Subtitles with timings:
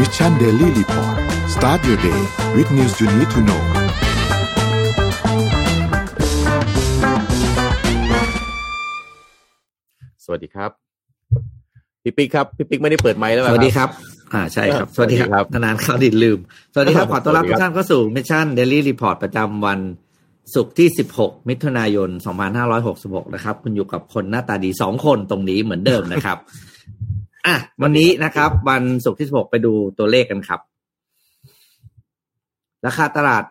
[0.00, 1.16] Mission Daily Report
[1.54, 2.20] start your day
[2.54, 3.62] with news you need to know
[10.24, 10.70] สวัสดีครับ
[12.02, 13.88] พี่ปิ๊กครับ พี่ปิ๊กไม่ได้เปิดไมค์แล้วสวัสดีครับ
[14.34, 16.38] อ่าใช่ครับ สวัสดีครับ นานๆเข้าดินลืม
[16.72, 19.80] สวัสดีครับ ขอต้อนรับทุกท่านเข้าสู่ Mission Daily Report ประจำวัน
[20.54, 20.88] ศุกร์ที่
[21.18, 22.10] 16 มิถุนายน
[22.72, 26.38] 2566 นะครับ คุณอยู่กับคนหน้าตาดีสองคนตรงนี้เหมือนเดิมนะครับ
[27.46, 30.60] อะวันนี้นะครับ วันศุกร์ที่ 16 ไปดูตัวเลขกันครับ
[32.86, 33.44] ราคาตลาด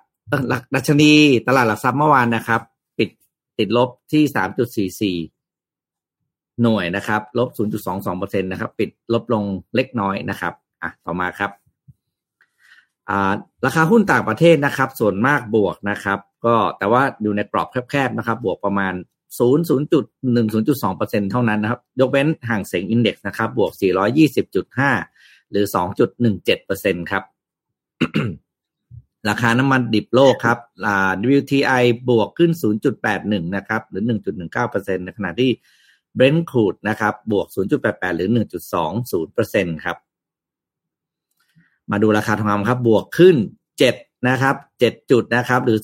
[0.50, 1.12] หลักดัชนี
[1.48, 2.62] ตลาดหลักทรัพย์เมื่อวานนะครับ
[2.98, 3.10] ปิด
[3.58, 7.50] ติดลบที่ 3.44 หน่วยนะครับ ลบ
[7.96, 9.44] 0.22%นะครับ ปิดลบลง
[9.76, 11.52] เล็กน้อยนะครับ อะต่อมาครับ
[13.10, 13.34] อ่า
[13.66, 18.94] ราคาหุ้นต่างประเทศนะครับ ส่วนมากบวกนะครับ ก็แต่ว่าอยู่ในกรอบแคบๆนะครับ บวกประมาณ
[19.40, 23.72] 0 0.1 0.2%เท่านั้นนะครับ ยกเว้นห่างเสียงอินเด็กซ์นะครับ บวก
[24.62, 25.66] 420.5หรือ
[26.40, 27.24] 2.17%ครับ
[29.30, 30.58] ราคาน้ำมันดิบโลกครับ
[31.36, 32.52] WTI บวกขึ้น
[33.04, 34.04] 0.81 นะครับ หรือ
[34.54, 35.52] 1.19%ในขณะที่
[36.18, 37.48] Brent crude นะครับ บวก
[37.82, 38.30] 0.88 หรือ
[39.08, 39.98] 1.20%ครับ
[41.92, 43.36] มาดูราคาทองคำครับ บวกขึ้น
[43.86, 45.78] 7 นะครับ 7 จุดนะครับ หรือ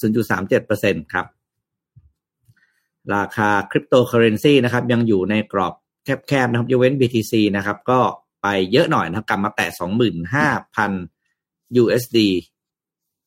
[0.54, 1.26] 0.37%ครับ
[3.16, 5.74] ราคาคริปโตเคอเรนซีนะครับยังอยู่ในกรอบ
[6.28, 8.00] แคบๆนะครับยกเว้น BTC นะครับ ก็
[8.42, 9.68] ไปเยอะหน่อยนะครับกลับมาแตะ
[10.52, 12.18] 25,000 USD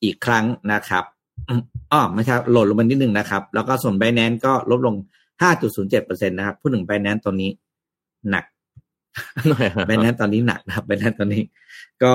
[0.03, 1.05] อีกครั้งนะครับ
[1.92, 4.94] อ๋อไม่ใช่โหล่นลงมานิดนึงนะครับ แล้วก็ส่วน b บ n a n c e ก็ลดลง
[5.62, 7.50] 5.07%นะครับพูดถึง b บ n a n c e ตอนนี้
[8.31, 8.44] หนัก
[9.88, 11.16] b บ n a n c e ตอนนี้หนักนะครับ b บ n a n c e
[11.20, 11.42] ตอนนี้
[12.05, 12.14] ก็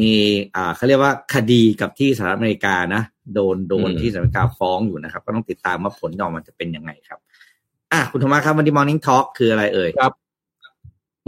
[0.00, 0.14] มี
[0.54, 3.02] อ่าเขาเรียกว่าคดีกับที่สหรัฐอเมริกานะ
[3.34, 7.18] โดนโดนที่สหรัฐอเมริกาฟ้องอยู่นะครับ ก็ต้องติดตามว่าผลออกมาจะเป็นยังไงครับ
[7.92, 10.12] อะคุณธรรมะครับวันนี้ Morning Talk คืออะไรเอ่ยครับ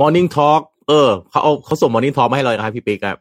[0.00, 3.18] Morning Talk เออเขาเอาเขาส่ง Morning Talk มาให้เรานะครับพี่ปิ๊กครับ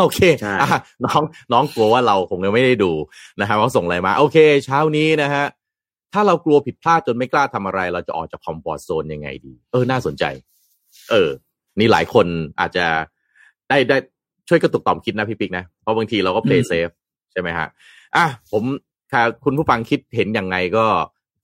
[0.00, 2.92] โอเคใช่อะน้องน้องกลัวว่าเราคงยังไม่ได้ดู
[3.40, 5.44] นะครับเขาส่งอะไรมา โอเค เช้านี้นะฮะ
[6.12, 10.24] ถ้าเรากลัวผิดพลาดจนไม่กล้าทำอะไร เราจะออกจากคอมฟอร์ทโซนยังไงดี เออน่าสนใจ
[11.10, 11.30] เออ
[11.78, 12.26] นี่หลายคน
[12.60, 12.86] อาจจะ
[13.68, 13.96] ได้ได้
[14.48, 16.92] ช่วยกระตุกต่อมคิดนะพี่ปิ๊กนะ เพราะบางทีเราก็ play safe
[17.32, 17.68] ใช่ไหมฮะ
[18.16, 18.62] อะผม
[19.10, 20.86] ถ้าคุณผู้ฟังคิดเห็นยังไงก็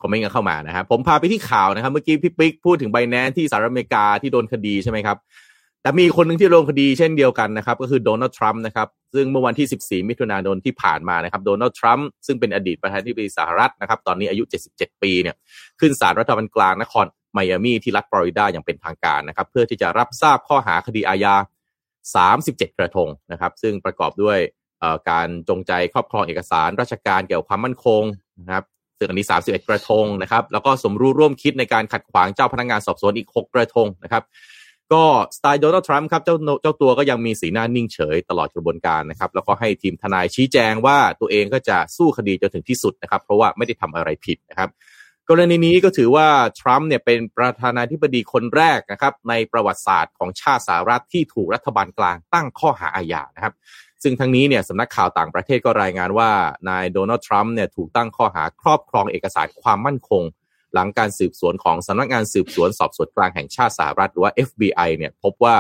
[0.03, 5.17] คอมเมนต์กันเข้ามานะครับผมพาไปที่ข่าวนะครับ เมื่อกี้พี่ปิ๊กพูดถึงไบแนนที่สหรัฐอเมริกาที่โดนคดีใช่ไหมครับ
[5.83, 14.43] แต่มีคนหนึ่งที่โดนคดีเช่นเดียวกันนะครับ ก็คือโดนัลด์ทรัมป์นะครับ ซึ่งเมื่อวันที่ 14 มิถุนายนที่ผ่านมานะครับ โดนัลด์ทรัมป์ซึ่งเป็นอดีตประธานาธิบดีสหรัฐนะครับ ตอนนี้อายุ
[14.73, 15.37] 77 ปีเนี่ย
[15.81, 21.35] ขึ้นศาลรัฐบาลกลางนครไมอามีที่รัฐฟลอริดาอย่างเป็นทางการนะครับ เพื่อที่จะรับทราบข้อหาคดีอาญา
[22.27, 24.39] 37 กระทงนะครับ ซึ่งประกอบด้วย
[25.11, 28.03] การจงใจครอบครองเอกสาร ราชการเกี่ยวกับความมั่นคง
[28.41, 28.65] นะครับ
[28.99, 34.25] ซึ่งอันนี้ 31 กระทงนะครับ แล้วก็สมรู้ร่วมคิดในการขัดขวางเจ้าพนักงานสอบสวนอีก 6 กระทงนะครับ
[34.93, 35.05] ก็
[35.37, 44.71] สไตล์โดนัลด์ทรัมป์ครับเจ้าเจ้าตัวก็ยังมีสีหน้านิ่งเฉยตลอดกระบวนการนะครับ แล้วก็ให้ทีมทนายชี้แจงว่าตัวเองก็จะสู้คดีจนถึงที่สุดนะครับ เพราะว่าไม่ได้ทำอะไรผิดนะครับ
[45.29, 46.29] กรณีนี้ก็ถือว่า
[46.61, 53.55] ทรัมป์เนี่ยเป็นประธานาธิบดีคนแรกนะครับในประวัติศาสตร์ของชาติสหรัฐที่ถูกรัฐบาลกลางตั้งข้อหาอาญานะครับ
[54.03, 56.31] ซึ่งทั้งนี้เนี่ยสำนักข่าวต่างประเทศก็รายงานว่า
[56.69, 60.23] นายโดนัลด์ทรัมป์เนี่ยถูกตั้งข้อหาครอบครองเอกสารความมั่นคง
[60.75, 65.57] หลังการสืบสวนของสำนักงานสืบสวนสอบสวนกลางแห่งชาติสหรัฐหรือว่า FBI เนี่ยพบว่า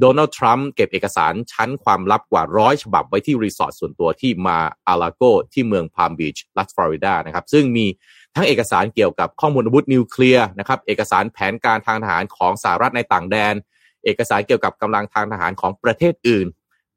[0.00, 5.22] โดนัลด์ทรัมป์เก็บเอกสารชั้นความลับกว่าร้อยฉบับไว้ที่รีสอร์ทส่วนตัวที่มาอาลาโก
[5.52, 7.86] ที่เมืองพามบีชรัฐฟลอริดานะครับซึ่งมี
[8.34, 13.54] ทั้งเอกสารเกี่ยวกับข้อมูลอาวุธนิวเคลียร์นะครับเอกสารแผนการทางทหารของสหรัฐในต่างแดน
[14.04, 16.46] เอกสารเกี่ยวกับกำลังทางทหารของประเทศอื่น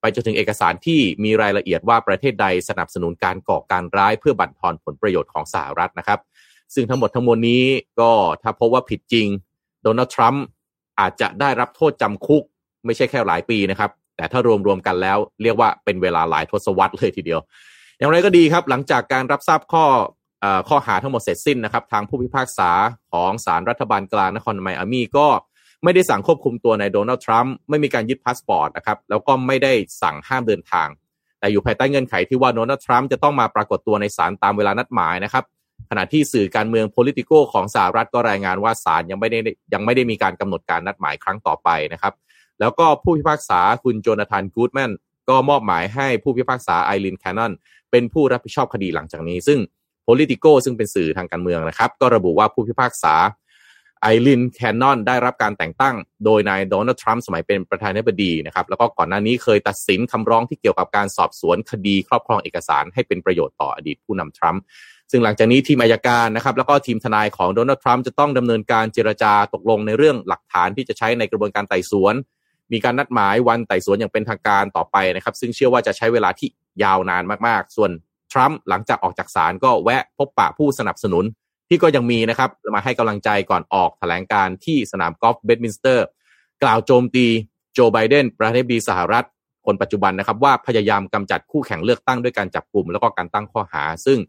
[0.02, 6.20] ไปจนถึงเอกสารที่มีรายละเอียดว่าประเทศใดสนับสนุนการก่อการร้ายเพื่อบั่นทอนผลประโยชน์ของสหรัฐนะครับ
[6.74, 7.64] ซึ่งทั้งหมดทั้งมวลนี้
[8.00, 8.12] ก็
[8.44, 9.28] ถ้าพบว่าผิดจริง
[9.84, 10.44] โดนัลด์ทรัมป์
[11.00, 12.44] อาจจะได้รับโทษจำคุก
[12.86, 17.40] ไม่ใช่แค่หลายปีนะครับ แต่ถ้ารวมรวมๆกันแล้ว เรียกว่าเป็นเวลาหลายทศวรรษเลยทีเดียว
[17.98, 19.86] อย่างไรก็ดีครับ หลังจากการรับทราบข้อ
[20.44, 22.72] อข้อหาทั้งหมดเสร็จสิ้นนะครับ ทางผู้พิพากษา
[23.12, 25.28] ของศาลรัฐบาลกลางนครไมอามีก็
[25.84, 30.88] ไม่ได้สั่งควบคุมตัวนายโดนัลด์ทรัมป์ไม่มีการยึดพาสปอร์ตนะครับแล้วก็ไม่ได้สั่งห้ามเดินทาง
[31.40, 35.44] แต่อยู่ภายใต้เงื่อนไขที่ว่าโดนัลด์ทรัมป์จะต้องมาปรากฏตัวในศาลตามเวลานัดหมายนะครับ
[35.90, 39.40] ขณะที่สื่อการเมือง Politico ของสหรัฐก็รายงานว่าศาลยังไม่ได้
[39.74, 42.14] ยังไม่ได้มีการกำหนดการนัดหมายครั้งต่อไปนะครับ
[42.60, 44.92] แล้วก็ผู้พิพากษาคุณโจนาธานกูดแมน
[45.30, 47.52] ก็มอบหมายให้ผู้พิพากษาไอรินแคนนอน
[47.92, 49.60] เป็นผู้รับผิดชอบคดีหลังจากนี้ ซึ่ง
[50.08, 53.14] politico ซึ่งเป็นสื่อทางการเมืองนะครับ ก็ระบุว่าผู้พิพากษา
[54.02, 64.62] ไอรินแคนนอนได้รับการแต่งตั้ง โดยนายโดนัลด์ทรัมป์สมัยเป็นประธานาธิบดีนะครับแล้วก็ก่อนหน้านี้เคยตัดสินคำร้องที่เกี่ยวกับการสอบสวนคดีครอบครองเอกสารให้เป็นประโยชน์ต่ออดีตผู้นำทรัมป์
[65.12, 72.16] ซึ่งหลังจากนี้ทีมอายการนะครับแล้วก็ทีมทนายของโดนัลด์ทรัมป์จะต้องดำเนินการเจรจาตกลงในเรื่องหลักฐานที่จะใช้ในกระบวนการไต่สวน
[72.72, 76.50] มีการนัดหมายวันไต่สวนอย่างเป็นทางการต่อไปนะครับ ซึ่งเชื่อว่าจะใช้เวลาที่
[76.84, 77.92] ยาวนานมากๆ ส่วน
[78.32, 81.26] ทรัมป์หลังจากออกจากศาลก็แวะพบปะผู้สนับสนุน
[81.70, 86.06] ที่ก็ยังมีนะครับมาให้กำลังใจก่อนออกแถลงการณ์ที่สนามกอล์ฟเบดมินสเตอร์
[86.64, 87.26] กล่าวโจมตี
[87.74, 89.26] โจไบเดนประธานาธิบดีสหรัฐ
[89.66, 94.20] คนปัจจุบันนะครับ ว่าพยายามกำจัดคู่แข่งเลือกตั้งด้วยการจับกลุ่มแล้วก็การตั้งข้อหา ซึ่ง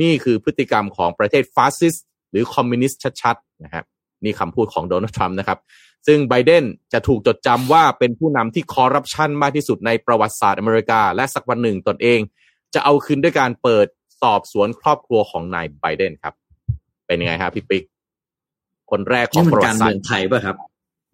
[0.00, 3.84] นี่คือพฤติกรรมของประเทศฟาสซิสต์หรือคอมมิวนิสต์ชัดๆนะครับ
[4.24, 5.58] นี่คำพูดของโดนัลด์ทรัมป์นะครับ
[6.06, 12.20] ซึ่งไบเดนจะถูกจดจำว่าเป็นผู้นำที่คอร์รัปชันมากที่สุดในประวัติศาสตร์อเมริกา และสักวันหนึ่งตนเอง
[12.74, 13.86] จะเอาคืนด้วยการเปิด
[14.22, 16.34] สอบสวนครอบครัวของนายไบเดนครับ
[17.12, 17.84] เป็นยังไงครับพี่ปิ๊ก
[18.90, 20.56] คนแรกขอนี่งมัประนวัการติศาสเมืตองร์ไทยป่ะครับ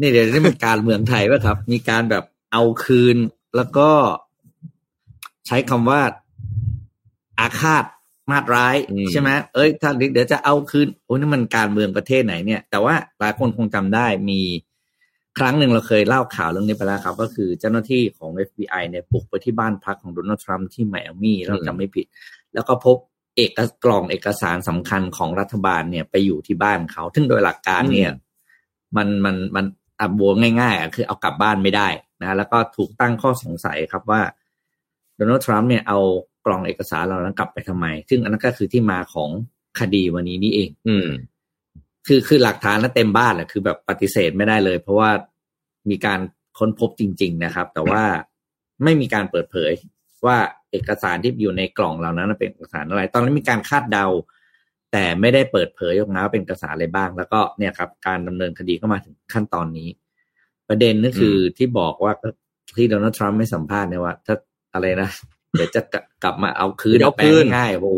[0.00, 3.16] นี่เดี๋ยวนี่มันการเมืองไทยป่ะครับ มีการแบบเอาคืน
[3.56, 3.90] แล้วก็
[5.46, 6.00] ใช้คำว่า
[7.40, 7.84] อาฆาต
[8.30, 8.76] มาดร้าย
[9.10, 14.40] ใช่ไหมเอ้ยถ้าเดี๋ยวจะเอาคืนโอ้นี่มันการเมืองประเทศไหนเนี่ย แต่ว่าหลายคนคงจำได้มี
[15.38, 22.06] ครั้งหนึ่งเราเคยเล่าข่าวเรื่องนี้ไปแล้วครับ ก็คือเจ้าหน้าที่ของ FBI เนี่ยบุกไปที่บ้านพักของโดนัลด์ทรัมป์ที่ไมอามี่เราจำไม่ผิด
[22.54, 22.96] แล้วก็พบ
[23.38, 23.50] เอก
[23.84, 28.10] กล่องเอกสารสำคัญของรัฐบาลเนี่ยไปอยู่ที่บ้านเขาซึ่งโดยหลักการเนี่ย
[28.96, 29.64] มันมันมัน
[30.00, 30.30] อับว
[30.60, 31.88] ง่ายๆอะคือเอากลับบ้านไม่ได้
[32.22, 34.22] นะแล้วก็ถูกตั้งข้อสงสัยครับว่า
[35.16, 35.98] โดนัลด์ทรัมป์เนี่ยเอา
[36.46, 39.30] กล่องเอกสารเหล่านั้นกลับไปทำไม ซึ่งอันนั้นก็คือที่มาของ
[39.80, 41.08] คดีวันนี้นี่เอง อืม
[42.06, 45.10] คือคือหลักฐานนั้นเต็มบ้านแหละคือแบบปฏิเสธไม่ได้เลย เพราะว่า
[45.90, 46.20] มีการ
[46.58, 48.02] ค้นพบจริง ๆ นะครับ แต่ว่า
[48.84, 49.72] ไม่มีการเปิดเผย
[50.26, 50.38] ว่า
[50.70, 54.06] เอกสารที่อยู่ในกล่องเหล่านั้นเป็นเอกสารอะไร ตอนนี้มีการคาดเดา
[54.92, 59.88] แต่ไม่ได้เปิดเผยออกมาว่าเป็นเอกสารอะไรบ้าง แล้วก็เนี่ยครับ การดำเนินคดีก็มาถึงขั้นตอนนี้
[60.68, 62.12] ประเด็นก็คือที่บอกว่า
[62.76, 64.36] ที่โดนัลด์ทรัมป์ไม่สัมภาษณ์เนี่ยว่า ถ้า
[64.74, 65.10] อะไรนะ
[65.52, 65.80] เดี๋ยวจะ
[66.22, 67.88] กลับมาเอาคืนเดี๋ยวแปลคืนง่ายๆโอ้โห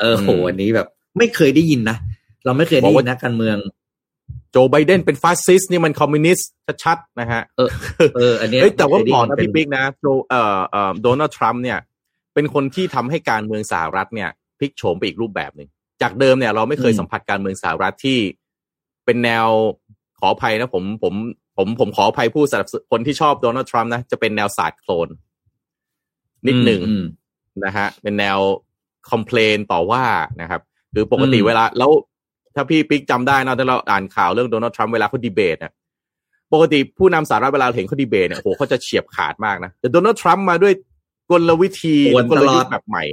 [0.00, 1.96] เออโหอืมอันนี้แบบ ไม่เคยได้ยินนะ
[2.44, 3.56] เราไม่เคยได้ยินนะการเมือง
[4.50, 6.50] โจไบเดนเป็นฟาสซิสต์นี่มันคอมมิวนิสต์
[6.84, 7.70] ชัดๆนะฮะ เออ
[8.16, 11.78] เออ อันเนี้ยเฮ้ยแต่ว่าบอกนะเป็พี่ปิ๊กนะโจเอ่อเอ่อโดนัลด์ทรัมป์เนี่ย
[12.36, 15.68] เป็นคนที่ทำให้การเมืองสหรัฐเนี่ยพลิกโฉมไปอีกรูปแบบหนึ่ง
[16.02, 18.18] จากเดิมเนี่ย เราไม่เคยสัมผัสการเมืองสหรัฐที่
[19.04, 19.46] เป็นแนว
[20.18, 21.14] ขออภัยนะผมผม
[21.56, 25.08] ผมผมขออภัยผู้สนับสนุนคนที่ชอบโดนัลด์ทรัมป์นะ จะเป็นแนวศาสตร์โคลน
[26.46, 27.04] นิดหนึ่งอืม
[27.64, 28.38] นะฮะ เป็นแนว
[29.10, 30.04] complain ต่อว่า
[30.40, 30.60] นะครับ
[30.94, 31.90] คือปกติอืมเวลาแล้ว
[32.54, 35.72] ถ้าพี่ปิ๊กจำได้นะถ้าเราอ่านข่าวเรื่องโดนัลด์ทรัมป์เวลาเขาดีเบตเนี่ย
[36.52, 40.72] ปกติผู้นำสหรัฐเวลาเห็นเขาดีเบตเนี่ยโอ้โหเขาจะเฉียบขาดมากนะ แต่โดนัลด์ทรัมป์มาด้วย
[41.30, 43.04] กลวิธีป่วนกลตลอยุดทธ์แบบใหม่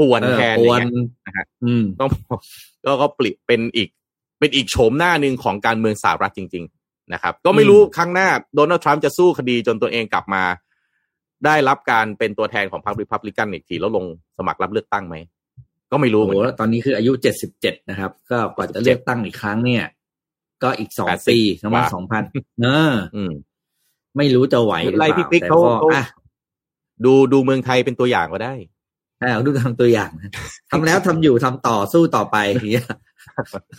[0.00, 2.10] ป่วนเออแทนปอวย่างนเงี้ยนะฮะอืมต้อง
[2.84, 3.88] ก็ก็เปลี่ยนเป็นอีก
[4.38, 10.42] เป็นอีกโฉมหน้าหนึ่งของการเมืองสหรัฐจริง ๆ นะครับ ก็ไม่รู้ครั้งหน้าโดนัลด์ทรัมป์จะสู้คดีจนตัวเองกลับมา
[11.44, 14.04] ได้รับการเป็นตัวแทนของพรรคริพับลิกันอีกที แล้วลง
[14.38, 15.16] สมัครรับเลือกตั้งไหม
[15.92, 19.84] ก็ไม่รู้โอ้เหโหมือนแล้กันวตอนนี้คืออายุเจ็ดสิบเจ็ดนะครับ ก็กว่าจะ77เลือกตั้งอีกครั้งเนี่ย
[20.62, 22.22] ก็อีกสอง80ปีประมาณกว่าสองพัน
[22.62, 23.32] เอออืม
[24.16, 26.04] ไม่รู้จะไหวหรือเปไล่ล่าพี่ปิ๊กแต่เขาก็เขาอะ
[27.04, 28.54] ดูดูเมืองไทยเป็นตัวอย่างก็ได้
[29.22, 30.30] อะดูทำตัวอย่างนะ
[30.70, 32.86] ทำแล้วทำอยู่ทำต่อสู้ต่อไปอย่างเงี้ย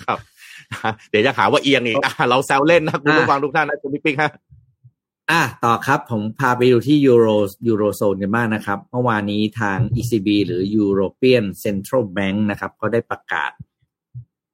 [0.05, 0.17] ครับ
[1.09, 4.31] เดี๋ยวจะหาว่าเอียงอีกอะเราแซวเล่นนะคุณผู้ฟังทุกท่านนะคุณพี่ปิ๊กฮะ
[5.31, 7.27] อะต่อครับผมพาไปดูที่ยูโร
[7.67, 13.51] ยูโรโซนกันบ้างนะครับ เมื่อวานนี้ทาง ECB หรือ European Central Bank นะครับก็ได้ประกาศ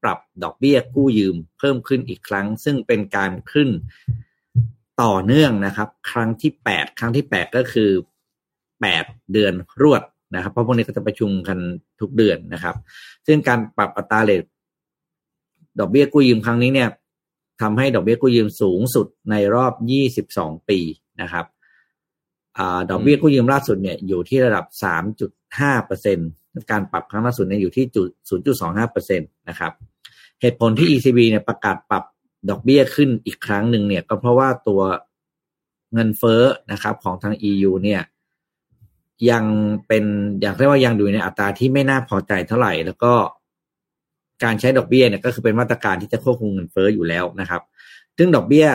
[0.03, 3.69] ปรับดอกเบี้ยกู้ยืมเพิ่มขึ้นอีกครั้ง ซึ่งเป็นการขึ้น
[5.03, 7.91] ต่อเนื่องนะครับ ครั้งที่แปดครั้งที่แปดก็คือ
[8.81, 9.03] แปด
[9.33, 10.01] เดือนรวด
[10.35, 11.57] นะครับ เพราะพวกนี้ก็จะประชุมกัน
[11.99, 12.75] ทุกเดือนนะครับ
[13.27, 14.43] ซึ่งการปรับอัตราเรท
[15.79, 16.89] ดอกเบี้ยกู้ยืมครั้งนี้เนี่ย
[17.61, 19.73] ทำให้ดอกเบี้ยกู้ยืมสูงสุดในรอบ
[20.23, 20.79] 22 ปี
[21.21, 21.45] นะครับ
[22.57, 24.65] อดอกเบี้ยกู้ยืมล่าสุดเนี่ยอยู่ที่ระดับ
[25.25, 26.17] 3.5เปอร์เซ็น
[26.71, 28.09] การปรับครั้งล่าสุดเนี่ยอยู่ที่จุด
[28.51, 29.71] 0.25เปอร์เซ็นตนะครับ
[30.41, 32.03] เหตุผลที่ ECB เนี่ยประกาศปรับ
[32.49, 34.81] ดอกเบี้ยขึ้นอีกครั้งหนึ่งเนี่ยก็เพราะว่าตัว
[35.93, 36.41] เงินเฟ้อ
[36.71, 38.01] นะครับของทาง EU เนี่ย
[39.31, 39.43] ยัง
[39.87, 40.03] เป็น
[40.41, 43.13] อยากเรียกว่ายังอยู่ในอัตราที่ไม่น่าพอใจเท่าไหร่ แล้วก็
[44.43, 47.61] การใช้ดอกเบี้ยเนี่ยก็คือเป็นมาตรการที่จะควบคุมเงินเฟ้ออยู่แล้วนะครับ
[48.17, 48.67] ซึ่งดอกเบี้ย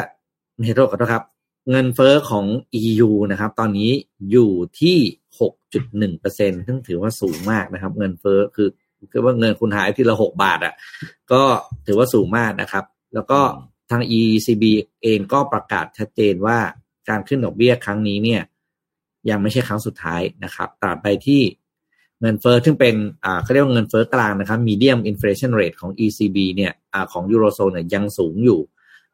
[0.54, 1.24] ไม่ใช่โทษขอโทษครับ
[1.70, 2.46] เงินเฟ้อของ
[2.82, 3.90] EU นะครับ ตอนนี้
[4.30, 4.98] อยู่ที่
[5.58, 8.68] 6.1เปอร์เซ็นซึ่งถือว่าสูงมากนะครับ เงินเฟ้อคือ
[9.12, 10.74] คือว่าเงินคุณหายทีละหกบาทอะ่ะ
[11.32, 11.42] ก็
[11.86, 12.84] ถือว่าสูงมากนะครับ
[13.14, 13.40] แล้วก็
[13.90, 14.64] ทาง ECB
[15.02, 16.58] เองก็ประกาศชัดเจนว่า
[17.08, 18.42] การขึ้นดอกเบี้ยครั้งนี้เนี่ย
[19.30, 21.42] ยังไม่ใช่ครั้งสุดท้ายนะครับตราบใดที่
[22.20, 28.60] เงินเฟ้อซึ่งเป็นอ่าเขาเรียกว่าเงินเฟ้อกลางนะครับ medium inflation rate ของ ECB เนี่ยอ่าของยูโรโซนเนี่ยยังสูงอยู่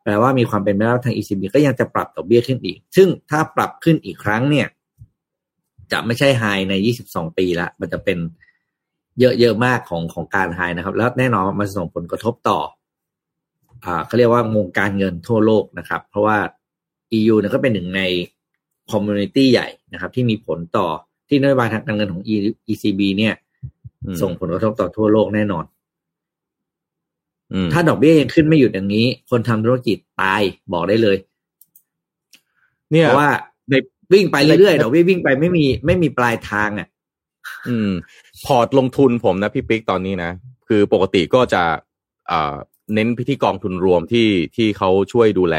[0.02, 4.66] แปลว่ามีความเป็นไปได้ทาง ECB ก็ยังจะปรับดอกเบี้ยขึ้นอีก ซึ่งถ้าปรับขึ้นอีกครั้งเนี่ย
[5.92, 6.74] จะไม่ใช่ไฮใน
[7.06, 8.18] 22 ปีละมันจะเป็น
[9.20, 12.60] เยอะๆมากของของการไฮนะครับ แล้วแน่นอนมันส่งผลกระทบต่อ
[13.84, 16.38] อ่าเขาเรียกว่าวงการเงินทั่วโลกนะครับ เพราะว่า
[17.18, 18.02] EU เนี่ยก็เป็นหนึ่งใน
[18.92, 20.88] คอมมูนิตี้ใหญ่นะครับ ที่มีผลต่อ
[21.28, 22.22] ที่นโยบายทางการเงินของ
[22.70, 23.34] ECB เนี่ย
[24.04, 25.64] อืมส่งผลกระทบต่อทั่วโลกแน่นอน
[27.52, 30.42] อืมถ้าดอกเบี้ยยังขึ้นไม่หยุดอย่างนี้ คนทำธุรกิจตาย
[30.72, 31.16] บอกได้เลย
[32.92, 33.30] เนี่ยเพราะว่า
[33.70, 33.74] ใน
[34.12, 36.88] วิ่งไปเรื่อยในๆดอกเบี้ยวิ่งไปไม่มีไม่มีปลายทางอะ
[37.68, 37.90] อืม
[38.44, 40.30] พอร์ตลงทุนผมนะพี่ปิ๊กตอนนี้นะ
[40.68, 41.62] คือปกติก็จะ
[42.28, 42.56] เอ่อ
[42.94, 45.56] เน้นพิธีกองทุนรวมที่ที่เขาช่วยดูแล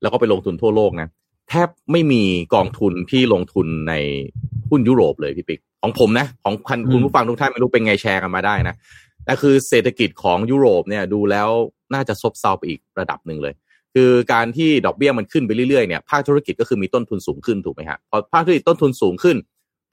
[0.00, 1.08] แล้วก็ไปลงทุนทั่วโลกนะ
[1.48, 2.22] แทบไม่มี
[2.54, 3.94] กองทุนที่ลงทุนใน
[4.70, 8.74] หุ้นยุโรปเลยพี่ปิ๊กของผมนะ ของคันอืมคุณผู้ฟังทุกท่านไม่รู้เป็นไงแชร์กันมาได้นะ
[9.24, 11.48] แต่คือเศรษฐกิจของยุโรปเนี่ยดูแล้ว
[11.94, 13.54] น่าจะซบเซาไปอีกระดับหนึ่งเลย
[13.94, 19.36] คือการที่ดอกเบี้ยมันขึ้นไปเรื่อยๆเนี่ยภาคธุรกิจก็คือมีต้นทุนสูงขึ้นถูกไหมฮะพอภาคธุรกิจต้นทุนสูงขึ้น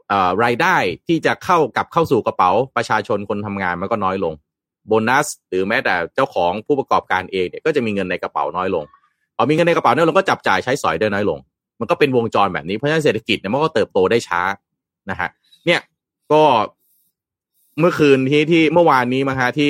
[0.09, 0.75] เอ่อรายได้
[1.07, 4.33] ที่จะเข้ากลับเข้าสู่กระเป๋าประชาชนคนทำงานมันก็น้อยลง
[4.87, 8.83] โบนัส หรือแม้แต่เจ้าของผู้ประกอบการเองเนี่ยก็จะมีเงินในกระเป๋าน้อยลง
[9.37, 11.39] พอมีเงินในกระเป๋าน้อยลงก็จับจ่ายใช้สอยได้น้อยลง
[11.79, 14.41] มันก็เป็นวงจรแบบนี้เพราะฉะนั้นเศรษฐกิจเนี่ยมันก็เติบโตได้ช้า
[15.09, 15.29] นะฮะ
[15.65, 15.79] เนี่ย
[16.31, 16.41] ก็
[17.79, 19.69] เมื่อคืนที่ที่เมื่อวานนี้มาฮะที่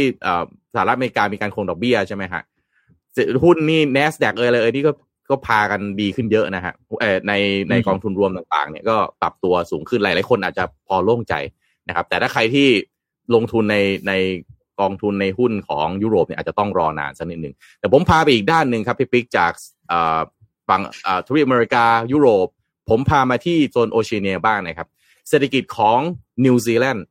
[0.74, 2.42] สหรัฐอเมริกามีการคงดอกเบี้ยใช่ไหมฮะ
[3.44, 4.92] หุ้นนี่ n a s d a q เอยเอยนี่ก็
[5.30, 7.34] ก็พากันดีขึ้นเยอะนะฮะเออใน
[7.70, 11.34] ในกองทุนรวมต่างๆ เนี่ยก็ปรับตัวสูงขึ้นหลายๆคนอาจจะพอโล่งใจ
[11.88, 12.68] นะครับ แต่ถ้าใครที่
[13.36, 14.14] ลงทุนในใน
[14.80, 19.52] กองทุนในหุ้นของยุโรปเนี่ยอาจจะต้องรอนานสักนิดหนึ่งแต่ผมพาไปอีกด้านหนึ่งครับพี่ปิ๊กจาก
[20.70, 20.82] ฝั่ง
[21.28, 22.48] ทวีปอเมริกายุโรป
[22.90, 24.88] ผมพามาที่โซนโอเชียเนียบ้างนะครับ
[25.30, 26.00] เศรษฐกิจของ
[26.46, 27.06] นิวซีแลนด์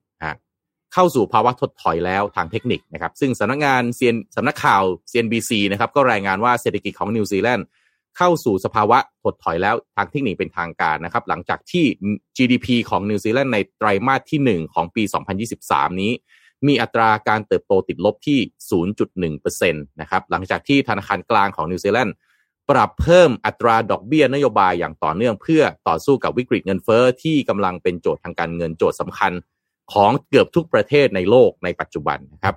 [0.94, 7.66] เข้าสู่ภาวะถดถอยแล้วทางเทคนิคนะครับ ซึ่งสำนักงานเซียนสำนักข่าว CNBC นะครับก็รายงานว่าเศรษฐกิจของนิวซีแลนด์
[8.18, 11.84] เข้าสู่สภาวะถดถอยแล้วทางเทคนิคเป็นทางการนะครับ หลังจากที่
[12.36, 15.02] GDP ของนิวซีแลนด์ในไตรมาสที่ 1 ของปี
[15.52, 16.12] 2023 นี้
[16.66, 18.38] มีอัตราการเติบโตติดลบที่
[19.04, 22.14] 0.1%นะครับหลังจากที่ธนาคารกลางของนิวซีแลนด์
[22.70, 29.32] ปรับเพิ่มอัตราดอกเบี้ยนโยบายอย่างต่อเนื่องเพื่อต่อสู้กับวิกฤตเงินเฟ้อที่กำลังเป็นโจทย์ทางการเงินโจทย์สำคัญ
[29.92, 32.54] ของเกือบทุกประเทศในโลกในปัจจุบันนะครับ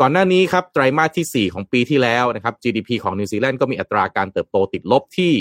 [0.00, 5.32] ก่อนหน้านี้ครับไตรมาสที่ 4 ของปีที่แล้วนะครับ GDP ของนิวซีแลนด์ก็มีอัตราการเติบโตติดลบที่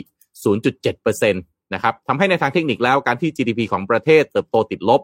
[0.78, 5.02] 0.7%นะครับทำให้ในทางเทคนิคแล้วการที่ GDP ของประเทศเติบโตติดลบ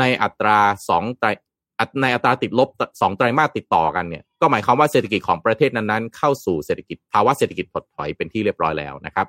[0.00, 0.58] ในอัตรา
[0.90, 1.28] 2ไตร
[2.02, 2.68] ในอัตราติดลบ
[3.00, 9.26] สองไตรมาสติดต่อกันเนี่ยก็หมายความว่าเศรษฐกิจของประเทศนั้นๆ เข้าสู่เศรษฐกิจภาวะเศรษฐกิจถดถอยเป็นที่เรียบร้อยแล้วนะครับ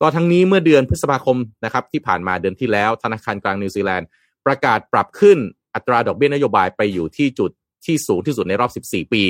[0.00, 4.08] ก็ทั้งนี้เมื่อเดือนพฤษภาคมนะครับที่ผ่านมาเดือนที่แล้ว ธนาคารกลางนิวซีแลนด์
[4.46, 5.38] ประกาศปรับขึ้น
[5.74, 7.50] อัตราดอกเบี้ยนโยบายไปอยู่ที่จุด
[7.84, 9.22] ที่สูงที่สุดในรอบ 14 ปี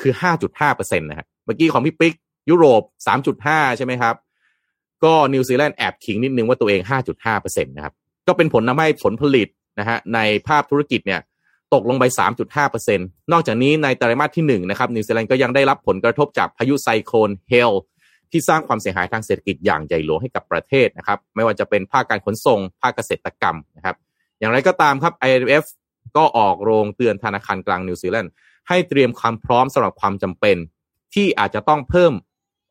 [0.00, 0.12] คือ
[0.60, 2.14] 5.5%นะฮะเมื่อกี้ของพี่ปิ๊ก
[2.50, 2.82] ยุโรป
[3.26, 4.14] 3.5 ใช่ไหมครับ
[5.04, 6.80] ก็นิวซีแลนด์แอบขิงนิดนึงว่าตัวเอง
[7.24, 7.94] 5.5%นะครับ
[8.26, 9.48] ก็เป็นผลทำให้ผลผลิต
[9.78, 11.20] นะฮะในภาพธุรกิจเนี่ย
[11.74, 12.04] ตกลงไป
[12.68, 12.96] 3.5%
[13.32, 17.72] นอกจากนี้ในไตรมาสที่1นะครับนิวซีแลนด์ก็ยังได้รับผลกระทบจากพายุไซโคลนเฮล
[18.30, 23.96] ที่สร้างความเสียหายทางเศรษฐกิจอย่างใหญ่หลวงให้กับประเทศนะครับ ไม่ว่าจะเป็นภาคการขนส่ง ภาคเกษตรกรรมนะครับ
[24.38, 25.64] อย่างไรก็ตามครับ IMF
[26.16, 28.30] ก็ออกโรงเตือนธนาคารกลางนิวซีแลนด์
[28.68, 30.56] ให้เตรียมความพร้อมสำหรับความจำเป็น
[31.14, 32.12] ที่อาจจะต้องเพิ่ม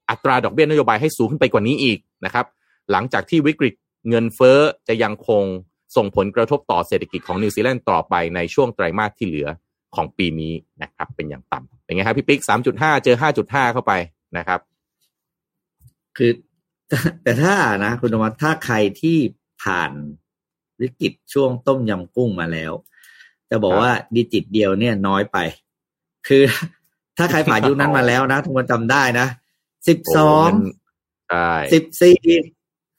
[0.10, 2.46] อัตราดอกเบี้ยนโยบายให้สูงขึ้นไปกว่านี้อีกนะครับ
[2.92, 3.74] หลังจากที่วิกฤต
[4.10, 5.44] เงินเฟ้อจะยังคง
[5.96, 9.50] ส่งผลกระทบต่อเศรษฐกิจของนิวซีแลนด์ต่อไปในช่วงไตรมาสที่เหลือ
[9.96, 12.42] ของปีนี้นะครับ เป็นอย่างต่ำเป็นไงครับพี่ปิ๊ก
[12.72, 13.16] 3.5เจอ
[13.46, 13.94] 5.5เข้าไป
[14.38, 14.60] นะครับ
[16.18, 16.32] คือ
[17.24, 19.18] แต่ถ้านะ คุณธวัฒน์ถ้าใครที่
[19.64, 19.92] ผ่าน
[20.82, 22.72] วิกฤตช่วงต้มยำกุ้งมาแล้ว
[23.50, 25.38] จะบอกครับว่าดิจิตเดียวเนี่ยน้อยไป
[26.28, 26.44] คือ
[27.18, 29.28] ถ้าใครผ่านยุคนั้นมาแล้วนะทุกคนจำได้นะ
[29.88, 30.50] สิบสอง
[31.30, 32.18] ใช่สิบสี่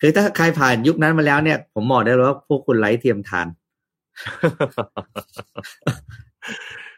[0.01, 3.47] คือถ้าใครผ่านยุคนั้นมาแล้วเนี่ย ผมบอกได้เลยว่าพวกคุณไร้เทียมทาน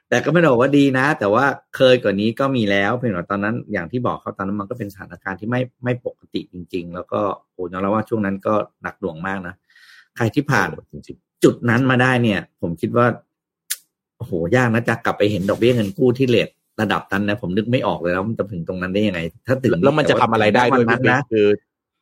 [0.08, 1.44] แต่ก็ไม่ได้บอกว่าดีนะ แต่ว่า
[1.76, 7.20] เคยกว่านี้ก็มีแล้วเพียงแต่ตอนนั้นอย่างที่บอกเขาตอนนั้นมันก็เป็นสถานการณ์ที่ไม่ไม่ปกติจริง ๆ แล้วก็
[7.52, 9.54] โอ้ยอมรับว่าช่วงนั้นก็หนักหน่วงมากนะ
[10.16, 13.06] ใครที่ผ่านจริงจุดนั้นมาได้เนี่ย ผมคิดว่า
[14.16, 16.48] โอ้โหยากนะจะกลับไปเห็นดอกเบี้ยเงินกู้ที่เลท
[16.80, 21.46] ระดับนั้นนะผมนึกไม่ออกเลยแล้วมันจะถึงตรงนั้นได้ยังไง ถ้าถึงๆแล้วมันจะทำอะไรได้ด้วยวัพี่นปิ๊กนะคือ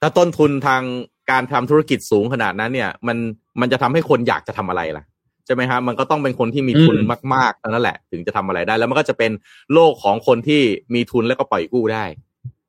[0.01, 0.83] ถ้าต้นทุนทาง
[1.31, 3.19] การทำธุรกิจสูงขนาดนั้นเนี่ย มัน
[3.61, 5.05] มันจะทำให้คนอยากจะทำอะไรล่ะ
[5.47, 6.97] ใช่ไหมฮะมันก็ต้องเป็นคนที่มีทุน
[7.35, 9.33] มากๆเท่านั้นแหละ ถึงจะทำอะไรได้ แล้วมันก็จะเป็น
[9.73, 10.63] โลกของคนที่
[10.95, 12.05] มีทุนแล้วก็ปล่อยกู้ได้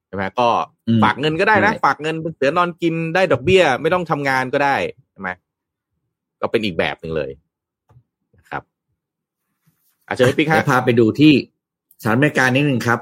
[0.08, 0.48] ใช่ไหมก็
[0.88, 4.76] อืมฝากเงินก็ได้นะใช่ฝากเงินเป็นเสือนอนกินได้ดอกเบี้ย ไม่ต้องทำงานก็ได้
[5.12, 5.30] ใช่ไหม
[6.42, 7.32] ก็เป็นอีกแบบหนึ่งเลย
[8.38, 8.62] นะครับ
[10.08, 11.34] อาจจะพี่ปิ๊กฮะเดี๋ยวพาไปดูที่
[12.02, 13.00] สหรัฐอเมริกานิดหนึ่งครับ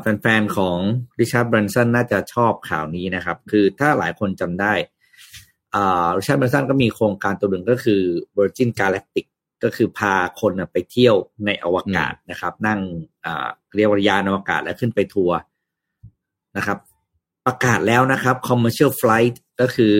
[0.00, 0.78] แฟนๆของ
[1.20, 4.72] ริชาร์ดบรันสันน่าจะชอบข่าวนี้นะครับ คือถ้าหลายคนจำได้
[6.18, 8.02] ริชาร์ดบรันสันก็มีโครงการตัวหนึ่งก็คือ
[8.36, 9.26] Virgin Galactic
[9.64, 12.80] ก็คือพาคนไปเที่ยวในอวกาศนะครับ นั่ง
[13.76, 15.36] เรียกว่ายานอวกาศแล้วขึ้นไปทัวร์
[16.56, 16.78] นะครับ
[17.46, 19.96] ประกาศแล้วนะครับ commercial flight ก็คือ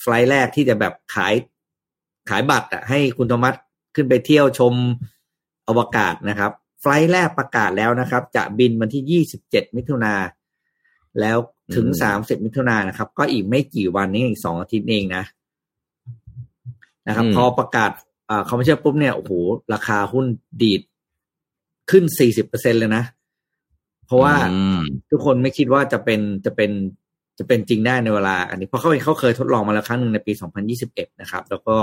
[0.00, 1.34] ไฟล์แรกที่จะแบบขาย
[2.30, 3.54] ขายบัตรให้คุณโทมัส
[3.94, 4.74] ขึ้นไปเที่ยวชม
[5.68, 10.14] อวกาศนะครับ ไฟล์แรกประกาศแล้วนะครับ จะบินวันที่ 27 มิถุนา
[11.20, 11.36] แล้ว
[11.76, 15.24] ถึง 30 มิถุนายนนะครับ ก็อีกไม่กี่วันนี้อีกสองอาทิตย์เองนะ
[17.08, 17.90] นะครับอืมพอประกาศ
[18.30, 19.32] อ่าคอมมิชชั่นปุ๊บเนี่ยโอ้โห
[19.74, 20.26] ราคาหุ้น
[20.62, 20.82] ดีด
[21.90, 23.04] ขึ้น 40เปอร์เซ็นต์เลยนะ
[24.06, 26.70] เพราะว่าอืมทุกคนไม่คิดว่าจะเป็นจะเป็น
[27.38, 30.32] จะเป็นจริงได้ในเวลา อันนี้เพราะเขาเขาเคยทดลองมาแล้วครั้งหนึ่งในปี
[30.76, 31.76] 2021 นะครับ แล้วก็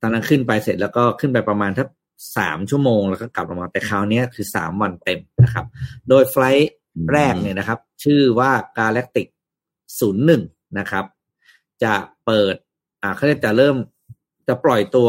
[0.00, 1.88] ตอนนั้นขึ้นไปเสร็จแล้วก็ขึ้นไปประมาณสัก
[2.36, 5.66] สามชั่วโมงแล้วก็กลับลงมาแต่คราวเนี้ยคือสามวันเต็มนะครับ
[6.08, 6.72] โดย flight
[7.12, 9.26] แรกเนี่ยนะครับ ชื่อว่า Galactic
[10.02, 11.04] 01 นะครับ
[11.82, 11.94] จะ
[12.26, 12.54] เปิด
[13.02, 13.76] อ่าเขาจะเริ่ม
[14.48, 15.08] จะปล่อยตัว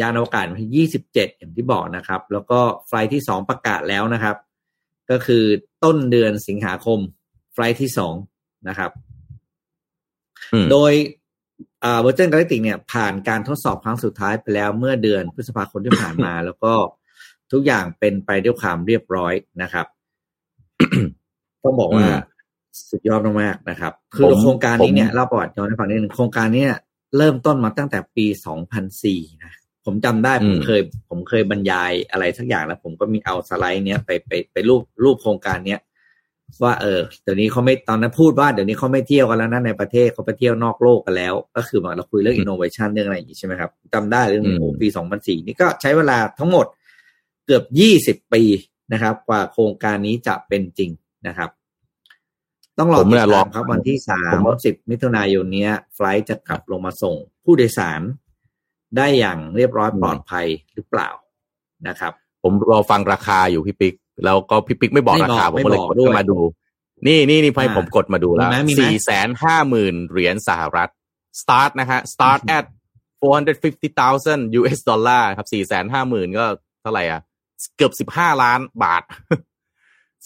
[0.00, 4.36] ยานอวกาศวันที่27 อย่างที่บอกนะครับ แล้วก็ flight ที่สองประกาศแล้วนะครับ
[5.10, 5.44] ก็คือ
[5.84, 6.98] ต้นเดือนสิงหาคม
[7.52, 8.14] flight ที่สอง
[8.68, 8.90] นะครับ
[10.52, 10.92] อืมโดย
[11.84, 16.72] อ่า Virgin Galactic เนี่ยผ่านการทดสอบครั้งสุดท้ายไปแล้วเมื่อเดือนพฤษภาคมที่ผ่านมา แล้วก็
[17.52, 19.86] ทุกอย่างเป็นไปด้วยความเรียบร้อยนะครับ
[21.62, 22.30] ต้องบอกว่าอืม
[22.90, 26.66] สุดยอดมากๆนะครับ คือผมโครงการนี้เนี่ยผมเล่าประวัติย้อนให้ฟังนิดนึงโครงการเนี้
[27.16, 28.26] เริ่มต้นมาตั้งแต่ปี
[28.84, 29.52] 2004 นะ
[29.84, 35.80] ผมจำได้ผมเคย ผมเคยบรรยายอะไรสักอย่างแล้ว ผมก็มีเอาสไลด์เนี้ยไปไปไปรูปรูปโครงการเนี้ย
[36.62, 46.66] ว่าเออเดี๋ยวนี้เขาไม่ตอนนั้นพูดว่าเดี๋ยวนี้เขาไม่เที่ยวกันแล้วนะในประเทศเขาไปเที่ยวนอกโลกกันแล้ว ก็คือมาเราคุยเรื่อง innovation เรื่องอะไรอย่างงี้ใช่ไหมครับจำได้เรื่องนี้โอ้ปี2004นี่ก็ใช้เวลาทั้งหมด
[47.46, 47.64] เกือบ
[48.22, 48.42] 20ปี
[48.92, 50.90] นะครับ กว่าโครงการนี้จะเป็นจริง
[51.26, 51.50] นะครับ
[52.78, 58.00] ต้องรอผมติดเนี่ยรอตามครับวันที่สาผมมว่าสิบมิถุนายนเนี้ยไฟลท์จะกลับลงมาส่ง ผู้โดยสาร
[58.96, 61.10] ได้อย่างเรียบร้อยปลอดภัยหรือเปล่า
[61.88, 63.94] นะครับ ผมรอฟังราคาอยู่พี่ปิ๊ก
[64.24, 66.38] แล้วก็พี่ปิ๊กไม่บอกไม่ราบอกคาผมก็เลยไม่บอกกดด้วยเข้ามาดู
[67.06, 70.88] นี่นี่นี่ให้อ่าผมกดมาดูแล้วมีไหมมีไหมสี่แสนห้าหมื่นเหรียญสหรัฐ
[71.40, 72.64] start นะฮะ start at
[73.22, 76.44] 450,000 US ดอลลาร์ครับสี่แสนห้าหมื่นก็
[76.82, 77.20] เท่าไหร่อะ
[77.76, 79.02] เกือบสิบห้าล้านบาท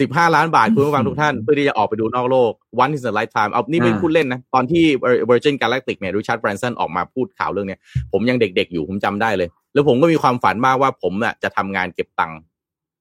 [0.00, 4.84] สิบห้าล้านบาทคุณผู้ฟังทุกท่าน เพื่อที่จะออกไปดูนอกโลก one is a lifetime เอานี่ไม่อ่าพูดเล่นนะ ตอนที่
[5.30, 7.80] Virgin Galactic เนี่ยริชาร์ดแบรนสันออกมาพูดข่าวเรื่องเนี้ย
[8.12, 12.38] ผมยังเด็กๆอยู่ผมจำได้เลย แล้วผมก็มีความฝันมากว่าผมน่ะจะทำงานเก็บตังค์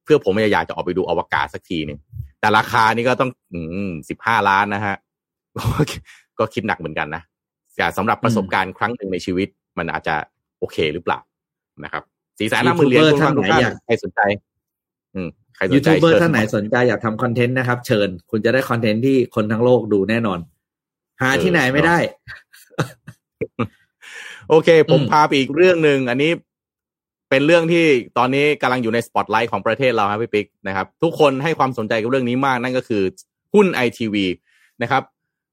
[0.05, 1.99] เพื่อผมอยากจะออกไปดูอวกาศสักทีหนึง
[2.39, 3.31] แต่ราคานี่ก็ต้อง
[4.09, 4.95] สิบห้าล้านนะฮะ
[6.39, 7.21] ก็คิดหนักเหมือนกันนะ
[7.75, 10.15] แต่สำหรับประสบการณ์ครั้งหนึ่งในชีวิต มันอาจจะ
[10.59, 11.19] โอเคหรือเปล่า
[11.83, 12.03] นะครับ
[12.39, 14.21] สี่แสนห้าหมื่นเหรียญคุณผู้ฟังทุกท่านใครสนใจ
[15.15, 20.39] อืมใครสนใจทูบ เชิญท่านไหนสนใจอยากทำคอนเทนต์นะครับ เชิญ คุณจะได้คอนเทนต์ที่คนทั้งโลกดูแน่นอน
[21.21, 21.97] หาที่ไหนไม่ได้
[24.49, 26.31] โอเค ผมอืมพาไปอีกเรื่องหนึ่งอันนี้
[27.35, 27.85] เป็นเรื่องที่
[28.17, 33.03] ตอนนี้กำลังอยู่ในสปอตไลท์ของประเทศเราครับพี่ปิ๊กนะครับ ทุกคนให้ความสนใจกับเรื่องนี้มากนั่นก็คือ
[33.53, 34.25] หุ้นไอทีวี
[34.81, 35.03] นะครับ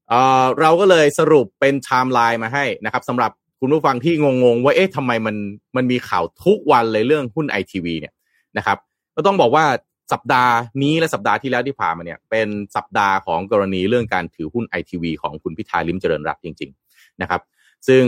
[0.09, 5.35] เอ่อเราก็เลยสรุปเป็นไทม์ไลน์มาให้นะครับสำหรับคุณผู้ฟังที่งงๆ ว่าเอ๊ะทำไมมัน
[5.75, 8.13] มันมีข่าวทุกวันเลยเรื่องหุ้นไอทีวีเนี่ย
[8.57, 8.77] นะครับ
[9.15, 9.65] ก็ต้องบอกว่า
[10.13, 17.41] สัปดาห์นี้และสัปดาห์ที่แล้วที่ผ่านมาเนี่ย เป็นสัปดาห์ของกรณีเรื่องการถือหุ้นไอทีวีของคุณพิธาลิมเจริญรัตน์จริง ๆ นะครับ
[17.87, 18.03] ซึ่ง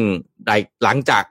[0.45, 1.23] ได้หลังจาก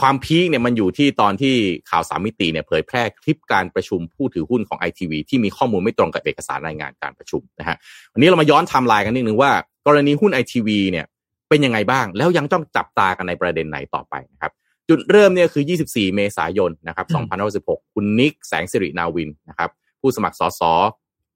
[0.00, 1.54] ความ peak เนี่ยมันอยู่ที่ตอนที่
[1.90, 7.76] ข่าวสามมิติเนี่ยเผยแพร่คลิปการประชุมผู้ถือหุ้นของไอทีวีที่มีข้อมูลไม่ตรงกับเอกสารรายงานการประชุมนะฮะ
[8.12, 9.50] วันนี้เรามาย้อนไทม์ไลน์กันนิดนึงว่า
[9.86, 11.06] กรณีหุ้นไอทีวีเนี่ย
[11.48, 14.52] เป็นยังไงบ้าง แล้วยังต้องจับตากันในประเด็นไหนต่อไปนะครับ
[14.88, 17.24] จุดเริ่มเนี่ยคือ 24 เมษายนนะครับอืม
[17.58, 20.62] 2566 คุณนิกม์ แสงศิรินาวินนะครับผู้สมัครสส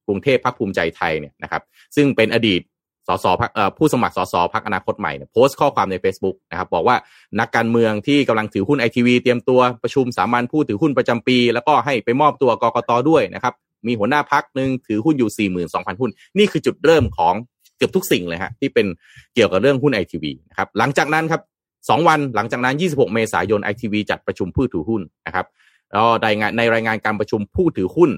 [0.06, 1.62] กรุงเทพพรรคภูมิใจไทยเนี่ยนะครับ
[1.96, 2.60] ซึ่งเป็นอดีต
[3.08, 6.96] สสพรรคเอ่อผู้สมัครสสพรรคอนาคตใหม่โพสต์ข้อความใน Facebook นะครับบอกว่า
[7.40, 13.54] นักการเมืองที่กำลังถือหุ้นไอทีวีเตรียมตัวประชุมสามัญผู้ถือหุ้นประจำปี แล้วก็ให้ไปมอบตัวกกตด้วยนะครับ
[13.86, 17.34] มีหัวหน้าพักหนึ่งถือหุ้นอยู่ 42,000 หุ้น นี่คือจุดเริ่มของ
[17.76, 18.86] เกือบทุกสิ่งเลยฮะที่เป็น
[19.34, 21.42] เกี่ยวกับเรื่องหุ้นไอทีวีนะครับหลังจากนั้นครับ
[21.88, 25.46] สองวันหลังจากนั้น 26 เมษายนไอทีวีจัดประชุมผู้ถือหุ้นนะครับ
[25.92, 28.10] แล้วรายงานในรายงานการประชุมผู้ถือหุ้น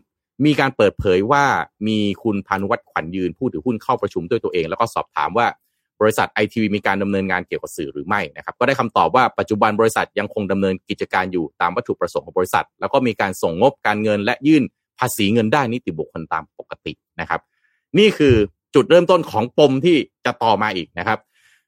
[0.44, 1.44] มีการเปิดเผยว่า
[1.88, 5.46] มีคุณพานุวัฒน์ขวัญยืนผู้ถือหุ้นเข้าประชุมด้วยตัวเอง แล้วก็สอบถามว่า
[6.00, 14.62] บริษัทไอทีวีมีการดำเนินงานเกี่ยวกับสื่อหรือไม่นะครับก็ได้คำตอบว่าปัจจุบันบริษัทยังคงดำเนินกิจการอยู่ตามวัตถุประสงค์ของบริษัท แล้วก็มีการส่งงบการเงินและยื่น
[14.98, 17.40] ภาษีเงินได้นิติบุคคลตามปกตินะครับ
[17.98, 18.34] นี่คือ
[18.74, 21.18] จุดเริ่มต้นของปมที่จะต่อมาอีกนะครับ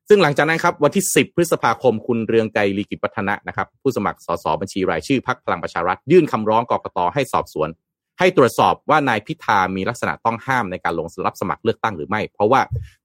[0.09, 7.69] ซึ่งหลังจากนั้นครับวันที่ 10 พฤษภาคมคุณเรืองไกรลีกิจวัฒนะนะครับผู้สมัครสสบัญชีรายชื่อพักพลังประชารัฐยื่นคำร้องกกตให้สอบสวน
[8.19, 12.61] ให้ตรวจสอบว่านายพิธามีลักษณะต้องห้ามในการลงรับสมัครเลือกตั้งหรือไม่ เพราะว่า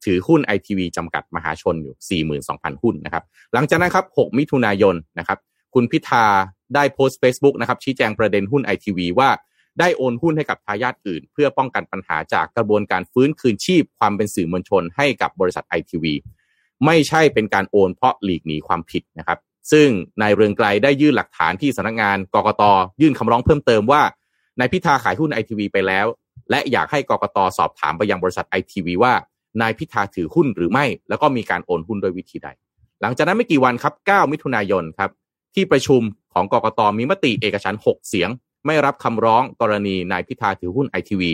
[0.05, 3.23] ถือหุ้นไอทีวีจำกัดมหาชนอยู่ 42,000 หุ้นนะครับ
[3.53, 5.39] หลังจากนั้นครับ 6 มิถุนายนนะครับ
[5.73, 6.25] คุณพิธา
[6.75, 9.29] ได้โพสต์ Facebook นะครับ ชี้แจงประเด็นหุ้นไอทีวีว่า
[9.79, 16.13] ได้โอนหุ้นให้กับทายาทอื่น เพื่อป้องกันปัญหาจากกระบวนการฟื้นคืนชีพ ความเป็นสื่อมวลชนให้กับบริษัทไอทีวี
[16.85, 19.39] ไม่ใช่เป็นการโอนเพราะหลีกหนีความผิดนะครับ
[19.71, 19.87] ซึ่ง
[20.21, 22.63] นายเรืองไกลได้ยื่นหลักฐานที่สำนักงานกกต
[23.01, 24.01] ยื่นคำร้องเพิ่มเติมว่า
[24.59, 26.05] นายพิธาขายหุ้นไอทีวีไปแล้ว
[26.49, 29.13] และอยากให้กกตสอบถามไปยังบริษัทไอทีวีว่า
[29.61, 32.49] นายพิธาถือหุ้นหรือไม่ แล้วก็มีการโอนหุ้นโดยวิธีใด
[33.01, 35.09] หลังจากนั้นไม่กี่วันครับ 9 มิถุนายนครับ
[35.55, 36.01] ที่ประชุม
[36.33, 38.29] ของกกตมีมติเอกฉัน6เสียง
[38.65, 41.31] ไม่รับคำร้องกรณีนายพิธาถือหุ้นไอทีวี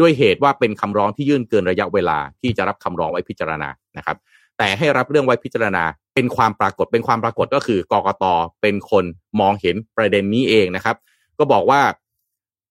[0.00, 4.16] ด้วยเหตุว่าเป็นคำร้องที่ยื่นเกินระยะเวลาที่จะรับคำร้องไว้พิจารณานะครับ
[4.58, 5.84] แต่ให้รับเรื่องไว้พิจารณา
[6.14, 8.24] เป็นความปรากฏเป็นความปรากฏก็คือกกต
[8.62, 9.04] เป็นคน
[9.40, 10.96] มองเห็นประเด็นนี้เองนะครับ
[11.38, 11.80] ก็บอกว่า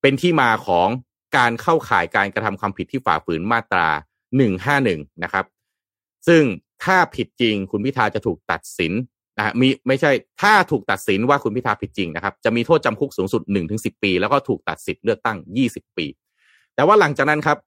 [0.02, 0.88] เป็นที่มาของ
[1.38, 3.88] การเข้าข่ายการกระทำความผิดที่ฝ่าฝืนมาตรา
[4.38, 5.46] หนึ่งห้าหนึ่งนะครับ
[6.28, 6.44] ซึ่ง
[6.84, 8.94] ถ้าผิดจริง คุณพิธาจะถูกตัดสิน
[9.38, 16.06] นะมีไม่ใช่ถ้าถูกตัดสินว่าคุณพิธาผิดจริงนะครับ จะมีโทษจำคุกสูงสุดหนึ่งถึงสิบปี แล้วก็ถูกตัดสิทธิ์เลือกตั้งยี่สิบปี
[16.76, 17.58] แต่ว่าหลังจากนั้นครับ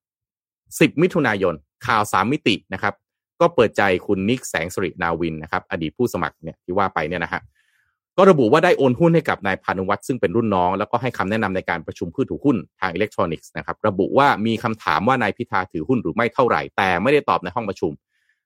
[0.80, 1.54] สิบมิถุนายน
[1.86, 2.94] ข่าวสามมิตินะครับ
[3.40, 7.42] ก็เปิดใจคุณนิกม์ แสงศิรินาวินนะครับ อดีตผู้สมัครเนี่ยที่ว่าไปเนี่ยนะฮะ
[8.16, 17.92] ก็ระบุว่าได้โอนหุ้นให้กับนายภาณุวัฒน์ซึ่งเป็นรุ่นน้อง แล้วก็ให้คำแนะนำในการประชุมผู้ถือหุ้นทางอิเล็กทรอนิกส์นะครับระบุว่ามีคำถามว่านายพิธาถือหุ้นหรือไม่เท่าไหร่ แต่ไม่ได้ตอบในห้องประชุม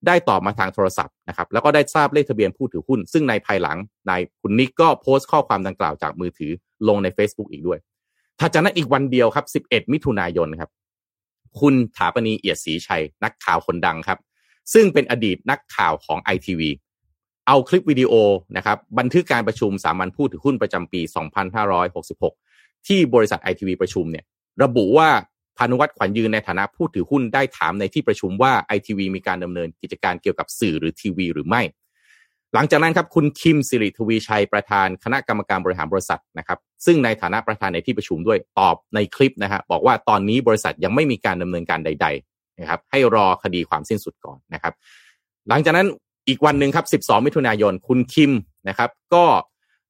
[0.07, 3.76] ได้ตอบมาทางโทรศัพท์นะครับแล้วก็ได้ทราบเลขทะเบียนผู้ถือหุ้น ซึ่งในภายหลัง
[4.11, 6.52] นายคุณนิกก็โพสต์ข้อความดังกล่าวจากมือถือ
[6.88, 7.79] ลงใน Facebook อีกด้วย
[8.40, 10.70] ถัดจากนั้นอีกวันเดียวครับ 11 มิถุนายนครับ
[11.61, 14.18] คุณถาปณีเอียดศรีชัยนักข่าวคนดังครับ
[14.72, 16.70] ซึ่งเป็นอดีตนักข่าวของไอทีวี
[17.47, 18.13] เอาคลิปวิดีโอ
[18.57, 21.01] นะครับบันทึกการประชุมสามัญผู้ถือหุ้นประจำปี
[22.15, 24.25] 2566 ที่บริษัทไอทีวีประชุมเนี่ย
[24.63, 25.09] ระบุว่า
[25.57, 31.63] พานุวัตรขวัญยืนในฐานะผู้ถือหุ้นได้ถามในที่ประชุมว่าไอทีวีมีการดำเนินกิจการเกี่ยวกับสื่อหรือทีวีหรือไม่
[32.55, 44.75] หลังจากนั้นครับคุณคิมสิริทวีชัยประธานคณะกรรมการบริหารบริษัทนะครับซึ่งในฐานะประธานในที่ประชุมด้วยตอบในคลิปนะฮะบอกว่าตอนนี้บริษัทยังไม่มีการดำเนินการใด ๆ นะครับ ให้รอคดีความสิ้นสุดก่อนนะครับ
[45.49, 45.87] หลังจากนั้น
[46.29, 48.33] อีกวันหนึ่งครับ 12 มิถุนายน คุณคิม
[48.69, 49.25] นะครับ ก็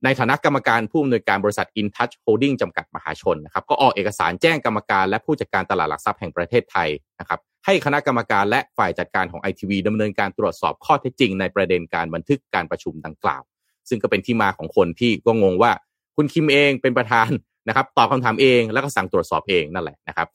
[0.04, 6.88] ในฐานะกรรมการผู้อำนวยการบริษัท InTouch Holding จำกัดมหาชนนะครับ ก็ออกเอกสารแจ้งกรรมการและผู้จัดการตลาดหลักทรัพย์แห่งประเทศไทย
[7.20, 13.42] นะครับ ให้คณะกรรมการและฝ่ายจัดการของ ITV ดำเนินการตรวจสอบข้อเท็จจริง ในประเด็นการบันทึกการประชุมดังกล่าว
[13.88, 15.72] ซึ่งก็เป็นที่มาของคนที่ก็งงว่า
[16.16, 17.30] คุณคิมเองเป็นประธาน
[17.68, 20.28] นะครับตอบคำถามเองแล้วก็สั่งตรวจสอบเองนั่นแหละนะครับ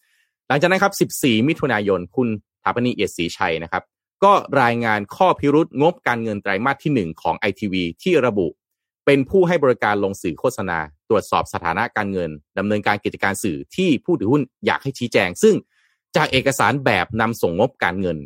[0.48, 2.28] หลังจากนั้นครับ 14 มิถุนายนคุณ
[2.64, 3.84] ถาปณีเอียดศรีชัยนะครับ
[4.24, 8.48] ก็รายงานข้อพิรุษงบการเงินไตรมาสที่ 1 ของ ITV ที่ระบุ
[9.06, 10.78] เป็นผู้ให้บริการลงสื่อโฆษณา
[11.10, 15.56] ตรวจสอบสถานะการเงินดำเนินการกิจการสื่อที่ผู้ถือหุ้นอยากให้ชี้แจง ซึ่ง
[16.16, 18.18] จากเอกสารแบบนำส่งงบการเงิน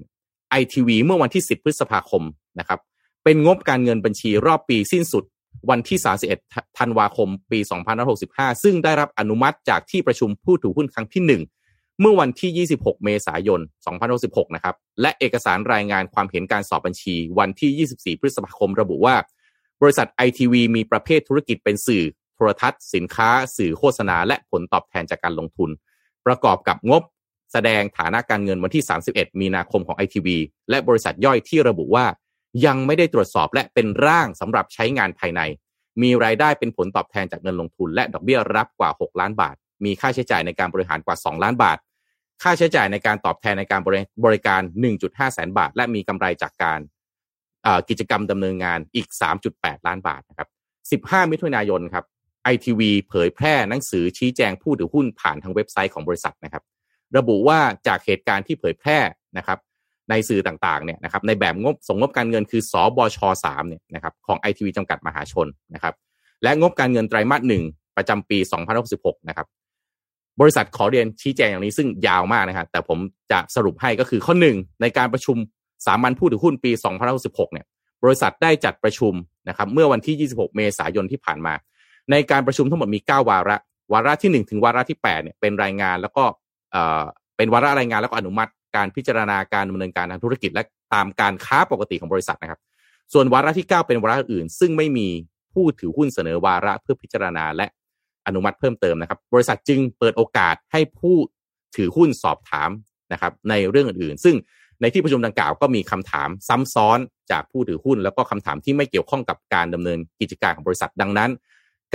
[0.62, 2.24] ITV เมื่อวันที่ 10 พฤษภาคม
[2.60, 2.80] นะครับ
[3.24, 5.24] เป็นงบการเงินบัญชีรอบปีสิ้นสุด
[5.70, 6.00] วันที่
[6.38, 7.60] 31 ธันวาคม ปี
[8.12, 11.64] 2565 ซึ่งได้รับอนุมัติจากที่ประชุมผู้ถือหุ้นครั้งที่ 1
[12.02, 13.62] เมื่อวันที่ 26 เมษายน
[14.08, 19.16] 2016 นะครับ และเอกสารรายงานความเห็นการสอบบัญชีวันที่ 24 พฤษภาคมระบุว่า
[19.82, 22.04] บริษัทไอทีวีมีประเภทธุรกิจเป็นสื่อ
[22.36, 25.70] โทรทัศน์ สินค้า สื่อโฆษณา และผลตอบแทนจากการลงทุน
[26.26, 27.04] ประกอบกับงบ
[27.52, 30.38] แสดงฐานะการเงินวันที่ 31 มีนาคมของไอทีวี
[30.70, 32.06] และบริษัทย่อยที่ระบุว่า
[32.66, 35.42] ยังไม่ได้ตรวจสอบและเป็นร่างสำหรับใช้งานภายใน
[36.02, 39.56] มีรายได้เป็นผลตอบแทนจากเงินลงทุน และดอกเบี้ยรับกว่า 6 ล้านบาท
[39.86, 41.78] มีค่าใช้จ่ายในการบริหารกว่า 2 ล้านบาท
[42.43, 43.82] ค่าใช้จ่ายในการตอบแทนในการ
[44.26, 44.62] บริการ
[44.98, 46.80] 1.5 แสนบาท และมีกำไรจากการ
[47.89, 49.08] กิจกรรมดำเนินงานอีก
[49.48, 50.50] 3.8 ล้านบาทนะครับ
[51.06, 52.06] 15 มิถุนายนครับ
[52.43, 56.63] ไอทีวีเผยแพร่หนังสือชี้แจงผู้ถือหุ้นผ่านทางเว็บไซต์ของบริษัทนะครับ
[57.17, 58.98] ระบุว่าจากเหตุการณ์ที่เผยแพร่
[59.38, 59.60] นะครับ
[60.10, 65.93] ในสื่อต่างๆเนี่ยนะครับในแบบงบส่งงบการเงินคือสอบช3เนี่ยนะครับของไอทีวีจำกัดมหาชนนะครับ
[66.43, 67.63] และงบการเงินไตรมาสหนึ่ง
[67.98, 68.38] ประจำปี
[68.84, 69.48] 2566 นะครับ
[70.41, 73.00] บริษัทขอเรียนชี้แจงอย่างนี้ซึ่งยาวมากนะครับแต่ผม
[73.32, 75.38] จะสรุปให้ก็คือข้อหนึ่งในการประชุม
[75.86, 76.71] สามัญผู้ถือหุ้นปี
[77.12, 77.65] 2016เนี่ย
[78.04, 79.13] บริษัทได้จัดประชุม
[79.50, 81.54] นะครับเมื่อวันที่ 26 เมษายนที่ผ่านมา
[82.12, 83.58] ในการประชุมทั้งหมดมี 9 วาระ
[83.93, 86.24] วาระที่ 1 ถึงวาระที่8เนี่ยเป็นรายงานแล้วก็
[86.71, 87.04] เอ่อ
[87.38, 92.60] เป็นวาระรายงานแล้วก็อนุมัติ การพิจารณาการดำเนินการทางธุรกิจ และตามการค้าปกติของบริษัทนะครับ
[93.13, 95.08] ส่วนวาระที่ 9 เป็นวาระอื่น ซึ่งไม่มี
[95.54, 97.67] ผู้ถือหุ้นเสนอวาระเพื่อพิจารณาและ
[98.28, 101.16] อนุมัติเพิ่มเติมนะครับ บริษัทจึงเปิดโอกาสให้ผู้
[101.76, 102.70] ถือหุ้นสอบถาม
[103.14, 104.36] นะครับ ในเรื่องอื่นๆ ซึ่ง
[104.82, 107.00] ในที่ประชุมดังกล่าวก็มีคำถามซ้ำซ้อน
[107.32, 111.32] จากผู้ถือหุ้น แล้วก็คำถามที่ไม่เกี่ยวข้องกับการดำเนินกิจการของบริษัทดังนั้น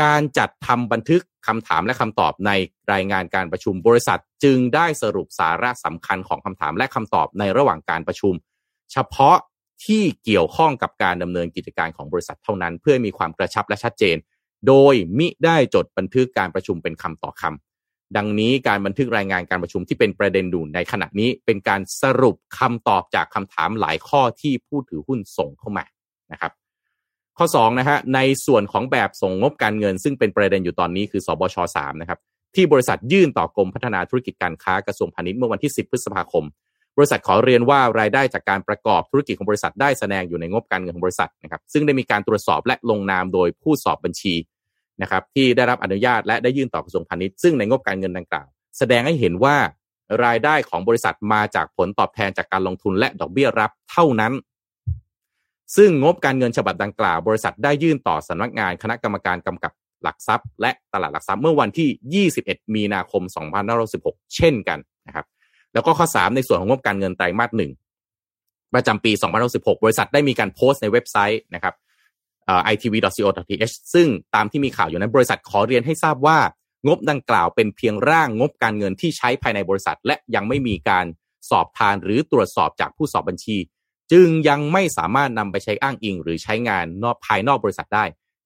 [0.02, 2.50] การจัดทำบันทึกคำถามและคำตอบใน
[2.92, 8.34] รายงานการประชุมบริษัท จึงได้สรุปสาระสำคัญของคำถามและคำตอบในระหว่างการประชุม
[8.92, 9.36] เฉพาะ
[9.84, 14.16] ที่เกี่ยวข้องกับการดำเนินกิจการของบริษัทเท่านั้น เพื่อมีความกระชับและชัดเจน
[14.68, 17.44] โดยมิได้จดบันทึกการประชุมเป็นคำต่อค
[18.16, 25.84] ดังนี้การบันทึกรายงานการประชุมที่เป็นประเด็นดูในขณะนี้เป็นการสรุปคำตอบจากคำถามหลายข้อที่ผู้ถือหุ้นส่งเข้ามา
[26.32, 26.52] นะครับ
[27.38, 32.18] ข้อ2นะฮะในส่วนของแบบส่งงบการเงิน ซึ่งเป็นประเด็นอยู่ตอนนี้คือสบช3นะครับ
[32.54, 36.44] ที่บริษัทยื่นต่อกรมพัฒนาธุรกิจการค้ากระทรวงพาณิชย์เมื่อวันที่ 10 พฤษภาคม
[37.00, 44.34] บริษัทขอเรียนว่ารายได้จากการประกอบธุรกิจของบริษัทได้แสดงอยู่ในงบการเงินของบริษัทนะครับ ซึ่งได้มีการตรวจสอบและลงนามโดยผู้สอบบัญชี
[45.02, 48.46] นะครับที่ได้รับอนุญาตและได้ยื่นต่อกระทรวงพาณิชย์ซึ่งในงบการเงินดังกล่าว
[48.78, 49.56] แสดงให้เห็นว่า
[50.24, 54.32] รายได้ของบริษัทมาจากผลตอบแทนจากการลงทุนและดอกเบี้ยรับเท่านั้น
[55.76, 63.22] ซึ่งงบการเงินฉบับดังกล่าว บริษัทได้ยื่นต่อสำนักงานคณะกรรมการกำกับหลักทรัพย์ และตลาดหลักทรัพย์เมื่อวันที่ 21 มีนาคม
[63.78, 65.26] 2516 เช่นกันนะครับ
[65.74, 67.70] แล้วก็ข้อ 3 ในส่วนของงบการเงินไตรมาสหนึ่ง
[68.74, 69.12] ประจำปี
[69.48, 71.74] 2516 บริษัทได้มีการโพสต์ในเว็บไซต์นะครับ
[72.72, 76.38] itv.co.th ซึ่งตามที่มีข่าวอยู่นั้น บริษัทขอเรียนให้ทราบว่า
[76.86, 81.06] งบดังกล่าวเป็นเพียงร่างงบการเงินที่ใช้ภายในบริษัท และยังไม่มีการ
[81.50, 83.56] สอบทานหรือตรวจสอบจากผู้สอบบัญชี
[84.12, 88.04] จึงยังไม่สามารถนำไปใช้อ้างอิง หรือใช้งานนอกภายนอกบริษัทได้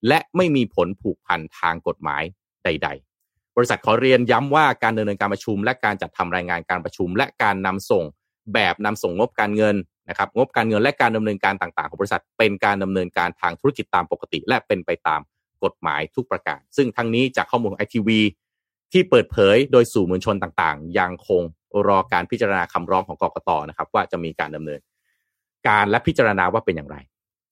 [0.08, 2.22] และไม่มีผลผูกพันทางกฎหมาย
[2.64, 3.13] ใดๆ
[3.56, 8.04] บริษัทขอเรียนย้ำว่าการดำเนินการประชุม และการจัดทำรายงานการประชุม และการนำส่ง
[8.54, 9.76] แบบนำส่งงบการเงิน
[10.08, 15.20] นะครับงบการเงินและการดำเนินการต่างๆ ของบริษัท เป็นการดำเนินการทางธุรกิจตามปกติ และเป็นไปตาม
[15.64, 18.20] กฎหมายทุกประการ ซึ่งทั้งนี้จากข้อมูลของไอทีวี
[18.92, 21.42] ที่เปิดเผยโดยสื่อมวลชนต่างๆ ยังคง
[21.88, 24.80] รอการพิจารณาคำร้องของกกตนะครับ ว่าจะมีการดำเนิน
[25.68, 26.96] การและพิจารณาว่าเป็นอย่างไร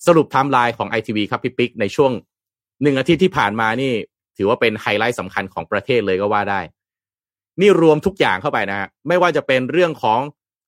[0.07, 2.13] สรุปไทม์ไลน์ของไอทีวีครับพี่ปิ๊กในช่วง
[2.83, 3.93] หนึ่งอาทิตย์ที่ผ่านมานี่
[4.37, 6.61] ถือว่าเป็นไฮไลท์สำคัญของประเทศเลยก็ว่าได้
[7.61, 10.21] นี่รวมทุกอย่างเข้าไปนะฮะไม่ว่าจะเป็นเรื่องของ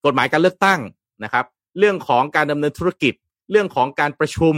[0.04, 0.80] กฎหมายการเลือกตั้ง
[1.24, 1.44] นะครับ
[1.78, 3.14] เรื่องของการดำเนินธุรกิจ
[3.50, 4.54] เรื่องของการประชุม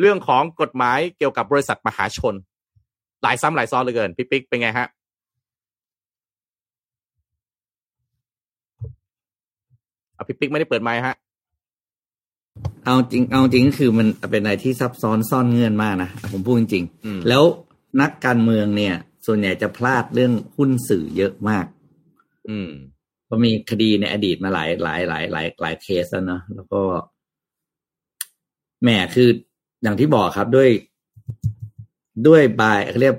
[0.00, 2.34] เรื่องของกฎหมายเกี่ยวกับบริษัทมหาชน
[3.22, 4.88] หลายซ้ำหลายซ้อนเลยเกินพี่ปิ๊กเป็นไงฮะ
[10.14, 11.14] เอาพี่ปิ๊กไม่ได้เปิดไมค์ฮะ
[12.84, 17.44] เอาจริง เอาจริงคือมันเป็นอะไรที่ซับซ้อนซ่อนเงื่อนมากนะ ผมพูดจริงๆแล้ว
[18.00, 18.94] นักการเมืองเนี่ย
[19.26, 21.66] ส่วนใหญ่จะพลาดเรื่องหุ้นสื่อเยอะมาก
[22.48, 22.70] อืม
[23.28, 26.80] ก็มีคดีในอดีตมาหลายหลายหลายหลายหลายเคสแล้วเนาะแล้วก็
[28.82, 29.28] แหมคือ
[29.82, 30.70] อย่างที่บอกครับด้วย
[32.26, 33.14] ด้วยบายเขาเรียก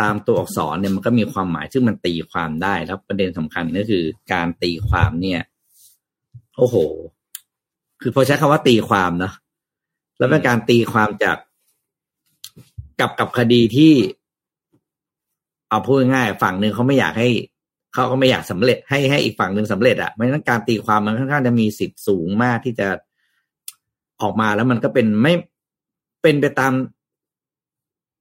[0.00, 5.40] ตามตัวอักษรเนี่ยมันก็มีความหมายซึ่งมันตีความได้แล้วประเด็นสำคัญก็คือการตีความเนี่ย
[6.58, 6.76] โอ้โห
[8.00, 9.34] คือพอใช้คำว่าตีความเนาะ
[10.18, 11.36] แล้วเป็นการตีความจาก
[13.02, 13.92] กับกับคดีที่
[15.68, 17.28] เอาพูดง่ายฝั่งหนึ่งเขาไม่อยากให้
[17.94, 22.88] เขาก็ไม่อยากสำเร็จให้ให้อีกฝั่งหนึ่งสำเร็จอะ่ะไม่งั้นการตีความมันค่อนข้างจะมีสิทธิ์สูงมากที่จะ
[24.20, 25.34] ออกมาแล้วมันก็เป็นไม่
[26.22, 26.72] เป็นไปตาม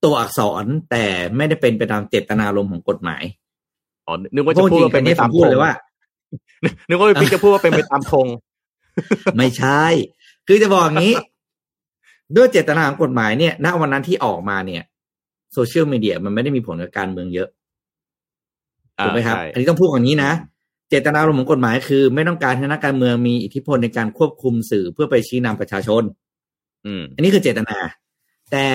[0.04, 1.06] ตัวอักษรแต่
[1.38, 3.24] ไม่ได้เป็นไปตามเจตนารมณ์ของกฎหมาย
[4.06, 5.74] อ๋อนึกว่าจะพูดว่าเป็นไปตามธงเลยว่า
[6.88, 8.28] นึกว่าพี่จะพูดว่าเป็นไปตามธง
[9.38, 9.84] ไม่ใช่
[10.48, 11.14] คือจะบอกอย่างนี้
[12.36, 14.82] ด้วยเจตนาของกฎหมายเนี่ยณวันนั้นที่ออกมาเนี่ย
[15.54, 17.50] โซเชียลมีเดียมันไม่ได้มีผลกับการเมืองเยอะ
[19.04, 20.32] ถูกไหมครับ อันนี้ต้องพูดอย่างนี้นะ
[20.90, 26.04] เจตนารมณ์ของกฎหมายคือ ไม่ต้องการให้นักการเมืองมีอิทธิพลในการควบคุมสื่อเพื่อไปชี้นำประชาชน
[26.86, 27.78] อืม อันนี้คือเจตนา
[28.52, 28.66] แต่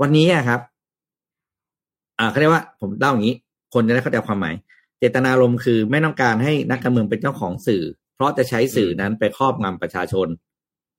[0.00, 0.60] วันนี้ครับ
[2.18, 3.36] อ่าเขาเรียกว่า ผมเล่าอย่างนี้
[3.74, 4.54] คนจะได้เข้าใจความหมาย
[4.98, 10.28] เจตนารมณ์คือไม่ต้องการให้นักการเมืองเป็นเจ้าของสื่อ เพราะจะใช้สื่อนั้นไปครอบงำประชาชน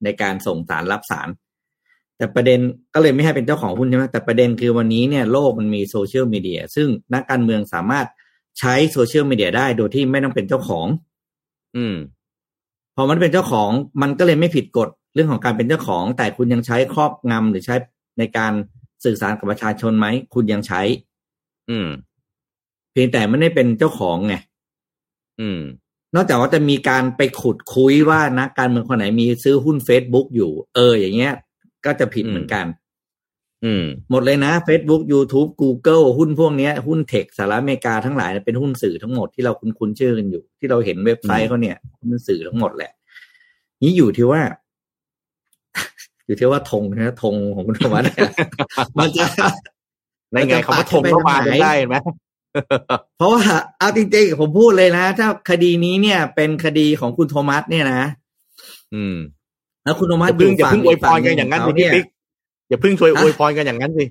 [0.03, 1.27] ในการส่งสารรับสาร
[2.17, 2.59] แต่ประเด็น
[2.93, 8.07] ก็เลยไม่ให้เป็นเจ้าของหุ้นใช่ไหมแต่ประเด็นคือวันนี้เนี่ยโลกมันมีโซเชียลมีเดียซึ่งนักการเมืองสามารถ
[8.59, 10.87] ใช้โซเชียลมีเดียได้โดยที่ไม่ต้องเป็นเจ้าของ
[11.75, 11.95] อืม
[12.95, 13.69] พอมันเป็นเจ้าของ
[14.01, 17.75] มันก็เลยไม่ผิดกฎเรื่องของการเป็นเจ้าของ แต่คุณยังใช้ครอบงำหรือใช้
[18.19, 18.53] ในการ
[19.03, 20.81] สื่อสารกับประชาชนไหม คุณยังใช้
[21.69, 21.87] อืม
[22.91, 24.35] เพียงแต่ไม่ได้เป็นเจ้าของไง
[25.39, 25.59] อืม
[26.15, 31.33] นอกจากว่าจะมีการไปขุดคุยว่านักการเมืองคนไหนมีซื้อหุ้นเฟซบุ๊กอยู่ เออ อย่างเงี้ย
[31.85, 32.65] ก็จะผิดเหมือนกัน
[34.11, 42.91] หมดเลยนะ Facebook YouTube Google หุ้นพวกนี้หุ้นเทคสหรัฐอเมริกาทั้งหลายเป็นหุ้นสื่อทั้งหมดที่เราคุ้นๆชื่อกันอยู่ ที่เราเห็นเว็บไซต์เขาเนี่ยหุ้นสื่อทั้งหมดแหละ
[43.83, 44.41] นี้อยู่ที่ว่า
[46.25, 48.01] อยู่ที่ว่าธงนะธงของคุณธรรมะ
[48.97, 49.25] มันจะ
[50.31, 51.95] ในไงเขาว่าธงเข้ามาได้ไหม
[53.17, 53.43] เพราะว่า
[53.77, 58.01] เอาจริงๆผมพูดเลยนะ ถ้าคดีนี้เนี่ย เป็นคดีของคุณโทมัสเนี่ยนะ
[58.95, 59.15] อืม
[59.85, 62.05] แล้วคุณโทมัสพึ่งอย่าพึ่งอวยพรกันอย่างนั้นพี่ปิ๊ก
[62.69, 64.05] อย่าพึ่งช่วยอวยพรกันอย่างนั้นสิ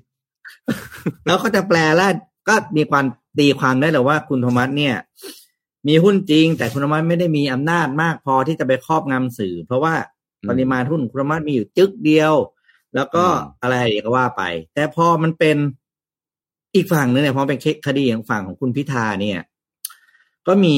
[1.27, 2.11] แล้วก็จะแปลแล้ว
[2.49, 3.05] ก็มีความ
[3.39, 4.95] ตีความได้เลยว่าคุณโทมัสเนี่ย
[5.89, 9.95] มีหุ้นจริง แต่คุณโทมัสไม่ได้มีอำนาจมากพอที่จะไปครอบงำสื่อ เพราะว่า
[10.49, 12.35] ปริมาณหุ้นคุณโทมัสมีอยู่จึกเดียว
[12.95, 13.25] แล้วก็
[13.63, 14.43] อะไรก็ว่าไป
[14.75, 15.57] แต่พอมันเป็น
[16.75, 19.41] อีกฝั่งนึงเนี่ยพอเป็นคดีของฝั่งของคุณพิธาเนี่ย
[20.47, 20.77] ก็มี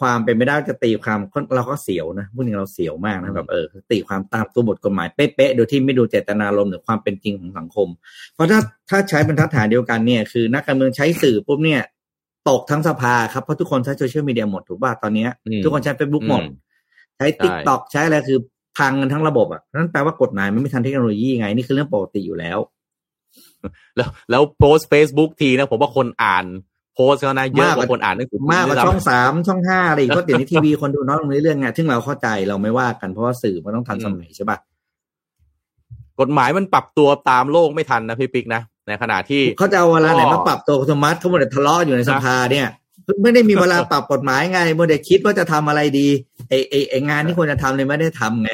[0.00, 1.18] ความเป็นไม่ได้จะตีความ
[1.56, 7.88] เราก็เสียวนะพูดถึงเราเสียวมากนะแบบเออตีความตามตัวบทกฎหมายเป๊ะๆโดยที่ไม่ดูเจตนารมณ์หรือความเป็นจริงของสังคม
[8.34, 11.82] เพราะถ้าถ้าใช้บรรทัดฐานเดียวกันเนี่ยคือ นักการเมืองใช้สื่อปุ๊บเนี่ย
[12.48, 16.56] ตกทั้งสภาครับเพราะทุกคนใช้โซเชียลมีเดียหมดถูกป่ะตอนนี้อืมทุกคนใช้เฟซบุ๊กหมดอืม
[17.16, 18.38] ใช้ติ๊กต็อกใช้อะไรคือ
[18.78, 22.58] พังกันทั้งระบบอะนั่นแปลว่ากฎหมายมันไม่ทันเทคโนโลยีไงนี่คือเรื่องปกติอยู่แล้ว
[23.96, 26.44] แล้วแล้วโพสเฟซบุ๊กทีนะผมว่าคนอ่าน
[26.96, 34.58] โพสเขานะเยอะกว่าคนอ่านหนังสือมากกว่าด้วยซ้ำช่องสามช่องห้าอะไรอีกเพราะเดี๋ยวนี้ทีวีคนดูน้อยลงเรื่อยๆไงซึ่งเราเข้าใจเราไม่ว่ากันเพราะว่าสื่อมันต้องทันสมัยใช่ป่ะ
[36.20, 42.66] กฎหมายมันปรับตัวตามโลกไม่ทันนะพี่ปิ๊กนะในขณะที่เขาจะเอาเวลาไหนก็มาปรับตัวอัตโนมัติเขาหมดแต่ทะเลาะอยู่ในสภาเนี่ย
[43.22, 46.08] ไม่ได้มีเวลาปรับกฎหมายไงมัวแต่คิดว่าจะทำอะไรดี
[46.48, 48.50] ไอ้ไอ้ไอ้งานที่ควรจะทำเลยไม่ได้ทำไง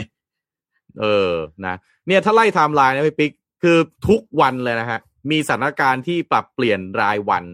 [1.01, 1.33] เออ
[1.67, 1.75] นะ
[2.07, 3.79] เนี่ยถ้าไล่ไทม์ไลน์นะพี่ปิ๊กคือ
[4.09, 5.01] ทุกวันเลยนะฮะ
[5.31, 7.45] มีสถานการณ์ที่ปรับเปลี่ยนรายวัน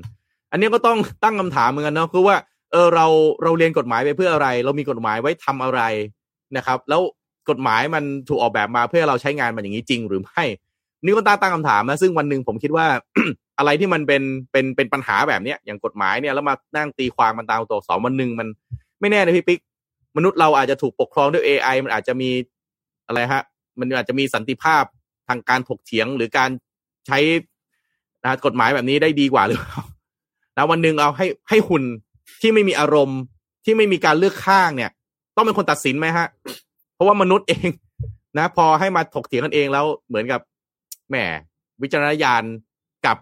[0.50, 2.36] อันนี้ก็ต้องตั้งคำถามเหมือนกันเนาะคือว่า
[2.72, 3.06] เออเรา
[3.42, 5.80] เราเรียนกฎหมายไปเพื่ออะไร เรามีกฎหมายไว้ทำอะไร
[6.56, 7.00] นะครับ แล้ว
[7.50, 10.42] กฎหมายมันถูกออกแบบมาเพื่อเราใช้งานมันอย่างนี้จริงหรือไม่
[11.04, 12.86] นี่ก็ตั้งตั้งคำถามนะซึ่งวันหนึ่งผมคิดว่า
[13.58, 18.48] อะไรที่มันเป็นเป็นเป็นปัญหาแบบเนี้ยอย่างกฎหมายเนี่ยแล้วมานั่งตีความมันตามตัวสอักษรวันหนึ่งมัน
[19.00, 19.60] ไม่แน่นะพี่ปิ๊ก
[20.16, 22.30] มนุษย์เราอาจจะถูกปกครองด้วย AI มันอาจจะมี
[23.06, 23.42] อะไรฮะ
[23.78, 24.84] มันอาจจะมีสันติภาพ
[25.28, 26.50] ทางการถกเถียงหรือการ
[27.06, 27.18] ใช้
[28.24, 29.80] นะกฎหมายแบบนี้ได้ดีกว่าหรือเปล่า
[30.58, 31.84] นะวันหนึ่งเอาให้ให้หุ่น
[32.40, 33.20] ที่ไม่มีอารมณ์
[33.64, 34.90] ที่ไม่มีการเลือกข้างเนี่ย
[35.36, 36.26] ต้องเป็นคนตัดสินไหมฮะ
[36.94, 37.68] เพราะว่ามนุษย์เอง
[38.38, 40.40] นะ พอให้มาถกเถียงกันเองแล้วเหมือนกับ
[41.10, 41.16] แหม
[41.82, 42.42] วิจารณญาณ
[43.06, 43.16] กับ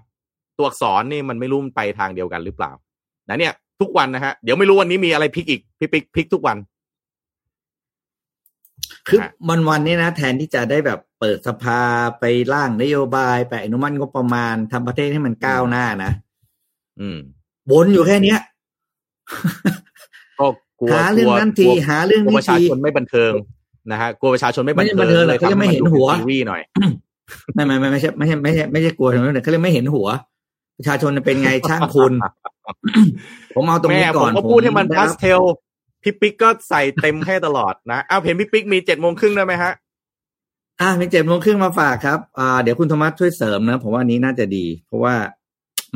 [0.59, 2.73] ตัวอักษรนี่มันไม่รู้มันไปทางเดียวกันหรือเปล่า
[3.29, 6.57] นะเนี่ย ทุกวันนะฮะเดี๋ยวไม่รู้วันนี้มีอะไรพลิกอีกพี่ปิ๊กพลิกทุกวัน
[9.09, 11.81] คือฮะวันวันๆนี้นะแทนที่จะได้แบบเปิดสภา
[12.21, 16.13] ไปร่างนโยบายไปอนุมัติงบประมาณทำประเทศให้มันก้าวหน้านะ
[17.01, 17.19] อืม
[17.71, 18.39] บนอยู่แค่เนี้ย
[20.41, 20.47] ก็
[20.81, 23.33] กลัวหาเรื่องนั้นทีกลัวหาเรื่องกลัวนี้ประชาทีชนไม่บันเทิง
[23.91, 26.61] นะฮะกลัวประชาชนไม่บันไม่เทิงใช่บันเทิงหรอกลยเขายังไม่เห็นหัวทีวีหน่อย
[27.55, 30.09] ไม่ไม่ไม่ไม่ใช่ไม่ใช่ไม่ใช่ไม่ใช่กลัวนะเขาเรียกไม่เห็นหัว
[30.79, 32.13] ประชาชนเป็นไงช่างคุณ
[33.55, 35.41] ผมเอาตรงแม่นี้ผก่อมนก็พูดให้มันได้พารับสเทล
[36.03, 39.73] พี่ปิ๊กก็ใส่เต็มให้ตลอดนะเอาเห็นพี่ปิ๊กมีเจ็ดโมงครึ่งได้ไหมฮะ
[40.81, 45.15] อ่ามีเจ็ดโมงครึ่งมาฝากครับอ่าเดี๋ยวคุณโทมัสช่วยเสริมนะผมว่าอันนี้น่าจะดี เพราะว่า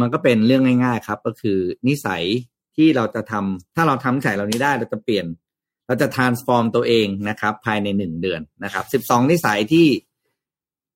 [0.01, 1.59] มันก็เป็นเรื่องง่าย ๆ ครับ ก็คือ
[1.89, 2.23] นิสัย
[2.77, 5.27] ที่เราจะทำถ้าเราทำนิสัยเหล่านี้ได้เราจะเปลี่ยน
[5.87, 9.87] เราจะ transform ตัวเองนะครับ ภายในหนึ่งเดือนนะครับสิบสองนิสัยที่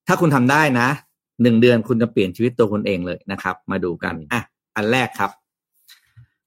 [0.07, 0.89] ถ้าคุณทำได้นะ
[1.43, 4.43] หนึ่งเดือนคุณจะเปลี่ยนชีวิตตัวคุณเองเลยนะครับ มาดูกันอะ
[4.77, 5.31] อันแรกครับ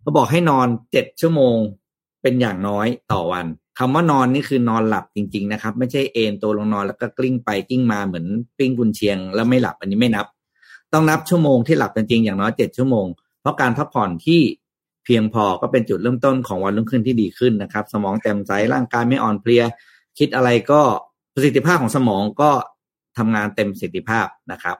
[0.02, 1.58] เขาบอกให้นอนเจ็ดชั่วโมง
[2.22, 3.46] เป็นอย่างน้อยต่อวัน
[3.80, 8.26] คำว่านอนนี่คือนอนหลับจริง ๆ นะครับ ไม่ใช่เอนตัวลงนอนแล้วก็กลิ้งไปกลิ้งมาเหมือน
[8.58, 10.26] ปิ้งกุนเชียง แล้วไม่หลับอันนี้ไม่นับ
[10.93, 13.06] ต้องนับชั่วโมงที่หลับจริงๆอย่างน้อยเจ็ดชั่วโมง
[13.41, 14.41] เพราะการพักผ่อนที่
[15.06, 19.63] เพียงพอก็เป็นจุดเริ่มต้นของวันรุ่งขึ้นที่ดีขึ้นนะครับ สมองแจ่มใสร่างกายไม่อ่อนเพลีย
[20.19, 20.82] คิดอะไรก็
[21.34, 22.52] ประสิทธิภาพของสมองก็
[23.17, 24.78] ทำงานเต็มประสิทธิภาพนะครับ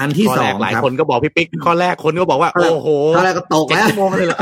[0.00, 4.38] อันที่ข้อสอแรงกหลายครับคนก็บอกพี่ปิ๊กข้อแรกคนก็บอกว่าข้อแรกโอ้โหข้อแรกก็ตกเจ็ดแล้วชั่วโมงเลยเหรอ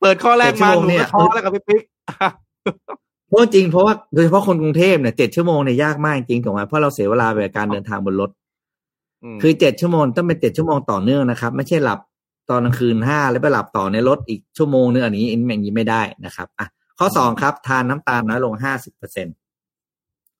[0.00, 1.82] เปิดข้อแรกมาเจ็ดชั่วหโมนูงเนี่ก็ยท้อแล้วกับพี่ปิ๊ก
[3.28, 8.32] เพราะจริงเพราะว่าโดยเฉพาะคนกรุงเทพเนี่ยเจ็ดชั่วโมงเนี่ยยากมากจริงถูกไหมเพราะเราเสียเวลาไปกับการเดินทางบนรถม
[9.42, 12.00] คือเจ็ดชั่วโมงต้องเป็นเจ็ดชั่วโมงต่อเนื่องนะครับ ไม่ใช่หลับ
[12.50, 16.66] ตอนกลางคืนห้าแล้วไปหลับต่อในรถอีกชั่วโมงนึงอันนี้อันนี้ไม่ได้นะครับอะ
[16.98, 19.26] ข้อสองครับ ทานน้ำตาลน้อยลงห้าสิบเปอร์เซ็น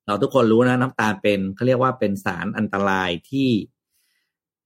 [0.06, 3.48] เราทุกคนรู้นะน้ำตาลเป็นเขาเรียกว่าเป็นสารอันตรายที่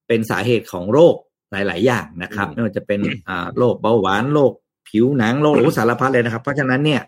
[0.07, 1.15] เป็นสาเหตุของโรค
[1.53, 4.53] หลาย ๆ อย่างนะครับไม่ว่าจะเป็นอ่าโรคเบาหวานโรค
[4.89, 7.01] ผิวหนังโรคโอ้สารพัดเลยนะครับ เพราะฉะนั้นเนี่ย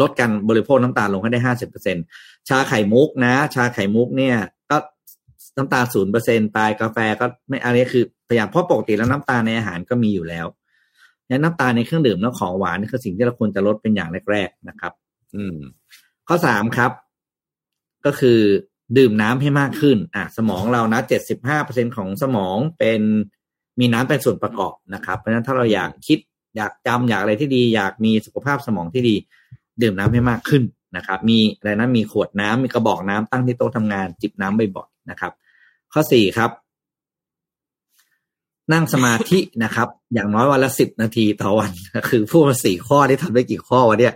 [0.00, 1.96] ลดการบริโภคน้ำตาลลงให้ได้ห้าสิบเปอร์เซ็น
[2.48, 4.57] ชาไข่มุกนะ ชาไข่มุกเนี่ยก็
[5.58, 10.46] น้ำตาศูนย์เปอร์เซ็นตายกาแฟก็ไม่อะไรคือพยายามเพราะปกติแล้วน้ำตาลในอาหารก็มีอยู่แล้ว
[11.28, 14.92] และน้ำตาลในเครื่องดื่มและของหวานนี่คือสิ่งที่เราควรจะลดเป็นอย่างแรก ๆนะครับ
[15.36, 15.56] อืม
[16.28, 16.90] ข้อสามครับ
[18.06, 18.40] ก็คือ
[18.98, 23.00] ดื่มน้ำให้มากขึ้น อะ สมองเรานะเจ็ดสิบห้าเปอร์เซ็นของสมองเป็น
[23.80, 26.18] มีน้ำเป็นส่วนประกอบนะครับ เพราะฉะนั้นถ้าเราอยากคิด
[26.56, 29.16] อยากจำอยากอะไรที่ดี อยากมีสุขภาพสมองที่ดี
[29.82, 30.62] ดื่มน้ำให้มากขึ้น
[30.96, 35.32] นะครับ มีอะไรนะมีขวดน้ำมีกระบอกน้ำตั้งที่โต๊ะทำงาน จิบน้ำบ่อยๆนะครับ
[35.92, 36.50] ข้อสี่ครับ
[38.72, 41.70] นั่งสมาธินะครับ อย่างน้อยวันละสิบนาทีต่อวัน
[42.10, 44.14] คือพูดมาสี่ข้อที่ทำได้กี่ข้อวะเนี่ย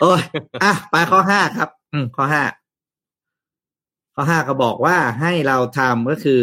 [0.00, 0.22] โอ้ย
[0.62, 2.44] อะไปข้อห้าครับ อืมข้อห้า
[4.14, 6.42] ข้อห้าก็บอกว่าให้เราทำก็คือ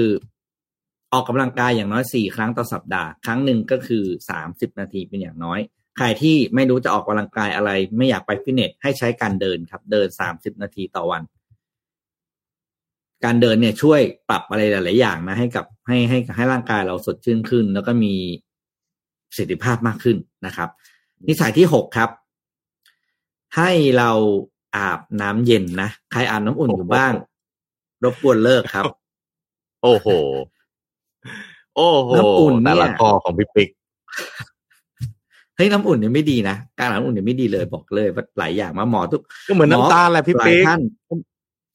[1.14, 5.60] ออกกำลังกายอย่างน้อยสี่ครั้งต่อสัปดาห์ ครั้งหนึ่งก็คือสามสิบนาทีเป็นอย่างน้อย
[5.98, 11.22] ใครที่ไม่รู้จะออกกำลังกายอะไร ไม่อยากไปฟิตเนสให้ใช้การเดินครับ เดินสามสิบนาทีต่อวัน
[13.26, 18.14] การเดินเนี่ยช่วยปรับอะไรหลาย ๆ อย่างนะให้กับให้ให้ให้ร่างกายเราสดชื่นขึ้น แล้วก็มี
[19.28, 20.70] ประสิทธิภาพมากขึ้นนะครับ
[21.28, 22.10] นิสัยที่หกครับ
[23.58, 24.12] ให้เรา
[24.76, 27.14] อาบน้ำเย็นนะใครอาบน้ำอุ่นอยู่บ้าง
[28.04, 28.86] รบกวนเลิกครับ
[29.84, 30.08] โอ้โห
[31.76, 33.70] โอ้โหน้ำอุ่นเนี่ยแต่ละข้อของพี่ปิ๊ก
[35.56, 40.82] เฮ้ยน้ำอุ่นเนี่ยไม่ดีนะการอาบน้ำอุ่นเนี่ยไม่ดีเลยบอกเลยว่าหลายอย่างมาหมอทุก ก็เหมือนน้ำตาลแหละพี่หลายปิ๊กท่าน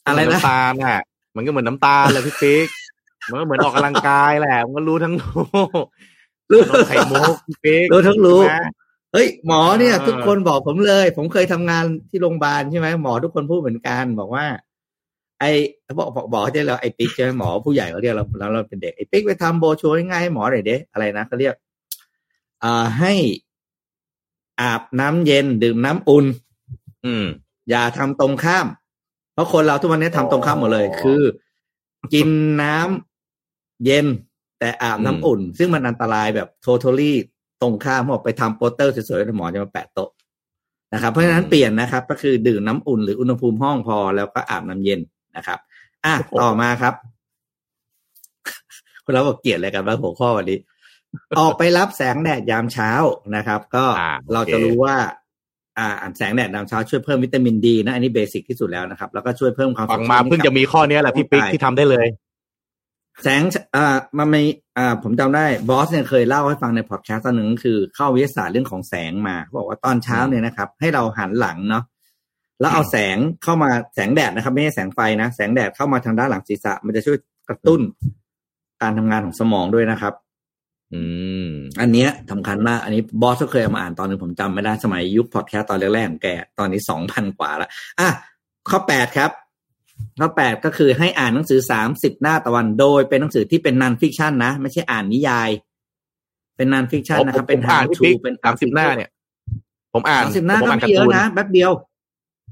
[0.07, 1.03] อะไรเหมืนะน้ำตาลน่ะ
[1.37, 2.67] มันก็เหมือนน้ำตาลแหละพี่ปิ๊ก
[3.31, 5.45] มันก็เหมือนออกกำลังกายแหละมันก็รู้ทั้งรู้
[6.51, 8.67] รู้นมไข่มุกพี่ปิ๊กรู้ทั้งรู้ใช่ไหม
[9.13, 14.47] เฮ้ยหมอเนี่ยเออทุกคนบอกผมเลย ผมเคยทำงานที่โรงพยาบาลใช่ไหมหมอทุกคนพูดเหมือนกันบอกว่า
[15.41, 15.51] ไอ้
[15.99, 21.55] บอกบอกบอกเขาจะเราไอ้ปิ๊กใช่ไหมหมอผู้ใหญ่เขาเรียกเราเราเราเป็นเด็กไอ้ปิ๊กไปทำโบรชัวร์ง่ายๆให้หมอหน่อยเด้อะไรนะเขาเรียก
[22.63, 23.15] อ่าให้
[24.61, 26.27] อาบน้ำเย็นดื่มน้ำอุ่น
[27.05, 27.25] อืม
[27.71, 28.67] อย่าทำตรงข้าม
[29.33, 31.23] เพราะคนเราทุกวันนี้ทำตรงข้ามหมดเลยอ๋อคือ
[32.15, 32.29] กิน
[32.63, 34.07] น้ำเย็น
[34.59, 37.13] แต่อาบน้ำอืมอุ่น ซึ่งมันอันตรายแบบ totally
[37.63, 40.11] ตรงข้ามบอกไปทำโปสเตอร์สวยๆหมอจะมาแปะโต๊ะ
[40.95, 45.01] นะครับเพราะฉะนั้นเปลี่ยนนะครับ ก็คือดื่มน้ำอุ่นหรืออุณหภูมิห้องพอแล้วก็อาบน้ำเย็น
[45.37, 45.59] นะครับ
[46.05, 46.95] อะต่อมาครับ
[49.05, 50.59] คุณเราบอกเกลียดอะไรกันบ้างหัวข้อวันนี้
[51.39, 52.91] ออกไปรับแสงแดดยามเช้า
[53.37, 54.97] นะครับ ก็อ่าโอเคเราจะรู้ว่า
[55.79, 62.07] อ่าแสงแดดยามเช้าช่วยเพิ่มวิตามินดีนะอันนี้เบสิกที่สุดแล้วนะครับ แล้วก็ช่วยเพิ่มความฟังสดชื่นมาให้กับเพิ่งจะมีข้อเนี้ยแหละพี่ปิ๊กร่างกายที่ทำได้เลย
[63.23, 63.43] แสง
[63.77, 64.43] อ่ามันมี
[64.79, 71.85] อ่าผมจำได้บอสเนี่ยเคยเล่าให้ฟังในพอดแคสต์ตอนหนึ่งก็คือเข้าวิทยาศาสตร์เรื่องของแสงมาเขาบอกว่าตอนเช้าเนี่ยนะครับ ให้เราหันหลังเนาะ
[72.61, 77.17] แล้วเอาแสงเข้ามาแสงแดดนะครับ ไม่ใช่แสงไฟนะ แสงแดดเข้ามาทางด้านหลังศีรษะ มันจะช่วย
[77.49, 77.81] กระตุ้น
[78.83, 80.13] การทำงานของสมองด้วยนะครับ
[80.95, 81.03] อื
[81.45, 81.49] ม
[81.81, 86.29] อันเนี้ยสำคัญมากอันนี้บอสก็เคยเอามาอ่านตอนหนึงผมจำไม่ได้สมัยยุคพอดแคสต์ตอนแรกๆของแก
[86.59, 87.69] ตอนนี้สองพันกว่าละ
[88.01, 88.09] อะ
[88.71, 89.31] ข้อแปดครับ
[90.21, 95.51] ข้อแปดก็คือให้อ่านหนังสือสามสิบหน้าต่อวันโดยเป็นหนังสือที่เป็นนันฟิกชันนะ ไม่ใช่อ่านนิยาย
[96.57, 99.11] เป็นนันฟิกชันนะครับ เป็นผมอ่าน how พี่ to ปิ๊กเป็นสามสิบหน้าเนี่ย
[99.95, 101.73] ผมอ่านสามสิบหน้าผมก็อ่านไม่การ์เยตูอะนนะแป๊บเดียว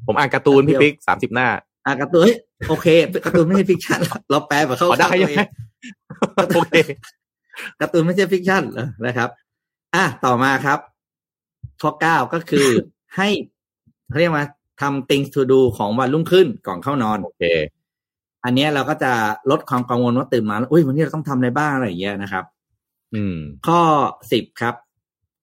[0.06, 1.48] ผมอ่านการ์ตูนพี่ปิ๊กสามสิบหน้า
[1.86, 2.36] อ่านการ์ตูนเฮ้ย
[2.68, 2.86] โอเค
[3.24, 3.98] การ์ตูนไม่ใช่ฟิกชัน
[4.30, 6.64] เราแปลแบบเข้าอ๋อได้ข้างตัว
[7.76, 9.28] ใช่เอไหมงโอเคการ์ตูนไม่ใช่ฟิกชันเหรอนะครับ
[9.94, 10.78] อะต่อมาครับ
[11.82, 12.68] ข้อเก้าก็คือ
[13.16, 13.28] ให้
[14.08, 14.46] เขาเรียกว่า
[14.80, 17.42] ทำ things to do ของวันรุ่งขึ้นก่อนเข้านอนโอเค
[18.44, 19.12] อันเนี้ยเราก็จะ
[19.50, 22.44] ลดความกังวลว่าตื่นมาแล้วอุ้ยวันนี้เราต้องทำอะไรบ้างอะไรอย่างเงี้ยนะครับ
[23.14, 23.36] อืม
[23.66, 23.80] ข้อ
[24.32, 24.74] สิบครับ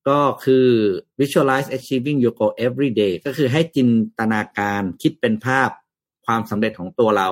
[0.09, 0.68] ก็คือ
[1.20, 3.89] visualize achieving your goal every day ก็คือให้จิน
[4.20, 5.70] ตนาการคิดเป็นภาพ
[6.26, 7.30] ความสำเร็จของตัวเรา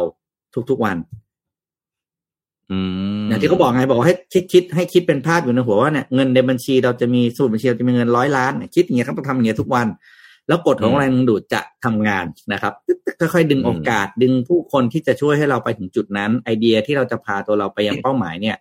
[0.69, 0.97] ทุกๆวัน
[2.71, 2.79] อื
[3.21, 9.87] มอย่างที่เขาบอกไงบอกว่าให้คิดคิดให้คิดเป็นภาพอยู่ในหัวว่าเนี่ยเงินในบัญชีเราจะมีสมุดบัญชีเราจะมีเงินร้อยล้านเนี่ยคิดอย่างเงี้ยครับต้องทำอย่างเงี้ยทุกวัน
[10.47, 12.73] แล้วกฎของแรงดึงดูดจะทำงานนะครับ
[13.19, 18.57] ค่อยๆดึงโอกาสดึงผู้คนที่จะช่วยให้เราไปถึงจุดนั้น ไอเดียที่เราจะพาตัวเราไปยังเป้าหมายเนี่ย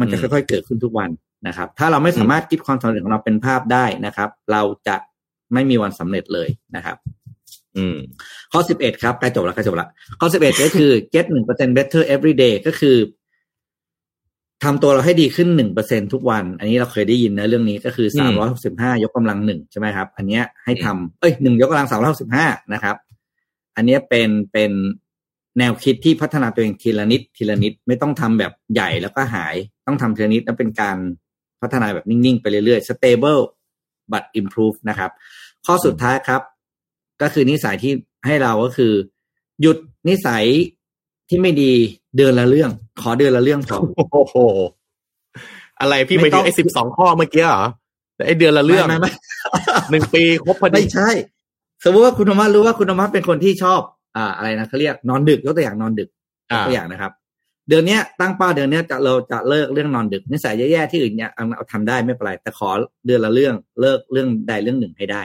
[0.00, 1.10] มันจะค่อยๆเกิดขึ้นทุกวัน
[1.46, 4.96] นะครับ ถ้าเราไม่สามารถคิดความสำเร็จของเราเป็นภาพได้นะครับ เราจะ
[5.52, 6.96] ไม่มีวันสำเร็จเลยนะครับ
[7.76, 7.96] อืม
[8.52, 9.88] ข้อสิบเอ็ดครับใกล้จบแล้วใกล้จบแล้ว
[10.20, 12.96] ข้อสิบเอ็ดก็คือ get หนึ่งเปอร์เซ็น better every day ก็คือ
[14.62, 22.96] ทำตัวเราให้ดีขึ้นหนึ่งเปอร์เซ็นทุกวัน อันนี้เราเคยได้ยินนะเรื่องนี้ก็คืออืสามมร้อยหกสิบห้ายกกำลังหนึ่งใช่ไหมครับ อันเนี้ยให้ทำเอ้ยหนึ่งยกกำลังสามร้อยหกสิบห้านะครับ
[23.76, 24.72] อันเนี้ยเป็นเป็น
[25.58, 29.54] แนวคิดที่พัฒนาตัวเองทีละนิดทีละนิดไม่ต้องทำแบบใหญ่แล้วก็หาย
[29.86, 30.96] ต้องทำทีละนิดแล้วเป็นการ
[31.62, 33.42] พัฒนาแบบนิ่ง ๆ ไปเรื่อยๆ stable
[34.12, 35.10] but improve นะครับ
[35.66, 36.42] ข้อสุดท้ายครับ
[37.22, 37.92] ก็คือนิสัยที่
[38.26, 38.92] ให้เราก็คือ
[39.60, 39.78] หยุด
[40.08, 40.44] นิสัย
[41.28, 41.72] ที่ไม่ดี
[42.16, 42.70] เดือนละเรื่อง
[43.02, 43.78] ขอเดือนละเรื่องพอ
[44.12, 44.36] โอ้โห
[45.80, 47.64] อะไรพี่ไม่ไปต้ถึองงไอ้สิบสองข้อเมื่อกี้เหรอ
[48.26, 49.10] ไอ้เดือนละเรื่องไม่ไม่
[49.90, 51.10] หนึ่งปีครบพอไม่ดีไม่ใช่
[51.84, 53.80] สมมติว่าคุณธรรมะรู้ว่าคุณธรรมะเป็นคนที่ชอบ
[54.16, 56.14] อ่า อะไรนะเขาเรียกนอนดึกยกตัวอย่างนอนดึกยก
[56.50, 57.12] อ่าตัวอย่างนะครับ
[57.68, 62.70] เดือนเนี้ยตั้งเป้าเดือนเนี้ยจะเราจะเลิกเรื่องนอนดึกนิสัยแย่ๆที่อื่นเนี่ยเอาเอาทำได้ไม่เป็นไรแต่ขอ
[63.06, 65.22] เดือนละเรื่องเลิกเรื่องใดเรื่องหนึ่งให้ได้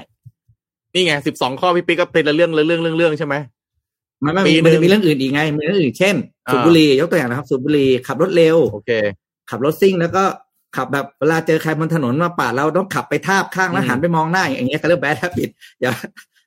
[0.93, 6.15] นี่ไงสิบสองข้อพี่ปิ๊กก็เป็นละเรื่องละเรื่องเรื่องเรื่องใช่ไหมไม่ไม่ปีมีหนึ่มันงจะมีเรื่องอื่นอีกไงมีเรื่องอื่นเช่น
[6.47, 8.91] อ่าสูบบุหรี่ยกตัวอย่างนะครับสูบบุหรี่ขับรถเร็วโอเค
[9.49, 10.24] ขับรถซิ่งแล้วก็
[10.76, 15.49] ขับแบบเวลาเจอใครบนถนนมาปาดเราต้องขับไปทาบข้างแล้วอืมหันไปมองหน้าอย่างเงี้ยเขาเรียกแบดแฮบิต
[15.82, 15.91] อย่า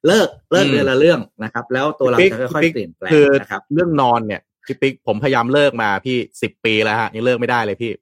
[0.07, 7.93] เลิกเลิกอืมเดือนละเรื่องนะครับ แล้วตัวเราพี่จะค่อยพี่ๆเปลี่ยนแปลงคือนะครับ เรื่องนอนเนี่ยพี่ปิ๊กผมพยายามเลิกมาพี่สิบปีแล้วฮะยังเลิกไม่ได้เลยพี่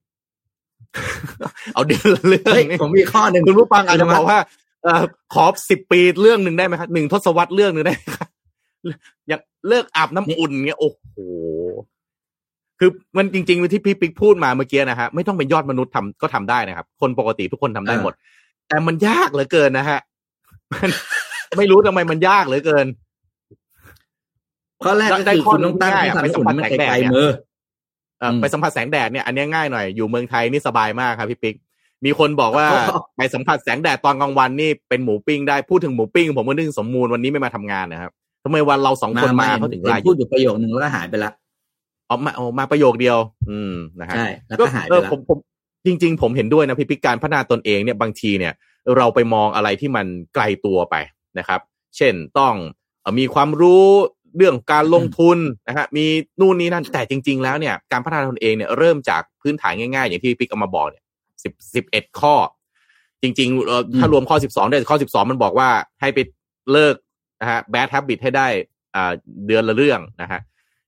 [1.75, 4.41] เอาเดือนละเรื่องเฮ้ยนี่ผมมีข้อหนึ่งคุณผู้ฟังอาจจะคุณธรรมะบอกว่า
[4.85, 5.03] เออ
[5.35, 8.29] ขอสิบปีเรื่องหนึ่งได้ไหมครับหนึ่งทศวรรษเรื่องหนึ่งได้ไหมครับ
[9.29, 11.15] อยากเลิกอาบน้ำอุ่นเงี้ยโอ้โห
[12.79, 18.13] คือมันจริง ๆ ที่พี่ปิ๊กพูดมาเมื่อกี้นะฮะไม่ต้องเป็นยอดมนุษย์ทำก็ทำได้นะครับ คนปกติทุกคนทำได้หมด
[18.69, 20.01] แต่มันยากเหลือเกินนะฮะ
[20.73, 20.91] มัน
[21.59, 22.87] ไม่รู้ทำไมมันยากเหลือเกิน
[24.83, 27.29] ข้อแรกก็ได้คือข้อคุณต้องตั้งง่ายให้อะทำไปสัมอุ่นผัสมันแสงแดดไกลเนี่ยๆมือ
[28.21, 31.55] เอ่ออมไปสัมผัสแสงแดดเนี่ยอันเนี้ยง่ายหน่อยอยู่เมืองไทยนี่สบายมากครับพี่ปิ๊ก
[32.05, 32.77] มีคนบอกว่าไป
[33.17, 38.13] ไปสัมผัสแสงแดดตอนกลางวันนี่เป็นหมูปิ้งได้พูดถึงหมูปิ้งผมก็นึกถึงสมมูลวันนี้ไม่มาทำงานนะครับ
[38.45, 41.33] ทำไมวันเราสองคนมาเขาถึงไลน์พูดอยู่ประโยคนึงแล้วก็หายไปละ
[42.09, 43.19] อ๋อมาอ๋อมาประโยคเดียว
[43.51, 45.39] อืมนะฮะใช่แล้วก็หายไปเออละผมผม
[45.87, 48.53] จริง ๆ ผมเห็นด้วยนะพี่พิกการพัฒนาตนเองเนี่ยบางทีเนี่ย
[48.97, 50.97] เราไปมองอะไรที่มันไกลตัวไป
[51.39, 51.61] นะครับ
[51.97, 52.55] เช่นต้อง
[53.01, 53.87] เอ่อมีความรู้
[54.37, 55.39] เรื่องการลงทุน
[55.69, 56.05] นะฮะมี
[56.41, 61.05] นู่นนี่นั่นแต่จริง ๆ แล้วเนี่ยการพัฒนาตนเองเนี่ยเริ่มจากพื้นฐานง่ายๆ อย่างที่พี่ปิ๊กเอามาบอกเนี่ย
[61.43, 62.35] สิบสิบเอ็ดข้อ
[63.23, 65.69] จริงๆเอ่อถ้ารวมข้อสิบสองด้วยข้อสิบสองมันบอกว่า
[66.01, 66.19] ให้ไป
[66.73, 66.95] เลิก
[67.41, 68.49] นะฮะ bad habit ให้ได้
[68.95, 69.13] อ่า
[69.47, 70.41] เดือนละเรื่องนะฮะ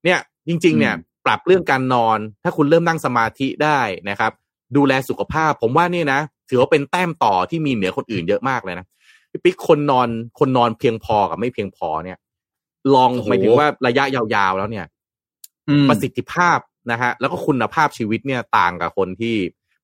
[0.05, 0.95] เนี่ยจริง ๆ เนี่ย
[1.27, 3.81] ปรับเรื่องการนอน ถ้าคุณเริ่มนั่งสมาธิได้
[4.11, 4.33] นะครับ
[4.77, 8.87] ดูแลสุขภาพ ผมว่านี่นะ ถือว่าเป็นแต้มต่อที่มีเหนือคนอื่นเยอะมากเลยนะ
[9.31, 12.19] พี่ปิ๊กคนนอนคนนอนเพียงพอกับไม่เพียงพอเนี่ย
[12.95, 14.87] ลองโอ้โหหมายถึงว่าระยะยาวๆแล้วเนี่ย
[15.69, 16.59] อืมประสิทธิภาพ
[16.91, 19.37] นะฮะแล้วก็คุณภาพชีวิตเนี่ยต่างกับคนที่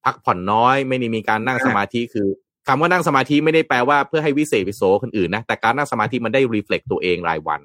[0.04, 2.28] พักผ่อนน้อย ไม่ได้มีการนั่งใช่สมาธิคือ
[2.68, 7.60] คำว่านั่งสมาธิไม่ได้แปลว่าเพื่อให้วิเศษวิโสคนอื่นนะแต่การนั่งสมาธิมันได้รีเฟล็กตัวเองรายวัน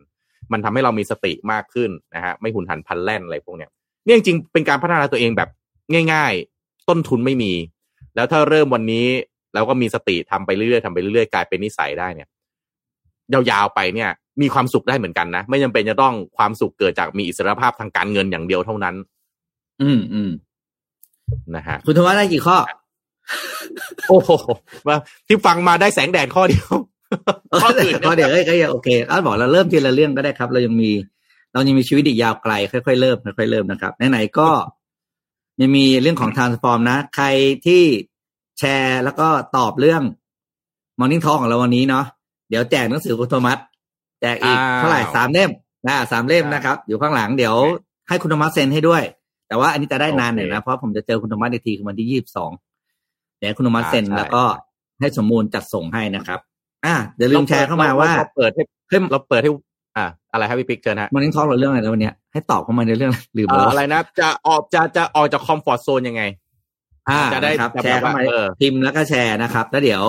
[0.51, 3.70] มันทำให้เรามีสติมากขึ้นนะฮะไม่หุนหันพลันแล่นอะไรพวกเนี้ย
[4.06, 5.49] เนี่ยจริงๆเป็นการพัฒนาตัวเองแบบ
[6.14, 7.54] ง่าย ๆ ต้นทุนไม่มี
[8.16, 9.08] แล้วถ้าเริ่มวันนี้
[9.54, 12.28] แล้วก็มีสติทำไปเรื่อยๆทำไปเรื่อยๆกลายเป็นนิสัยได้เนี่ย
[13.34, 14.10] ยาวๆไปเนี่ย
[14.41, 18.95] มีความสุขได้เหมือนกันนะ ไม่จำเป็นจะต้องความสุขเกิดจากมีอิสรภาพทางการเงินอย่างเดียวเท่านั้น
[19.82, 20.32] อืมอืม
[21.56, 22.58] นะฮะคุณธวัฒน์ได้กี่ข้อ
[24.10, 24.32] โอ้โห
[24.88, 24.96] มา
[25.28, 26.68] ที่ฟังมาได้แสงแดดข้อเดียว
[27.62, 30.92] ข้ออื่นข้อเดียวเอ้ยก็ยังโอเคอ้าวบอกเราเริ่มทีละเรื่องก็ได้ครับ เรายังมี
[31.54, 34.50] เรายังมีชีวิตอีกยาวไกล ค่อยๆเริ่มค่อยๆเริ่มนะครับไหนๆก็
[35.62, 37.26] ยังมีเรื่องของ transform นะ ใคร
[37.66, 37.84] ที่
[38.60, 40.02] แชร์แล้วก็ตอบเรื่อง
[41.00, 42.06] morning talk ของเราวันนี้เนาะ
[42.50, 43.58] เดี๋ยวแจกหนังสือคุณโทมัส
[44.22, 45.52] แจกอีกอ้าวเท่าไหร่สามเล่ม
[45.88, 47.56] นะสามเล่มครับนะครับ อยู่ข้างหลังเดี๋ยว
[48.10, 49.04] ให้คุณโทมัสเซ็นให้ด้วย
[49.48, 54.44] แต่ว่าอันนี้จะได้นานหน่อยโอเคนะเพราะผมจะเจอคุณโทมัสในทีคือวันที่ยี่สิบสองเดี๋ยวให้คุณโทมัสเซ็นอ่าใช่แล้วก็
[55.02, 56.39] ให้สมมูลจัดส่งให้นะครับ
[56.86, 59.50] อ่าเดี๋ยวลืมแชร์เข้ามาว่าเรเปิดให้เฮ้ยเราเปิดให้
[59.98, 66.24] อ่าอะไรครับพี่ปิ๊กเชิญฮะมอร์นิ่งทอล์กเราเรื่องอะไรแล้ววันเนี้ยให้ตอบเข้ามาในเรื่องลืมไปเอ่อแล้วอะไรนะจะออกจะจะออกจากคอมฟอร์ z โซนยังไง
[67.10, 70.04] อ่าจะได้นะครับจะแบบแชร์เข้ามาว่าเออพิมพ์แล้วก็แชร์นะครับ แล้วเดี๋ยว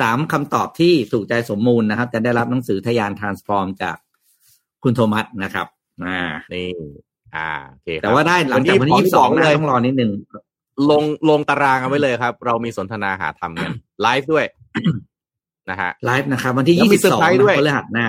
[0.00, 3.96] สามคำตอบที่ถูกใจสมมูลนะครับ จะได้รับหนังสือทะยานทรานส์ฟอร์มจาก
[4.82, 5.66] คุณโทมัสนะครับ
[6.06, 6.20] อ่า
[6.52, 6.68] นี่
[7.36, 10.10] อ่าโอเคครับแต่ว่าได้หลังจากวันที่ยี่สิบสองเลยนะต้องรอนิดนึง
[10.90, 13.70] ลงลงตารางเอาไว้เลยครับ เรามีสนทนาหาทำกัน
[14.02, 14.44] ไลฟ์ด้วย
[15.70, 18.06] นะฮะไลฟ์นะครับ วันที่แล้วยี่มีสิบสองเซอร์ไพรส์ด้วยพฤหัสหน้า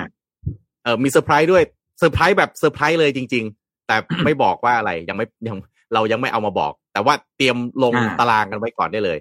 [0.83, 1.63] เออมีเซอร์ไพรส์ด้วย
[1.99, 3.95] เซอร์ไพรส์แบบเซอร์ไพรส์เลยจริง ๆ แต่
[4.25, 5.57] ไม่บอกว่าอะไรยังไม่ยัง
[5.93, 9.17] เรายังไม่เอามาบอก แต่ว่าเตรียมลงอ่าตารางกันไว้ก่อนได้เลย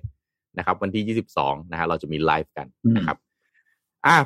[0.59, 3.17] นะครับ วันที่ยี่สิบสองนะฮะเราจะมีไลฟ์กันอืมนะครับ
[4.07, 4.17] อะ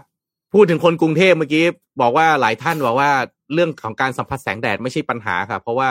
[0.53, 1.65] พูดถึงคนกรุงเทพเมื่อกี้
[2.01, 3.11] บอกว่าหลายท่านบอกว่า
[3.55, 5.91] เรื่องของการสัมผัสแสงแดดไม่ใช่ปัญหาครับเพราะว่า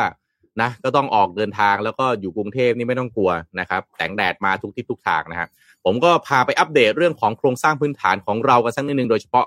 [0.62, 5.48] นะก็ต้องออกเดินทางแล้วก็อยู่กรุงเทพนี่ไม่ต้องกลัวนะครับแสงแดดมาทุกทิศทุกทางนะฮะ
[5.86, 9.46] ผมก็พาไปอัปเดตเรื่องของโครงสร้างพื้นฐานของเรากันสักนิดนึงโดยเฉพาะ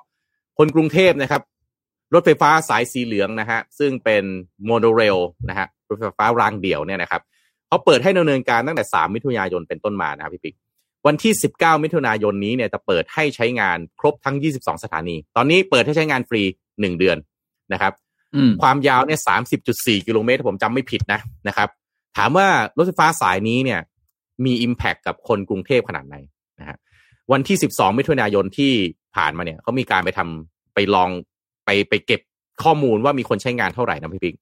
[0.58, 1.42] คนกรุงเทพนะครับ
[2.14, 4.24] รถไฟฟ้าสายสีเหลืองนะฮะซึ่งเป็น
[4.66, 7.22] โมโนเรลนะฮะรถไฟฟ้ารางเดี่ยวเนี่ยนะครับ
[7.68, 10.54] เขาเปิดให้ดำเนินการตั้งแต่ 3 มิถุนายนเป็นต้นมานะครับพี่ปิ๊ก
[11.06, 17.16] วันที่ 19 มิถุนายนนี้เนี่ยจะเปิดให้ใช้งานครบทั้ง 22 สถานี ตอนนี้เปิดให้ใช้งานฟรี 1 เดือน
[17.72, 17.92] นะครับ
[18.62, 19.20] ความยาวเนี่ย
[19.62, 21.68] 30.4กิโลเมตรถ้าผมจำไม่ผิดนะนะครับ
[22.16, 22.46] ถามว่า
[22.76, 23.80] รถไฟฟ้าสายนี้เนี่ย
[24.44, 26.16] มี Impact กับคนกรุงเทพขนาดไหน
[26.60, 26.76] นะฮะ
[27.32, 28.72] วันที่12มิถุนายนที่
[29.16, 31.10] ผ่านมาเนี่ยเขามีการไปทำไปลอง
[31.64, 32.20] ไปไปเก็บ
[32.62, 34.36] ข้อมูลว่ามีคนใช้งานเท่าไหร่นะพี่ปิ๊ก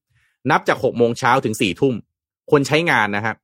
[0.51, 1.93] นับจาก6โมงเช้าถึง4ทุ่ม
[2.51, 3.35] คนใช้งานนะครับ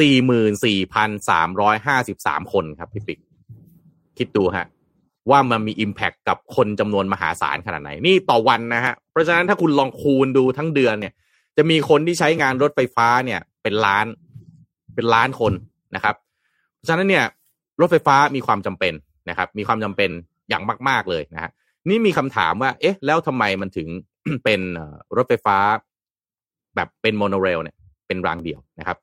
[0.00, 3.18] 44,353คนครับพี่ปิ๊ก
[4.18, 4.66] คิดดูฮะ
[5.30, 11.12] ว่ามันมี Impact กับคนจำนวนมหาศาลขนาดไหน นี่ต่อวันนะฮะ ราะฉะนั้นถ้าคุณลองคูณดูทั้งเดือนเนี่ย
[11.56, 14.06] จะมีคนที่ใช้งานรถไฟฟ้าเนี่ย เป็นล้าน
[14.94, 15.52] เป็นล้านคน
[15.94, 16.14] นะครับ
[16.76, 17.24] เพราะฉะนั้นเนี่ย
[17.80, 18.94] รถไฟฟ้ามีความจำเป็น
[19.28, 20.10] นะครับ มีความจำเป็น
[20.48, 21.50] อย่างมาก ๆเลยนะฮะ
[21.88, 23.88] นี่มีคำถามว่า เอ๊ะ แล้วทำไมมันถึง
[24.44, 24.60] เป็น
[25.16, 25.58] รถไฟฟ้า
[26.76, 28.96] แบบเป็นโมโนเรลเนี่ย เป็นรางเดี่ยวนะครับ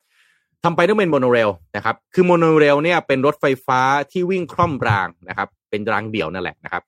[0.63, 3.79] ทำไปต้องเป็นโมโนเรลนะครับ คือโมโนเรลเนี่ยเป็นรถไฟฟ้า
[4.11, 6.83] ที่วิ่งคล่อมรางนะครับ เป็นรางเดี่ยวนั่นแหละนะครับ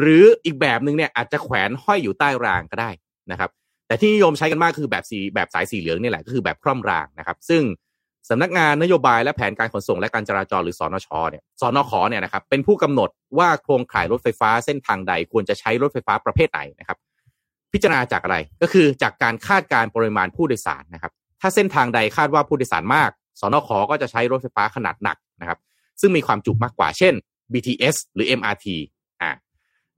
[0.00, 2.90] หรืออีกแบบหนึ่งเนี่ยอาจจะแขวนห้อยอยู่ใต้รางก็ได้
[3.30, 3.50] นะครับ
[3.86, 7.62] แต่ที่นิยมใช้กันมากคือแบบสีแบบสายสีเหลืองนี่แหละก็คือแบบคล่อมรางนะครับ ซึ่ง
[8.30, 16.98] สำนักงานนโยบายและแผนการขนส่งและการจราจรหรือสนชเนี่ยสนขเนี่ยนะครับเป็นผู้กำหนดว่าโครงข่ายรถไฟฟ้าเส้นทางใดควรจะใช้รถไฟฟ้าประเภทไหนนะครับ
[17.72, 25.58] พิจารณาจากอะไรก็คือจากการคาดการณ์ปริมาณผู้โดยสารนะครับ ถ้าเส้นทางใดคาดว่าผู้โดยสารมากสนขก็จะใช้รถไฟฟ้าขนาดหนักนะครับ
[26.00, 27.14] ซึ่งมีความจุมากกว่าเช่น
[27.52, 28.66] BTS หรือ MRT
[29.20, 29.30] อ่า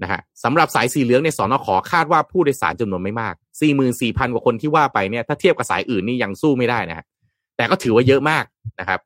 [0.03, 3.35] นะฮะสำหรับสายสีเหลืองในยสนอขอคาดว่าผู้โดยสารจำนวนไม่มาก
[3.85, 7.07] 44,000 กว่าคนที่ว่าไปเนี่ยถ้าเทียบกับสายอื่นนี่ยังสู้ไม่ได้นะฮะ
[7.57, 8.45] แต่ก็ถือว่าเยอะมาก
[8.81, 9.01] นะครับ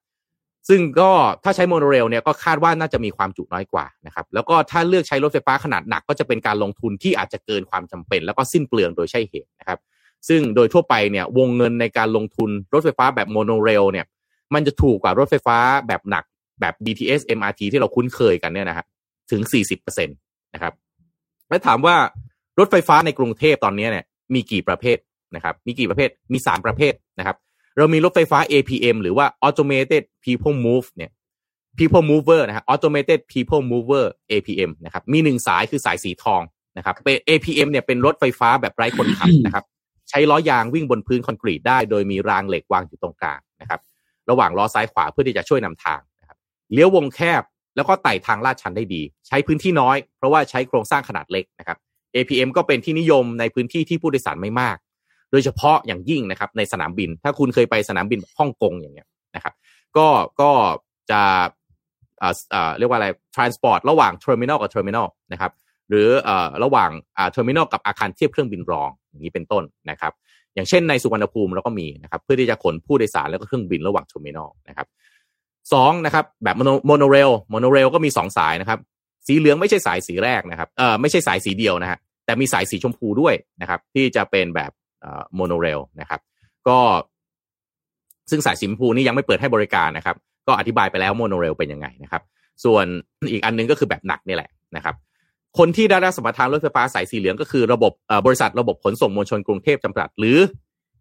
[0.69, 1.11] ซึ่งก็
[1.45, 9.79] ถ้าใช้โมโนเรลเนี่ยก็คาดว่าน่าจะมีความจุน้อยกว่านะครับ แล้วก็ถ้าเลือกใช้รถไฟฟ้าขนาดหนักก็จะเป็นการลงทุนที่อาจจะเกินความจำเป็น แล้วก็สิ้นเปลืองโดยใช่เหตุนะครับ
[10.29, 14.07] ซึ่งโดยทั่วไปเนี่ยวงเงินในการลงทุนรถไฟฟ้าแบบโมโนเรลเนี่ย
[14.55, 15.57] มันจะถูกกว่ารถไฟฟ้า
[15.89, 16.25] แบบหนัก
[16.61, 18.87] แบบ BTS MRT ที่เราคุ้นเคยกันเนี่ยนะฮะ
[19.31, 20.09] ถึง 40%
[20.55, 20.75] นะครับ
[21.49, 21.97] และถามว่า
[22.59, 24.99] รถไฟฟ้าในกรุงเทพตอนนี้เนี่ยมีกี่ประเภท
[25.35, 27.37] นะครับ มีกี่ประเภทมี3ประเภทนะครับ
[27.77, 31.11] เรามีรถไฟฟ้า APM หรือว่า Automated People Move เนี่ย
[31.79, 36.43] People Mover นะฮะ Automated People Mover APM นะครับ มีหนึ่งสายคือสายสีทอง
[36.77, 39.65] นะครับเป็น APM เนี่ยเป็นรถไฟฟ้าแบบไร้คนขับนะครับ
[40.11, 43.81] ใช้ล้อยางวิ่งบนพื้นคอนกรีตได้ โดยมีรางเหล็กวางอยู่ตรงกลางนะครับ
[44.31, 46.39] ระหว่างล้อซ้ายขวาเพื่อที่จะช่วยนำทางนะครับ
[46.73, 47.43] เลี้ยววงแคบ
[47.77, 51.79] แล้วก็ไต่ทางลาดชันได้ดี ใช้พื้นที่น้อย เพราะว่าใช้โครงสร้างขนาดเล็กนะครับ
[52.15, 54.77] APM ก็เป็นที่นิยมในพื้นที่ที่ผู้โดยสารไม่มาก
[55.31, 59.55] โดยเฉพาะอย่างยิ่งนะครับในสนามบิน ถ้าคุณเคยไปสนามบินฮ่องกงอย่างเงี้ยนะครับ
[59.97, 60.07] ก็
[60.41, 60.51] ก็
[61.11, 61.21] จะ
[62.19, 65.53] เอ่อเอ่อเรียกว่าอะไร transport ระหว่าง terminal กับ terminal นะครับ
[65.89, 70.13] หรือเอ่อระหว่างอ่า terminal กับอาคารเทียบเครื่องบินรองอย่างนี้เป็นต้นนะครับ
[70.55, 74.87] อย่างเช่นในสุวรรณภูมิเราก็มีนะครับเพื่อที่จะขนผู้โดยสารแล้วก็เครื่องบินระหว่าง terminal นะครับ
[75.73, 76.57] สองนะครับ แบบ
[76.87, 78.79] โมโนเรลโมโนเรลก็มีสองสายนะครับ
[79.27, 84.71] สีเหลืองไม่ใช่สายสีแรกนะครับเออไม่ใช่สายสีเดียวนะฮะแต่มีสายสีชมพูด้วยนะครับ ที่จะเป็นแบบ
[85.35, 86.21] โมโนเรลนะครับ
[86.69, 86.79] ก็
[88.31, 92.23] ซึ่งสายสีชมพูนี่ยังไม่เปิดให้บริการนะครับ ก็อธิบายไปแล้วโมโนเรลเป็นยังไงนะครับ
[92.65, 92.85] ส่วน
[93.33, 94.95] อีกอันนึงก็คือแบบหนักนี่แหละนะครับ
[95.59, 100.39] คนที่ได้รับสัมปทานรถไฟฟ้าสายสีเหลืองก็คือระบบเอ่อบริษัทระบบขนส่งมวลชนกรุงเทพจำกัด หรือ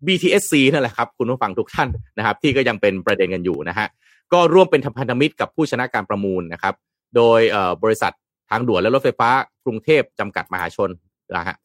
[0.08, 3.88] BTSC นั่นแหละครับ คุณผู้ฟังทุกท่านนะครับ ที่ก็ยังเป็นประเด็นกันอยู่นะฮะ
[4.34, 6.76] ก็ร่วมเป็นพันธมิตรกับผู้ชนะการประมูลนะครับ
[7.16, 7.40] โดย
[7.84, 8.14] บริษัท
[8.50, 9.30] ทางด่วนและรถไฟฟ้า
[9.66, 10.90] กรุงเทพจำกัดมหาชน
[11.38, 11.56] นะฮะ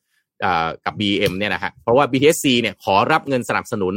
[0.41, 3.95] เอ่อกับ BM เนี่ยนะฮะเพราะว่า BTSC เนี่ยขอรับเงินสนับสนุน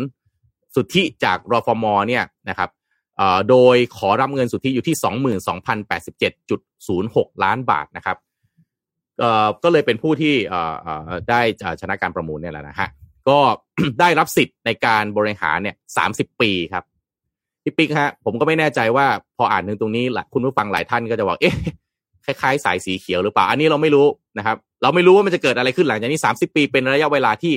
[0.76, 2.70] สุทธิจากรฟมเนี่ยนะครับ
[3.50, 4.96] โดยขอรับเงินสุทธิอยู่ที่
[6.62, 8.18] 22,087.06 ล้านบาทนะครับ
[9.64, 10.36] ก็เลยเป็นผู้ที่
[11.30, 11.42] ได้
[11.82, 12.90] ชนะการประมูลเนี่ยแหละนะฮะ
[13.30, 13.40] ก็
[14.00, 15.76] ได้รับสิทธิ์ในการบริหารเนี่ย
[16.08, 16.84] 30 ปีครับ
[17.68, 19.08] พี่ปิ๊กฮะ ผมก็ไม่แน่ใจว่า
[19.38, 21.56] พออ่านถึงตรงนี้หละคุณผู้ฟังหลายท่านก็จะบอกเอ๊ะ
[22.26, 24.08] คล้ายๆ สายสีเขียวหรือเปล่า อันนี้เราไม่รู้
[24.38, 27.54] นะครับ เราไม่รู้ว่ามันจะเกิดอะไรขึ้นหลังจากนี้สามสิบปีเป็นระยะเวลาที่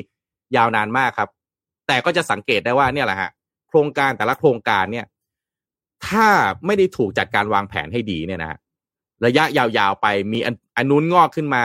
[0.57, 1.29] ยาวนานมากครับ
[1.87, 3.31] แต่ก็จะสังเกตได้ว่าเนี่ยแหละฮะ
[3.69, 5.07] โครงการแต่ละโครงการเนี่ย
[6.07, 6.27] ถ้า
[6.67, 8.59] ไม่ได้ถูกจัดการวางแผนให้ดีเนี่ยนะฮะ
[9.27, 11.63] ระยะยาวๆไปมีอันอันนู้นงอกขึ้นมา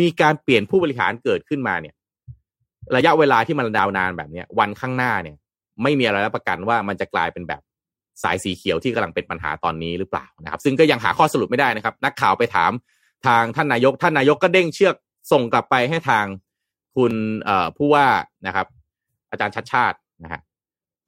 [0.00, 1.94] มีการเปลี่ยนผู้บริหารเกิดขึ้นมาเนี่ย
[2.96, 5.36] ระยะเวลาที่มันดาวนานแบบเนี้ยวันข้างหน้าเนี่ย
[5.82, 7.62] ไม่มีอะไรรับประกันว่ามันจะกลายเป็นแบบ
[8.22, 12.72] สายสีเขียวที่กำลังเป็นปัญหาตอนนี้หรือเปล่านะครับ ซึ่งก็ยังหาข้อสรุปไม่ได้นะครับ นักข่าวไปถาม
[13.26, 14.94] ทางท่านนายก ท่านนายกก็เด้งเชือก
[15.32, 16.24] ส่งกลับไปให้ทาง
[16.96, 17.12] คุณ
[17.76, 18.06] ผู้ว่า
[18.46, 18.66] นะครับ
[19.30, 20.40] อาจารย์ชัดชาตินะฮะ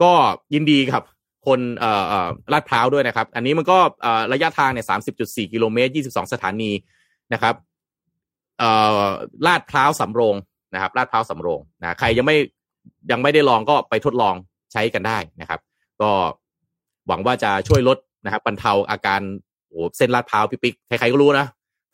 [0.03, 0.13] ก็
[0.55, 1.05] ยินดีครับ
[1.47, 1.91] คนเอ่
[2.25, 3.79] อลาดพร้าวด้วยนะครับ อันนี้มันก็
[4.33, 6.71] ระยะทางเนี่ยสามสิบจุดสี่กิโลเมตรยี่สิบสองสถานี
[7.33, 7.55] นะครับ
[8.59, 8.71] เอ่
[9.05, 9.07] อ
[9.47, 10.37] ลาดพร้าวสำโรง
[10.75, 12.37] นะครับลาดพร้าวสำโรงนะใครยังไม่
[13.11, 14.35] ยังไม่ได้ลองก็ไปทดลอง
[14.73, 15.61] ใช้กันได้นะครับ
[16.01, 16.11] ก็
[17.09, 19.21] หวังว่าจะช่วยลดนะครับบรรเทาอาการ
[19.69, 21.47] โอ้เส้นลาดพร้าวพี่ปิ๊กใครๆก็รู้นะ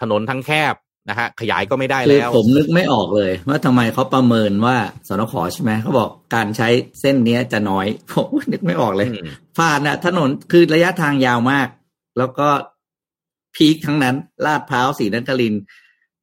[0.03, 0.75] ถนนทั้งแคบ
[1.09, 4.77] นะฮะขยายก็ไม่ได้คือแล้วผมนึกไม่ออกเลย ว่าทำไมเขาประเมินว่า
[5.09, 6.69] สนขใช่ไหมเขาบอกการใช้
[7.01, 9.29] เส้นเนี้ยจะน้อยผมนึกไม่ออกเลยอืม
[9.59, 11.69] ผ่านนะถนนคือระยะทางยาวมาก
[12.19, 12.49] แล้วก็
[13.57, 14.15] พีคทั้งนั้น
[14.47, 15.63] ลาดพร้าวสีนครินทร์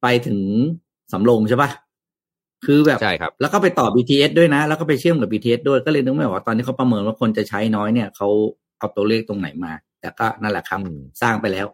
[0.02, 0.38] ไปถึง
[1.12, 1.70] สำโรงใช่ปะ
[2.66, 8.28] คือแบบใช่ครับ แล้วก็ไปต่อ BTS ด้วยนะ แล้วก็ไปเชื่อมกับ BTS ด้วยก็เลยนึกไม่ออกว่าตอนนี้เขาประเมินว่าคนจะใช้น้อยเนี่ยเขา
[8.78, 11.66] เอาตัวเลขตรงไหนมา แต่ก็นั่นแหละครับอืมสร้างไปแล้ว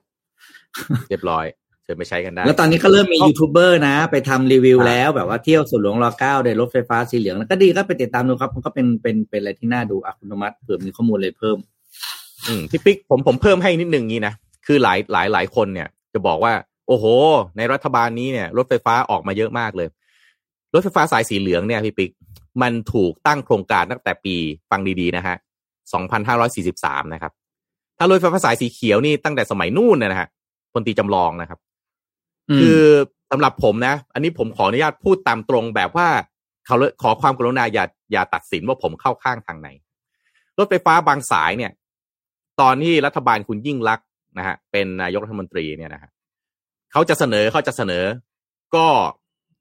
[1.08, 1.46] เรียบร้อย
[1.84, 11.58] เชิญไปใช้กันได้ แล้วตอนนี้ก็เริ่มมีครับยูทูบเบอร์นะ ไปทำรีวิวครับแล้วแบบว่าเที่ยวสวนหลวงรอเก้าโดยรถไฟฟ้าสีเหลืองแล้วก็ดีก็ไปติดตามดูครับ มันก็เป็นเป็นเป็นอะไรที่น่าดูอะคุณธรรมัสเผื่อมีข้อมูลอะไรเพิ่ม
[12.48, 14.34] อืมพี่ปิ๊กผมผมเพิ่มให้นิดนึงงี้นะ
[14.66, 16.52] คือหลายหลายหลายคนเนี่ย จะบอกว่า
[16.88, 17.04] โอ้โห
[17.56, 19.88] ในรัฐบาลนี้เนี่ย รถไฟฟ้าออกมาเยอะมากเลย
[20.74, 22.10] รถไฟฟ้าสายสีเหลืองเนี่ยพี่ปิ๊ก
[22.62, 24.36] มันถูกตั้งโครงการตั้งแต่ปี
[24.70, 25.36] ฟังดีๆนะฮะ
[25.90, 27.32] 2543 นะครับ
[27.98, 30.28] ถ้ารถไฟฟ้าสายสีเขียวนี่ตั้งแต่สมัยนู่นนะฮะ
[30.72, 31.58] พลตรีจำลองนะครับ
[32.50, 32.80] อืมคือ
[33.30, 36.08] สำหรับผมนะ อันนี้ผมขออนุญาตพูดตามตรงแบบว่า
[36.66, 39.68] เขาขอความกรุณาอย่าอย่าตัดสินว่าผมเข้าข้างทางไหน
[40.58, 41.72] รถไฟฟ้าบางสายเนี่ย
[42.60, 44.06] ตอนที่รัฐบาลคุณยิ่งรักษณ์
[44.38, 46.10] นะฮะเป็นนายกรัฐมนตรีเนี่ยนะฮะ
[46.92, 48.04] เขาจะเสนอเขาจะเสนอ
[48.74, 48.86] ก็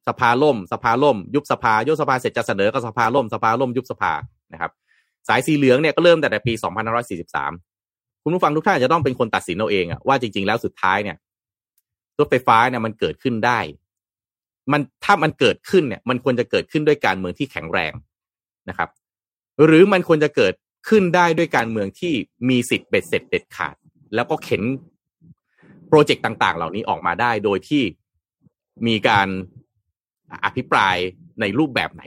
[0.07, 4.13] สภาล่ม สภาล่ม ยุบสภายุบสภาเสร็จจะเสนอก็สภาล่ม สภาล่ม ยุบสภา
[4.53, 4.71] นะครับ
[5.27, 6.53] สายสีเหลืองเนี่ยก็เริ่มแต่ในปี
[7.17, 11.17] 2543 คุณผู้ฟังทุกท่านอาจจะต้องเป็นคนตัดสินเอาเองอะว่าจริง ๆ แล้วสุดท้ายเนี่ย
[12.19, 13.59] รถไฟฟ้าเนี่ยมันเกิดขึ้นได้
[14.71, 17.93] มันถ้ามันเกิดขึ้นเนี่ย มันควรจะเกิดขึ้นด้วยการเมืองที่แข็งแรง
[18.69, 18.89] นะครับ
[19.65, 20.53] หรือมันควรจะเกิด
[20.89, 22.13] ขึ้นได้ด้วยการเมืองที่
[22.49, 23.75] มีสิทธิ์เบ็ดเสร็จเด็ดขาด
[24.15, 24.61] แล้วก็เข็น
[25.87, 27.83] โปรเจกต์ต่าง ๆ เหล่านี้ออกมาได้โดยที่
[28.87, 29.27] มีการ
[30.45, 30.95] อภิปราย
[31.41, 32.03] ในรูปแบบไหน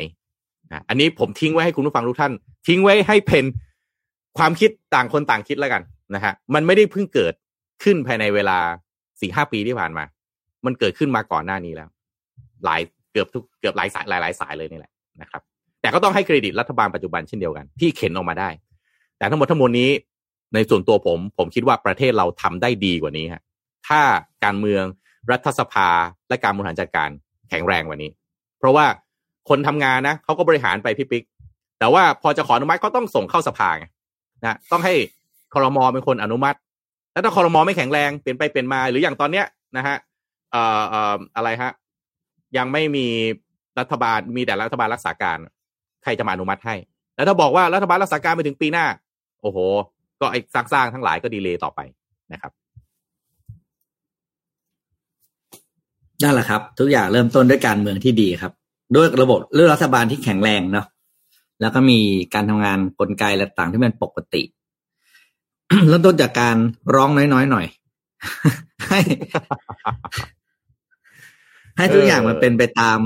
[0.88, 2.32] อันนี้ผมทิ้งไว้ให้คุณผู้ฟังทุกท่าน
[2.68, 3.44] ทิ้งไว้ให้เป็น
[4.38, 5.82] ความคิดต่างคนต่างคิดแล้วกัน
[6.14, 7.34] นะฮะมันไม่ได้เพิ่งเกิด
[7.82, 8.58] ขึ้นภายในเวลา
[9.20, 10.04] สี่ห้าปีที่ผ่านมา
[10.66, 11.88] มันเกิดขึ้นมาก่อนหน้านี้แล้ว
[12.64, 12.80] หลาย
[13.12, 15.42] เกือบทุกเกือบหลายสายหลายหลายสายเลยนี่แหละนะครับ
[15.80, 18.48] แต่ก็ต้องให้เครดิตรัฐบาลปัจจุบันเช่นเดียวกัน ที่เข็นออกมาได้
[19.18, 19.90] แต่ทั้งหมดทั้งมวลนี้
[20.54, 23.42] ในส่วนตัวผม ผมคิดว่าประเทศเราทำได้ดีกว่านี้ฮะ
[23.88, 24.00] ถ้า
[24.44, 24.84] การเมือง
[25.30, 25.88] รัฐสภา
[26.28, 27.08] และการบริหารจัดการ
[27.50, 28.10] แข็งแรงกว่านี้
[28.58, 28.86] เพราะว่า
[29.48, 31.24] คนทำงานนะเขาก็บริหารไปพี่ปิ๊ก
[31.78, 33.86] แต่ว่าพอจะขออนุมัติก็ต้องส่งเข้าสภาไง
[34.42, 34.94] นะต้องให้
[35.54, 36.58] คอรมอเป็นคนอนุมัติ
[37.12, 39.96] แล้วถ้าคอรมอไม่แข็งแรงเปลี่ยนไปเปลี่ยนมา หรืออย่างตอนเนี้ยนะฮะ
[40.52, 41.70] เอ่อเอ่ออะไรฮะ
[42.56, 43.06] ยังไม่มี
[43.78, 45.38] รัฐบาลมีแต่รัฐบาลรักษาการ
[46.02, 46.74] ใครจะมาอนุมัติให้
[47.16, 48.86] แล้วถ้าบอกว่ารัฐบาลรักษาการไปถึงปีหน้า
[49.42, 49.58] โอ้โห
[50.20, 51.80] ก็ไอ้สร้างๆทั้งหลายก็ดีเลย์ต่อไป
[52.32, 52.52] นะครับ
[56.22, 58.52] นั่นแหละครับ ทุกอย่างเริ่มต้นด้วยการเมืองที่ดีครับ
[58.94, 60.86] ด้วยระบบเรื่องรัฐบาลที่แข็งแรงเนาะ
[61.60, 61.98] แล้วก็มี
[62.34, 64.42] การทำงานกลไกและต่างที่มันปกติ
[65.88, 66.56] เริ่มต้นจากการ
[66.94, 67.66] ร้องน้อยๆหน่อย
[68.88, 69.00] ให้
[71.76, 72.98] ให้ทุกอย่างมันเป็นไปตาม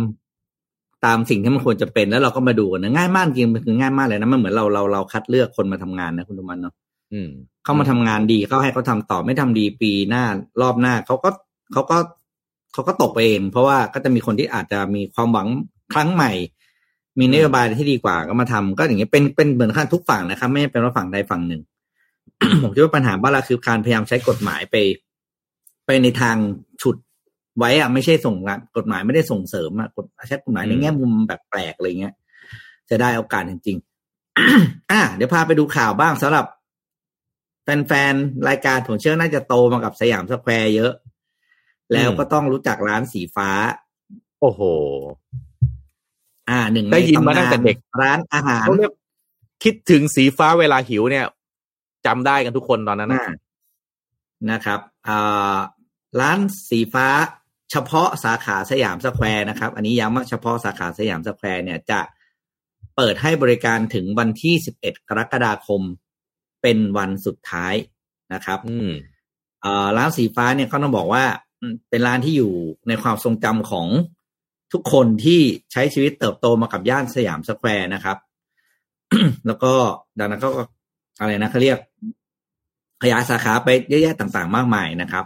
[1.04, 6.74] ตามสิ่งที่มันควรจะเป็นแล้วเราก็มาดูกันนะง่ายมากจริงมันคือง่ายมากเลยนะมันเหมือนเราเราเราคัดเลือกคนมาทำงานนะคุณธมันเนาะ
[7.12, 7.28] อืม
[7.64, 10.24] เข้ามาทำงานดีเขาให้เขาทำต่อไม่ทำดีปีหน้า
[10.60, 11.30] รอบหน้าเขาก็
[11.72, 11.98] เขาก็
[12.72, 15.48] เขาก็ตกไปเอง เพราะว่าก็จะมีคนที่อาจจะมีความหวัง
[15.92, 16.32] ครั้งใหม่
[17.18, 21.62] มีนโยบายที่ดีกว่าก็มาทำก็อย่างเงี้ยเป็นเป็นเหมือนขั้นทุกฝั่งนะครับ ไม่ใช่เป็นว่าฝั่งใดฝั่งหนึ่ง
[22.62, 24.76] ผมคิดว่าปัญหาบ้านเราคือการพยายามใช้กฎหมายไป
[25.86, 26.36] ไปในทาง
[26.82, 26.96] ฉุด
[27.58, 28.36] ไว้อะไม่ใช่ส่ง
[28.76, 32.14] กฎหมายไม่ได้ส่งเสริมอะกฎใช้กฎหมายในแง่มุมแบบแปลกอะไรเงี้ย
[32.90, 36.46] จะได้โอกาสจริงๆอะเดี๋ยวพาไปดูข่าวบ้างสำหรับ
[37.62, 40.92] แฟนๆ รายการผมเชื่อน่าจะโตมากับสยามสแควร์เยอะ
[41.92, 43.50] แล้วก็ต้องรู้จักร้านสีฟ้า
[44.40, 44.60] โอ้โห
[46.48, 48.92] อ่าหนึ่งได้ยินมาในตั้งแต่เด็กร้านอาหารเขาเรียก
[49.64, 51.24] คิดถึงสีฟ้าเวลาหิวเนี่ย
[52.06, 53.30] จำได้กันทุกคนตอนนั้นนะอ่า
[54.50, 55.56] นะครับอ่า
[56.20, 56.38] ร้าน
[56.70, 57.06] สีฟ้า
[57.70, 62.00] เฉพาะสาขาสยามสแควร์นะครับ อันนี้ย้ำว่าเฉพาะสาขาสยามสแควร์เนี่ยจะ
[62.96, 65.82] เปิดให้บริการถึงวันที่ 11 กรกฎาคม
[66.62, 67.74] เป็นวันสุดท้าย
[68.34, 68.90] นะครับอืม
[69.64, 71.24] อ่าร้านสีฟ้าเนี่ยเขาต้องบอกว่า
[71.60, 72.52] อืมเป็นร้านที่อยู่
[72.88, 73.86] ในความทรงจำของ
[74.72, 75.40] ทุกคนที่
[75.72, 78.16] ใช้ชีวิตเติบโตมากับย่านสยามสแควร์นะครับ
[79.46, 79.72] แล้วก็
[80.18, 80.48] ดังนั้นก็
[81.20, 81.78] อะไรนะเขาเรียก
[83.02, 85.24] ขยายสาขาไปเยอะแยะต่างๆ มากมายนะครับ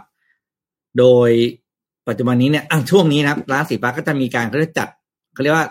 [0.99, 1.29] โดย
[2.07, 4.89] ปัจจุบันนี้เนี่ยช่วงนี้นะครับ ร้านสีฟ้าก็จะมีการเขาเรียกจัด
[5.33, 5.67] เขาเรียกว่า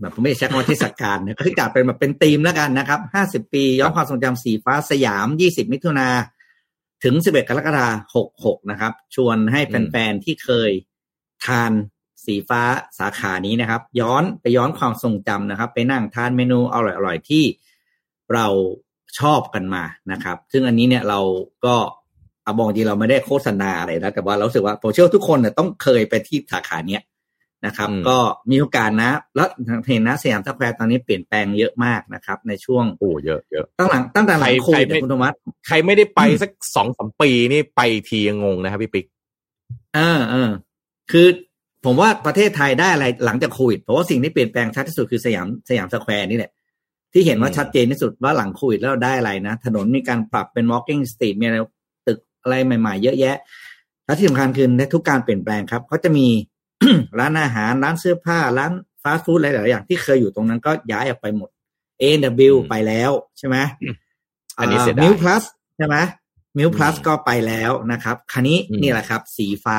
[0.00, 6.08] แบบผมไม่ได้ใช้คำว่าเทศกาลนะก็คือจัดเป็นแบบเป็นธีมแล้วกันนะครับห้าสิบปีย้อนความทรงจำสีฟ้าสยามยี่สิบมิถุนา
[7.04, 10.70] ถึงสิบเอ็ดกรกฎาหกหกนะครับ ชวนให้แฟนๆที่เคย
[11.44, 11.72] ทาน
[12.26, 12.62] สีฟ้า
[12.98, 17.44] สาขานี้นะครับ ย้อนไปย้อนความทรงจำนะครับ ไปนั่งทานเมนูอร่อยๆที่
[18.34, 18.46] เรา
[19.20, 21.20] ชอบกันมานะครับ ซึ่งอันนี้เนี่ยเรา
[21.66, 21.76] ก็
[22.42, 27.02] เอาบอกจริงเราไม่ได้โฆษณาอะไรนะแต่ว่าเรารู้สึกว่าผมเชื่อว่าทุกคนเนี่ยต้องเคยไปที่สาขาเนี้ย
[27.66, 28.18] นะครับอืมก็
[28.50, 29.48] มีโอกาสนะ แล้ว
[29.86, 39.06] เห็นนะสยามสแควร์ตอนนี้เปลี่ยนแปลงเยอะมากนะครับ ในช่วงโอ้เยอะเยอะตั้งหลังตั้งแต่หลังใครโควิดใครไม่เนี่ยคุณธวัฒน์ใครไม่ได้ไปสักสองสามปีนี่ไปทียังงงนะครับพี่ปิ๊ก
[39.94, 40.50] เออเออ
[41.10, 41.26] คือ
[41.84, 46.52] ผมว่าประเทศไทยได้อะไรหลังจากโควิดเพราะว่าสิ่งที่เปลี่ยนแปลงชัดที่สุดคือสยามสยามสแควร์นี่แหละ
[47.12, 51.56] ที่เห็นว่าอืมชัดเจนที่สุดว่าหลังโควิดแล้วเราได้อะไรนะ ถนนมีการปรับเป็น walking street มีอะไร
[52.06, 53.36] ตึกอะไรใหม่ ๆ เยอะแยะ
[54.04, 56.26] และที่สำคัญคือในทุกการเปลี่ยนแปลงครับเขาจะมี
[57.18, 58.72] ร้านอาหารร้านเสื้อผ้าร้าน
[59.02, 61.48] ฟาสต์ฟู้ดอะไรหลายๆอย่างที่เคยอยู่ตรงนั้นก็ย้ายออกไปหมด
[62.02, 63.56] A&W อืมไปแล้วใช่ไหม
[64.58, 65.42] อันนี้เสียดายมิวพลัส
[65.76, 65.96] ใช่ไหม
[66.58, 69.78] มิวพลัสอืมก็ไปแล้วนะครับคันนี้อืมนี่แหละครับ สีฟ้า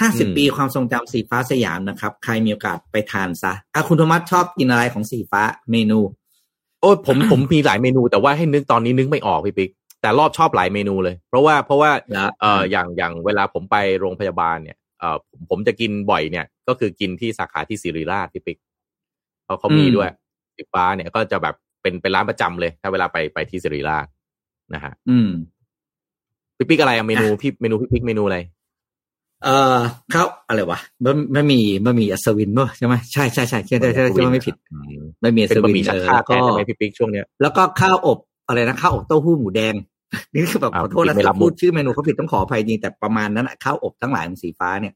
[0.00, 5.98] ห้าสิบอืมปีความทรงจำสีฟ้าสยามนะครับ ใครมีโอกาสไปทานซะอะคุณโทมัสชอบกินอะไรของสีฟ้าเมนู
[6.80, 9.70] โอ้ยผมผมมีหลายเมนูแต่ว่าให้นึกตอนนี้นึกไม่ออกพี่ปิ๊ก
[10.02, 18.58] แต่รอบชอบหลายเมนูเลย เพราะว่าเพราะว่าแล้วเอ่ออย่างอย่างเวลาผมไปโรงพยาบาลเนี่ยเอ่อผมผมจะกินบ่อยเนี่ย ก็คือกินที่สาขาที่ศิริราชพี่ปิ๊ก
[19.44, 20.10] เพราะเขามีด้วย
[20.56, 24.06] สีฟ้าเนี่ยก็จะแบบเป็นเป็นร้านประจำเลย ถ้าเวลาไปไปที่ศิริราช
[24.74, 25.30] นะฮะอืม
[26.56, 28.38] พี่ปิ๊กอะไรอะเมนูพี่เมนูพี่ปิ๊กเมนูอะไร
[29.44, 29.78] เอ่อ
[30.14, 38.18] ข้าวอะไรวะบะไม่มีบะหมี่อัศวินป่ะใช่ไหมใช่ใช่ใช่ใช่ใช่ใช่ใช่ว่าไม่ผิดอืมบะหมี่อัเป็นศบะวิหนมี่ชักเออชาแล้วแทก็นใช่ไหมพี่ปิ๊กช่วงเนี้ยแล้วก็ข้าวอบ
[38.48, 39.74] อะไรนะข้าวอบเต้าหู้หมูแดง
[40.34, 44.94] นี่คือแบบอ้าวขอโทษนะไม่รับถ้าพูดมุกชื่อเมนูเขาผิดต้องขออภัยจริงแต่ประมาณนั้นอะข้าวอบทั้งหลายของสีฟ้าเนี่ย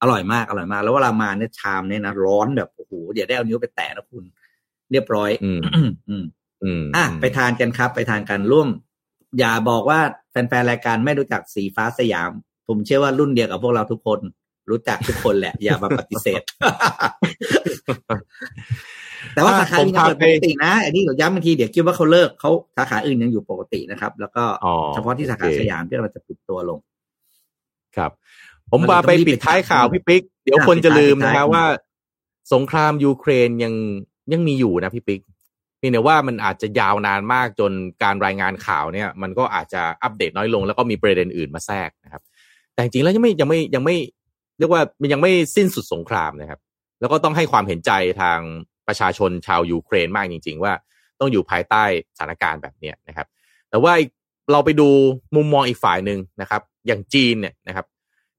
[0.00, 4.24] อร่อยมากอร่อยมาก แล้วเวลามาเนี่ยชามเนี่ยนะร้อนแบบโอ้โหอย่าได้เอานิ้วไปแตะนะคุณ
[4.92, 5.60] เรียบร้อย อืม
[6.08, 6.24] อืม
[6.62, 8.68] อืมอะไปทานกันครับ ไปทานกันร่วม
[9.38, 12.30] อย่าบอกว่าแฟนๆรายการไม่รู้จักสีฟ้าสยาม
[12.70, 14.20] ผมเชื่อว่ารุ่นเดียวกับพวกเราทุกคน
[14.70, 16.42] รู้จักทุกคนแหละ อย่ามาปฏิเสธ
[19.34, 26.78] แต่ว่าสาขาอื่นยังเปิดปกตินะอันนี้เราย้ำบางทีเดี๋ยวคิดว่าเขาเลิกเขาสาขาอื่นยังอยู่ปกตินะครับ แล้วก็อ๋อเฉพาะที่สาขาโอเคสยามที่เราจะปิดตัวลง
[27.96, 28.10] ครับ
[28.70, 31.64] ผมมาไปปิดท้ายข่าวพี่ปิ๊กเดี๋ยวคนจะลืมนะครับว่า
[32.52, 33.74] สงครามยูเครนยัง
[34.32, 35.20] ยังมีอยู่นะพี่ปิ๊ก
[35.78, 42.22] เพียงแต่ว่ามันอาจจะยาวนานมากจนการรายงานข่าวเนี่ย มันก็อาจจะอัปเดตน้อยลง แล้วก็มีประเด็นอื่นมาแทรกนะครับ
[42.80, 43.96] แต่จริงๆแล้วยังไม่ยังไม่ยังไม่
[44.58, 46.60] เรียกว่ามันยังไม่สิ้นสุดสงครามนะครับ
[47.00, 48.38] แล้วก็ต้องให้ความเห็นใจทาง
[48.88, 50.72] ประชาชนชาวยูเครนมากจริง ๆ ว่า
[51.20, 51.84] ต้องอยู่ภายใต้
[52.16, 53.26] สถานการณ์แบบเนี้ยนะครับ
[53.70, 53.92] แต่ว่า
[54.52, 54.88] เราไปดู
[55.36, 57.86] มุมมองอีกฝ่ายหนึ่งนะครับ อย่างจีนเนี่ยนะครับ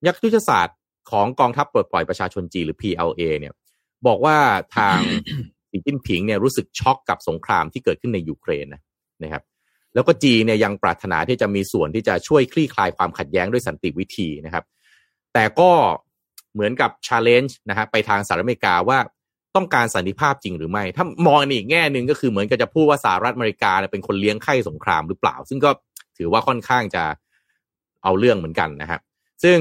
[0.07, 0.77] ยักษ์ยุทธศาสตร์
[1.11, 3.53] ของกองทัพปลดปล่อยประชาชนจีนหรือ PLA เนี่ย
[4.07, 4.37] บอกว่า
[4.77, 4.97] ทาง
[5.69, 8.81] สีจิ้นผิงเนี่ยรู้สึกช็อกกับสงครามที่เกิดขึ้นในยูเครนนะ
[9.23, 9.43] นะครับ
[9.93, 14.63] แล้วก็จีนเนี่ยยังปรารถนาที่จะมีส่วนที่จะช่วยคลี่คลายความขัดแย้งด้วยสันติวิธีนะครับ
[15.33, 15.71] แต่ก็
[16.53, 18.99] เหมือนกับ challenge นะฮะไปทางสหรัฐอเมริกาว่า
[19.55, 25.69] ต้องการสันติภาพจริงหรือไม่ ถ้ามองในอีกแง่หนึ่งก็คือเหมือนกับจะพูดว่าสหรัฐอเมริกาเป็นคนเลี้ยงไข้สงครามหรือเปล่า ซึ่งก็
[26.17, 27.03] ถือว่าค่อนข้างจะ
[28.03, 29.01] เอาเรื่องเหมือนกันนะครับ
[29.43, 29.59] ซึ่ง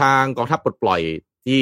[0.00, 1.00] ทางกองทัพปลดปล่อย
[1.46, 1.60] ที่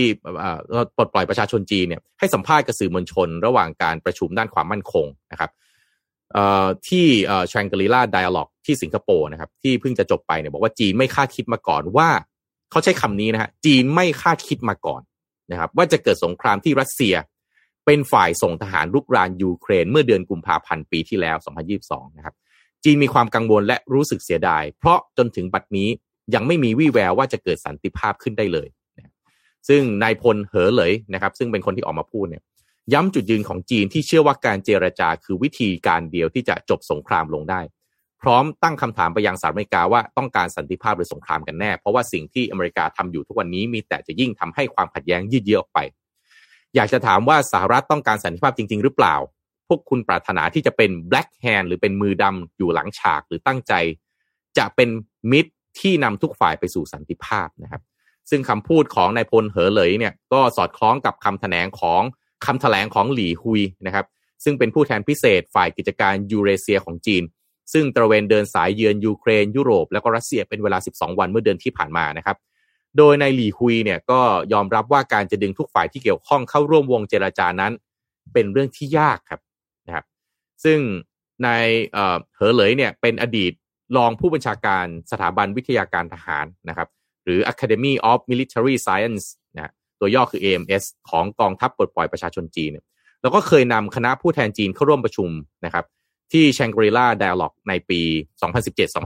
[0.96, 5.50] ปลดปล่อยประชาชนจีนเนี่ยให้สัมภาษณ์กับสื่อมวลชน ระหว่างการประชุมด้านความมั่นคงนะครับ
[6.88, 12.08] ที่เอ่อชงกรีลาไดอะล็อกที่สิงคโปร์นะครับ ที่เพิ่งจะจบไปเนี่ยบอกว่าจีนไม่คาดคิดมาก่อนว่า
[12.70, 15.02] เขาใช้คำนี้นะฮะจีนไม่คาดคิดมาก่อน
[15.50, 17.14] นะครับ ว่าจะเกิดสงครามที่รัสเซีย
[17.86, 21.36] เป็นฝ่ายส่งทหารรุกรานยูเครน เมื่อเดือนกุมภาพันธ์ปีที่แล้ว
[21.76, 22.34] 2022 นะครับ
[22.84, 25.88] จีนมีความกังวลและรู้สึกเสียดาย เพราะจนถึงบัดนี้
[26.34, 28.68] ยังไม่มีวี่แววว่าจะเกิดสันติภาพขึ้นได้เลย
[29.68, 32.42] ซึ่งนายพลเหอเหลยนะครับ ซึ่งเป็นคนที่ออกมาพูดเนี่ย
[32.92, 37.60] ย้ำจุดยืนของจีนที่เชื่อว่าการเจรจาคือวิธีการเดียวที่จะจบสงครามลงได้
[38.22, 45.78] พร้อมตั้งคำถามไปยังสหรัฐอเมริกาว่าต้องการสันติภาพหรือสงครามกันแน่ เพราะว่าสิ่งที่อเมริกาทำอยู่ทุกวันนี้มีแต่จะยิ่งทำให้ความขัดแย้งยืดเยื้อออกไป
[46.74, 49.16] อยากจะถามว่าสหรัฐต้องการสันติภาพจริง ๆ หรือเปล่า
[49.68, 53.72] พวกคุณปรารถนาที่จะเป็น black hand หรือเป็นมือดำอยู่หลังฉากหรือตั้งใจ
[54.58, 54.88] จะเป็น
[55.32, 57.82] มิตรที่นำทุกฝ่ายไปสู่สันติภาพนะครับ
[58.30, 62.02] ซึ่งคำพูดของนายพลเหอเหลยเนี่ยก็สอดคล้องกับคำแถลงของ
[62.46, 64.06] คำแถลงของหลี่ฮุยนะครับ
[64.44, 67.22] ซึ่งเป็นผู้แทนพิเศษฝ่ายกิจการยูเรเซียของจีน
[67.72, 72.36] ซึ่งตระเวนเดินสายเยือนยูเครน ยุโรป และก็รัสเซียเป็นเวลา 12 วันเมื่อเดือนที่ผ่านมานะครับ
[72.98, 74.20] โดยในหลี่ฮุยเนี่ยก็
[74.52, 77.72] ยอมรับว่าการจะดึงทุกฝ่ายที่เกี่ยวข้องเข้าร่วมวงเจรจานั้น
[78.32, 79.40] เป็นเรื่องที่ยากครับ
[79.86, 80.04] นะครับ
[80.64, 80.78] ซึ่ง
[81.46, 83.52] นายเอ่อเหอเหลยเนี่ยเป็นอดีต
[83.96, 86.88] รองผู้บัญชาการสถาบันวิทยาการทหารนะครับ
[87.24, 89.24] หรือ Academy of Military Science
[90.02, 92.84] ตัวย่อคือ AMS ของกองทัพปลดปล่อยประชาชนจีนเนี่ย
[93.22, 95.30] แล้วก็เคยนำคณะผู้แทนจีนเข้าร่วมประชุม
[95.64, 95.84] นะครับ
[96.32, 98.00] ที่ Shangri-La Dialogue ในปี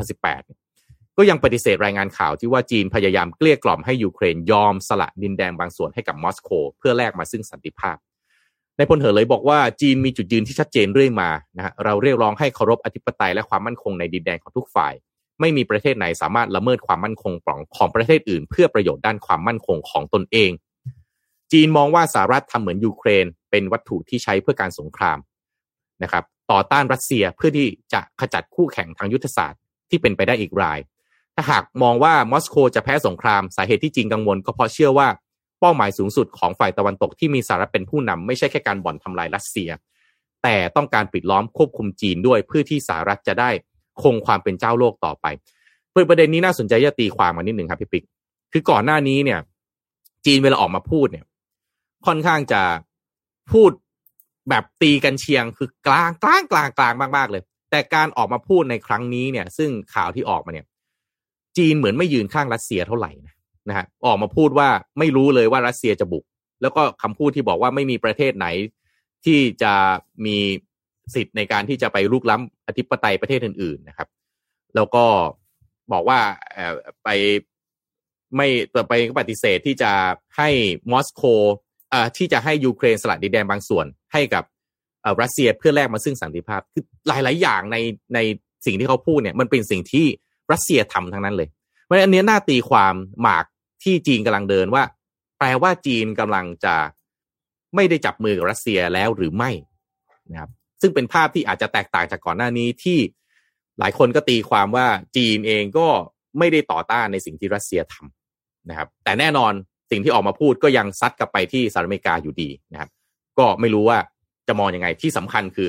[0.07, 7.97] 2017-2018 ก็ยังปฏิเสธรายงานข่าวที่ว่าจีนพยายามเกลี้ยกล่อมให้ยูเครนยอมสละดินแดนบางส่วนให้กับมอสโกเพื่อแลกมาซึ่งสันติภาพ
[8.76, 14.92] ในพลเหอเลยบอกว่าจีนมีจุดยืนที่ชัดเจนเรื่อยมานะฮะเราเรียกร้องให้เคารพอธิปไตยและความมั่นคงในดินแดนของทุกฝ่าย
[15.40, 17.32] ไม่มีประเทศไหนสามารถละเมิดความมั่นคง
[17.76, 20.51] ของประเทศอื่น เพื่อประโยชน์ด้านความมั่นคงของตนเอง
[21.53, 25.18] จีนมองว่าสหรัฐทำเหมือนยูเครน เป็นวัตถุที่ใช้เพื่อการสงคราม
[26.03, 30.78] นะครับ ต่อต้านรัสเซียเพื่อที่จะขจัดคู่แข่งทางยุทธศาสตร์ที่เป็นไปได้อีกราย
[31.34, 35.09] ถ้าหากมองว่ามอสโกจะแพ้สงครามสาเหตุที่จีนกังวล ก็เพราะเชื่อว่า
[35.61, 39.70] เป้าหมายสูงสุดของฝ่ายตะวันตกที่มีสหรัฐเป็นผู้นำไม่ใช่แค่การบ่อนทำลายรัสเซีย
[40.42, 43.51] แต่ต้องการปิดล้อมควบคุมจีนด้วยเพื่อที่สหรัฐจะได้
[44.03, 45.26] คงความเป็นเจ้าโลกต่อไป
[46.09, 48.05] ประเด็นนี้น่าสนใจจะตีความมานิดหนึ่งครับพี่ปิ๊ก
[48.53, 49.38] คือก่อนหน้านี้เนี่ย
[50.26, 51.24] จีนเวลาออกมาพูดเนี่ย
[52.07, 52.62] ค่อนข้างจะ
[53.53, 53.70] พูด
[54.51, 60.66] แบบตีกันเชียงคือกลางกลางกลางกลางมากๆเลย แต่การออกมาพูดในครั้งนี้เนี่ย ซึ่งข่าวที่ออกมาเนี่ย
[61.57, 63.34] จีนเหมือนไม่ยืนข้างรัสเซียเท่าไหร่นะ
[63.68, 64.68] นะฮะออกมาพูดว่า
[64.99, 66.24] ไม่รู้เลยว่ารัสเซียจะบุก
[66.62, 68.47] แล้วก็คำพูดที่บอกว่าไม่มีประเทศไหน
[69.24, 69.72] ที่จะ
[70.26, 70.36] มี
[71.14, 74.09] สิทธิ์ในการที่จะไปลุกล้ำอธิปไตยประเทศอื่น ๆนะครับ
[74.74, 75.05] แล้วก็
[75.92, 76.20] บอกว่า
[77.05, 77.09] ไป
[78.36, 78.49] ไม่
[78.88, 79.92] ไปปฏิเสธที่จะ
[80.36, 80.49] ให้
[80.92, 81.22] มอสโก
[82.16, 84.44] ที่จะให้ยูเครนสละดินแดนบางส่วนให้กับ
[85.22, 87.76] รัสเซียเพื่อแลกมาซึ่งสันติภาพ คือหลาย ๆ อย่างใน
[88.14, 88.18] ใน
[88.66, 90.07] สิ่งที่เขาพูดเนี่ยมันเป็นสิ่งที่
[90.53, 91.49] รัสเซียทำทั้งนั้นเลย
[91.84, 93.44] เพราะฉะนั้นอันนี้น่าตีความหมาก
[93.84, 94.82] ที่จีนกำลังเดินว่า
[95.38, 96.74] แปลว่าจีนกำลังจะ
[97.74, 99.51] ไม่ได้จับมือกับรัสเซียแล้วหรือไม่
[100.30, 102.99] นะครับซึ่งเป็นภาพที่อาจจะแตกต่างจากก่อนหน้านี้ที่
[103.78, 104.86] หลายคนก็ตีความว่า
[105.16, 105.88] จีนเองก็
[106.38, 109.53] ไม่ได้ต่อต้านในสิ่งที่รัสเซียทำนะครับ แต่แน่นอน
[109.91, 112.91] สิ่งที่ออกมาพูดก็ยังซัดกลับไปที่สหรัฐอเมริกาอยู่ดีนะครับ
[113.39, 113.99] ก็ไม่รู้ว่า
[114.49, 115.68] จะมองยังไงที่สำคัญคือ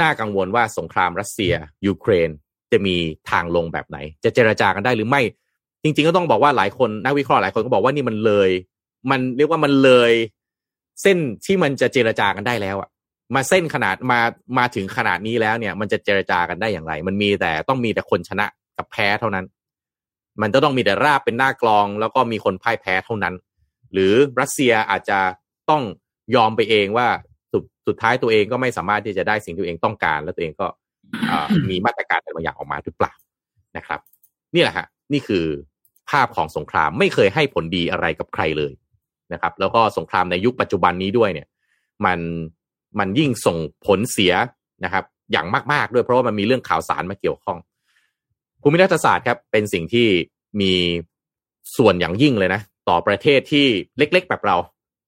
[0.00, 1.52] น่ากังวลว่าสงครามรัสเซีย
[1.86, 2.30] ยูเครน
[2.72, 2.96] จะมี
[3.30, 5.22] ทางลงแบบไหน จะเจรจากันได้หรือไม่
[5.82, 8.50] จริง ๆ ก็ต้องบอกว่าหลายคนนักวิเคราะห์หลายคนก็บอกว่านี่มันเลย
[9.10, 10.12] มันเรียกว่ามันเลย
[11.02, 12.88] เส้นที่มันจะเจรจากันได้แล้วอะ
[13.34, 14.20] มาเส้นขนาดมา
[14.58, 18.46] มาถึงขนาดนี้แล้วเนี่ย มันจะเจรจากันได้อย่างไร มันมีแต่ต้องมีแต่คนชนะ
[18.78, 19.44] กับแพ้เท่านั้น
[20.40, 23.34] มันจะต้องมีแต่ราบเป็นหน้ากลอง แล้วก็มีคนพ่ายแพ้เท่านั้น
[23.92, 25.18] หรือรัสเซียอาจจะ
[25.70, 25.82] ต้อง
[26.34, 27.08] ยอมไปเองว่า
[27.52, 30.66] สุดสุดท้ายตัวเองก็ไม่สามารถที่จะได้สิ่งที่ตัวเองต้องการ แล้วตัวเองก็
[31.70, 33.12] มีมาตรการอะไรบางอย่างออกมาหรือเปล่า
[33.76, 34.00] นะครับ
[34.54, 35.44] นี่แหละฮะนี่คือ
[36.10, 38.72] ภาพของสงครามไม่เคยให้ผลดีอะไรกับใครเลย
[39.32, 41.48] นะครับ แล้วก็สงครามในยุคปัจจุบันนี้ด้วยเนี่ย
[42.06, 42.18] มัน
[42.98, 43.56] มันยิ่งส่ง
[43.86, 44.32] ผลเสีย
[44.84, 47.58] นะครับ อย่างมากๆด้วยเพราะว่ามันมีเรื่องข่าวสารมาเกี่ยวข้อง
[48.62, 50.08] ภูมิรัฐศาสตร์ครับเป็นสิ่งที่
[50.60, 50.72] มี
[51.76, 53.66] ส่วนอย่างยิ่งเลยนะ ต่อประเทศที่
[53.98, 54.56] เล็ก ๆ แบบเรา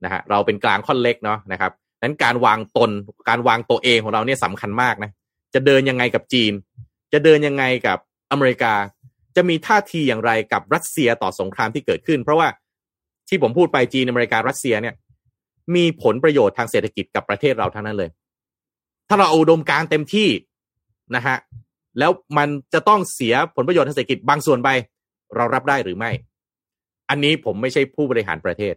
[0.05, 2.91] นะฮะเราเป็นกลางค่อนเล็กเนาะนะครับนั้นการวางตน
[3.29, 5.11] การวางตัวเองของเราเนี่ยสำคัญมากนะ
[5.55, 6.53] จะเดินยังไงกับจีน
[7.13, 7.99] จะเดินยังไงกับ
[8.31, 8.75] อเมริกา
[9.37, 12.49] จะมีท่าทีอย่างไรกับรัสเซียต่อสงครามที่เกิดขึ้น เพราะว่า
[13.29, 14.95] ที่ผมพูดไปจีนอเมริการัสเซียเนี่ย
[15.75, 18.11] มีผลประโยชน์ทางเศรษฐกิจกับประเทศเราทั้งนั้นเลย
[19.09, 20.29] ถ้าเราเอาอุดมการเต็มที่
[21.17, 21.37] นะฮะ
[21.99, 24.69] แล้วมันจะต้องเสียผลประโยชน์ทางเศรษฐกิจบางส่วนไป
[25.37, 26.11] เรารับได้หรือไม่
[27.11, 28.75] อันนี้ผมไม่ใช่ผู้บริหารประเทศ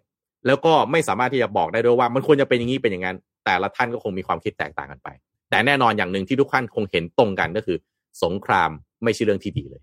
[0.47, 5.09] แล้วก็ไม่สามารถที่จะบอกได้ด้วยว่ามันควรจะเป็นอย่างนี้เป็นอย่างนั้น แต่ละท่านก็คงมีความคิดแตกต่างกันไป
[5.49, 7.77] แต่แน่นอนอย่างหนึ่งที่ทุกท่านคงเห็นตรงกันก็คือ
[8.23, 8.69] สงคราม
[9.03, 9.81] ไม่ใช่เรื่องที่ดีเลย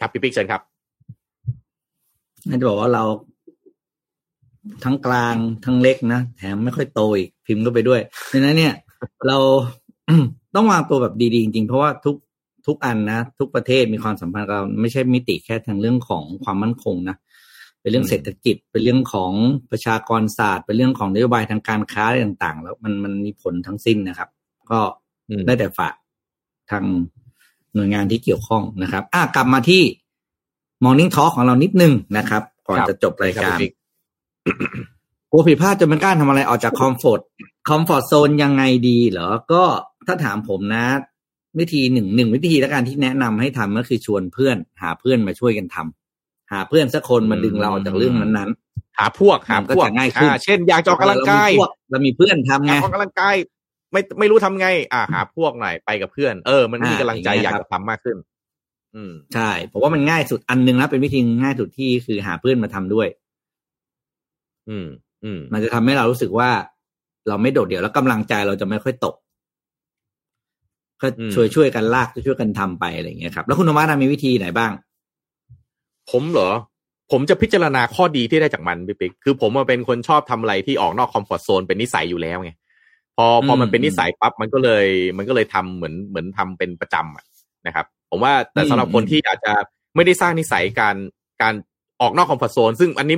[0.00, 0.62] ครับพี่ปิ๊กเชิญครับ
[2.48, 3.02] นั่นจะบอกว่าเรา
[4.84, 8.00] ทั้งกลางทั้งเล็กนะแถมไม่ค่อยโตอีกพิมพ์ก็ไปด้วย
[8.32, 8.74] ดังนั้นเนี่ย
[9.28, 9.38] เรา
[10.54, 12.16] ต้องวางตัวแบบดีๆจริงๆเพราะว่าทุก
[12.66, 17.16] ทุกอันนะ ทุกประเทศมีความสัมพันธ์กับไม่ใช่มิติแค่ทางเรื่องของความมั่นคงนะ
[17.80, 19.32] เป็นเรื่องเศรษฐกิจเป็นเรื่องของ
[19.70, 24.28] ประชากรศาสตร์เป็นเรื่องของนโยบายทางการค้าต่าง ๆ แล้วมันมันมีผลทั้งสิ้นนะครับ
[24.70, 24.80] ก็
[25.46, 25.94] ได้แต่ฝาก
[26.70, 26.84] ทาง
[27.74, 29.82] หน่วยงานที่เกี่ยวข้องนะครับ อะกลับมาที่
[30.84, 33.56] Morning Talk ของเรานิดนึงนะครับ ก่อนจะจบรายการ
[35.30, 37.20] กลัวผิดพลาดจนไม่กล้าทำอะไรออกจาก comfort
[37.68, 39.62] comfort zone ยังไงดีเหรอ ก็
[40.06, 40.84] ถ้าถามผมนะ
[41.58, 51.50] วิธีหนึ่งหนึ่งวิธีและการที่แนะนำให้ทำก็คือชวนเพื่อน หาเพื่อนมาช่วยกันทำหาเพื่อนสักคนมาดึงเราจากเรื่องนั้นๆหาพวกหาพวกง่ายขึ้นเช่น อยากออกกำลังกาย
[51.90, 53.34] เรามีเพื่อนทำไงออกกำลังกาย
[53.92, 58.16] ไม่ไม่รู้ทำไง อ่าหาพวกหน่อยไปกับเพื่อนเออมันมีกำลังใจอยากจะทำมากขึ้น
[58.94, 63.08] อืมใช่ผมว่ามันง่ายสุดอันนึงนะเป็นวิธีง่ายสุดที่คือหาเพื่อนมาทำด้วย
[64.68, 64.86] อืม
[65.24, 66.50] อืม มันจะทำให้เรารู้สึกว่า
[67.28, 69.14] เราไม่โดดเดี่ยวแล้วกำลังใจเราจะไม่ค่อยตก
[71.02, 74.72] ก็ช่วยช่วยกันลากช่วยกันทำไปอะไรอย่างเงี้ยครับ แล้วคุณธรรมะมีวิธีไหนบ้าง
[76.10, 76.50] ผมเหรอ
[77.12, 82.50] ผมจะพิจารณาข้อดีที่ได้จากมันพี่ปิ๊กคือผมมาเป็นคนชอบทำอะไรที่ออกนอกคอมฟอร์ทโซนเป็นนิสัยอยู่แล้วไง
[83.16, 84.86] พอพอมันเป็นนิสัยปั๊บมันก็เลย
[85.16, 89.52] มันก็เลยทำเหมือนเหมือนทำเป็นประจำนะครับ ผมว่าแต่สำหรับคนที่อาจจะ
[89.96, 90.96] ไม่ได้สร้างนิสัยการ
[91.42, 91.54] การ
[92.00, 93.16] ออกนอก comfort zone ซึ่งอันนี้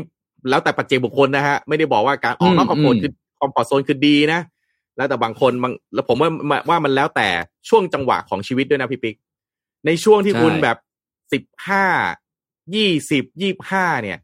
[0.50, 4.40] แล้วแต่ปัจเจกบุคคลนะฮะไม่ได้บอกว่าการออกนอก comfort คือ comfort zone คือดีนะ
[4.96, 6.30] แล้วแต่บางคนบางแล้วผมว่า
[6.68, 7.28] ว่ามันแล้วแต่
[7.68, 9.16] ช่วงจังหวะของชีวิตด้วยนะพี่ปิ๊ก
[9.86, 10.76] ในช่วงที่คุณแบบ
[11.32, 11.84] สิบห้า
[12.74, 14.18] ยี่สิบยี่ห้าเนี่ย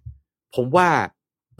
[0.55, 0.89] ผมว่า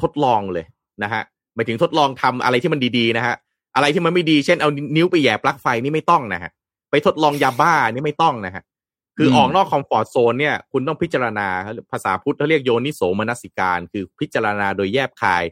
[0.03, 0.65] ทดลองเลย
[1.03, 1.23] นะฮะ
[1.55, 3.35] หมายถึงทดลองทำอะไรที่มันดีๆนะฮะ
[3.75, 6.51] อะไรที่มันไม่ดีเช่นเอานิ้วไปแหย่ปลั๊กไฟนี่ไม่ต้องนะฮะ
[6.91, 8.63] ไปทดลองยาบ้านี่ไม่ต้องนะฮะ
[9.17, 11.47] คือออกนอก comfort zone เนี่ย คุณต้องพิจารณา
[11.91, 15.43] ภาษาพุทธเขาเรียกโยนิโสมนสิการ คือพิจารณาโดยแยบคาย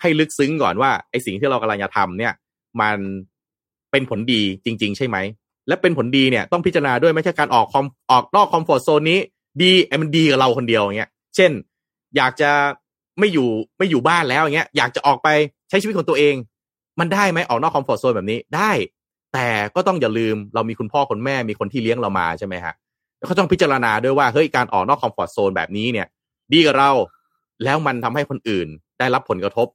[0.00, 2.32] ให้ลึกซึ้งก่อนว่าไอสิ่งที่เรากำลังจะทำเนี่ย
[2.80, 2.98] มัน
[3.90, 5.16] เป็นผลดีจริง ๆ ใช่ไหม
[5.68, 9.18] และเป็นผลดีเนี่ยต้องพิจารณาด้วยไม่ใช่การออก com ออกนอก comfort zone นี้
[9.62, 9.72] ดี
[10.02, 11.50] มันดีกับเราคนเดียวอย่างเงี้ย เช่น
[12.16, 12.50] อยากจะ
[13.18, 13.48] ไม่อยู่
[13.78, 15.28] ไม่อยู่บ้านแล้วอย่างเงี้ยอยากจะออกไป
[15.68, 16.34] ใช้ชีวิตของตัวเอง
[17.00, 18.70] มันได้ไหมออกนอก comfort zone แบบนี้ได้
[19.34, 22.74] แต่ก็ต้องอย่าลืมเรามีคุณพ่อคุณแม่มีคนที่เลี้ยงเรามาใช่ไหมฮะ
[23.26, 26.06] เขาต้องพิจารณาด้วยว่าเฮ้ยการออกนอก comfort zone แบบนี้เนี่ย
[26.52, 26.90] ดีกับเรา
[27.64, 28.68] แล้วมันทำให้คนอื่น
[28.98, 29.68] ได้รับผลกระทบ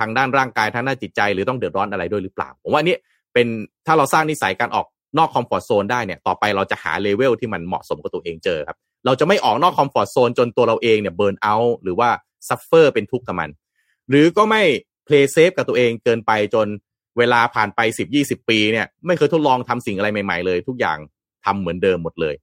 [0.00, 2.96] ทางด้านร่างกายทางด้านจิตใจ หรือต้องเดือดร้อนอะไรด้วยหรือเปล่า ผมว่านี่
[3.34, 3.46] เป็น
[3.86, 4.86] ถ้าเราสร้างนิสัยการออก
[5.18, 8.76] นอก comfort zone ได้เนี่ยต่อไปเราจะหาเลเวลที่มันเหมาะสมกับตัวเองเจอครับ
[9.06, 12.08] เราจะไม่ออกนอก comfort zone จนตัวเราเองเนี่ย burnout หรือว่า
[12.48, 13.50] suffer เป็นทุกข์กับมัน
[14.08, 14.62] หรือก็ไม่
[15.04, 16.66] play safe กับตัวเองเกินไปจน
[17.18, 20.98] เวลาผ่านไปสิบยี่สิบปีเนี่ยไม่เคยทดลองทำสิ่งอะไรใหม่ๆเลย ทุกอย่าง
[21.44, 22.34] ทำเหมือนเดิมหมดเลย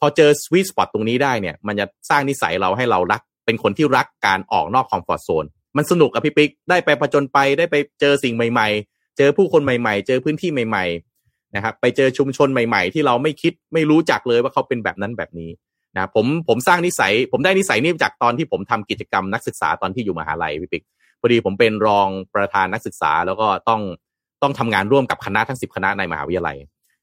[0.00, 5.44] พอเจอ sweet spot ตรงนี้ได้เนี่ย มันจะสร้างนิสัยเราให้เรารัก เป็นคนที่รักการออกนอก comfort zone
[5.76, 10.84] มันสนุกอะพี่ปิ๊กได้ไปผจญไปได้ไปเจอสิ่งใหม่ ๆ เจอผู้คนใหม่ ๆ เจอพื้นที่ใหม่
[11.20, 15.50] ๆ นะครับ ไปเจอชุมชนใหม่ ๆ ที่เราไม่คิดไม่รู้จักเลยว่าเขาเป็นแบบนั้นแบบนี้
[15.96, 20.84] นะผมผมสร้างนิสัย ผมได้นิสัยนี้จากตอนที่ผมทำกิจกรรมนักศึกษาตอนที่อยู่มหาลัยพี่ปิ๊ก
[21.20, 23.80] พอดีผมเป็นรองประธานนักศึกษาแล้วก็ต้อง
[24.42, 26.56] ต้องทำงานร่วมกับคณะทั้งสิบคณะในมหาวิทยาลัย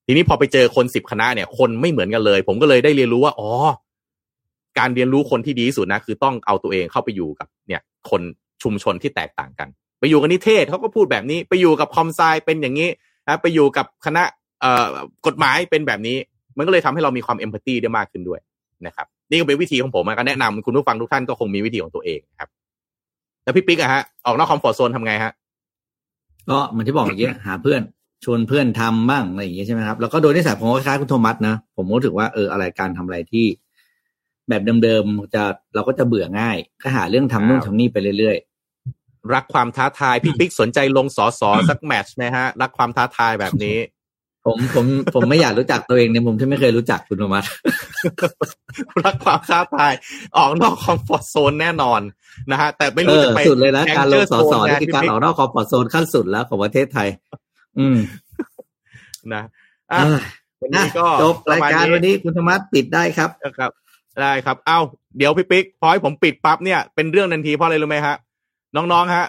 [0.05, 3.49] ทีนี้พอไปเจอคนสิบคณะเนี่ย คนไม่เหมือนกันเลย ผมก็เลยได้เรียนรู้ว่าอ๋อ
[4.80, 8.22] การเรียนรู้คนที่ดีที่สุดนะ คือต้องเอาตัวเองเข้าไปอยู่กับ เนี่ย คน
[8.64, 9.68] ชุมชนที่แตกต่างกัน
[9.99, 12.89] ไปอยู่กับนิเทศเขาก็พูดแบบนี้ ไปอยู่กับคอมไซเป็นอย่างนี้
[13.28, 14.24] นะไปอยู่กับคณะ
[14.62, 14.88] เอ่อ
[15.28, 16.18] กฎหมายเป็นแบบนี้
[16.57, 18.39] มันก็เลยทำให้เรามีความ empathy ได้มากขึ้นด้วย
[18.86, 22.49] นะครับ นี่ก็เป็นวิธีของผมก็แนะนำคุณผู้ฟังทุกท่านก็คงมีวิธีของตัวเองครับ
[23.43, 25.32] แล้วพี่ปิ๊กอะฮะออกนอก comfort zone ทำไงฮะ
[26.49, 27.82] ก็เหมือนที่บอกเมื่อกี้หาเพื่อน
[28.24, 33.45] ชวนเพื่อนทำบ้างอะไรอย่างเงี้ยใช่ไหมครับแล้วก็โดยนิสัยผมก็คล้ายคุณโทมัสนะผมก็ถือว่าเอออะไรการทำอะไรที่
[34.49, 35.43] แบบเดิมๆจะ
[35.76, 38.38] เราก็จะเบื่อง่าย ก็หาเรื่องทำนู่นทำนี่ไปเรื่อย
[39.34, 43.99] รักความท้าทาย พี่ปิ๊กสนใจลงสอสอสัก match ไหมฮะ รักความท้าทายแบบนี้ๆ
[44.45, 47.45] ผมผมผมไม่อยากรู้จักตัวเองในมุมที่ไม่เคยรู้จักคุณโทมัส
[49.05, 49.93] รักความท้าทาย
[50.38, 52.01] ออกนอกคอมฟอร์ทโซนแน่นอน
[52.51, 57.07] นะฮะแต่ไม่เอรู้อจะไปสุดเลยนะการลงสอสอแนี่คือการออกนอกคอมฟอร์ทโซนขั้นสุดแล้วของประเทศไทย
[57.80, 57.97] อืม
[59.34, 59.43] นะ
[59.91, 60.22] อะอะ
[60.61, 63.72] วันนี้ก็จบรายการวันนี้คุณธรรมะปิดได้ครับนะครับ
[64.22, 64.80] ได้ครับ เอ้า
[65.17, 68.15] เดี๋ยวพี่ปิ๊กพอให้ผมปิดปั๊บเนี่ยเป็นเรื่องทันทีเพราะอะไรรู้ไหมฮะ
[68.76, 69.26] น้องๆฮะ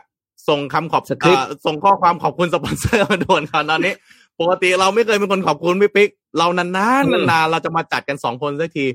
[0.49, 3.95] ส่งคำขอบสคริปต์เอ่อส่งข้อความขอบคุณสปอนเซอร์มาด่วนครับตอนนี้
[4.41, 8.87] ปกติเราไม่เคยเป็นคนขอบคุณพี่ปิ๊กเรานานๆนานๆเราจะมาจัดกันสองคนสักที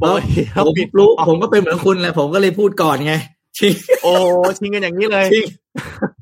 [0.00, 3.14] ปกติผเรามปิดรู้ผมก็เป็นเหมือนคุณแหละผมก็เลยพูดก่อนไง
[3.58, 3.72] ชิง
[4.02, 4.12] โอ้
[4.58, 5.44] ชิงกันอย่างนี้เลยชิง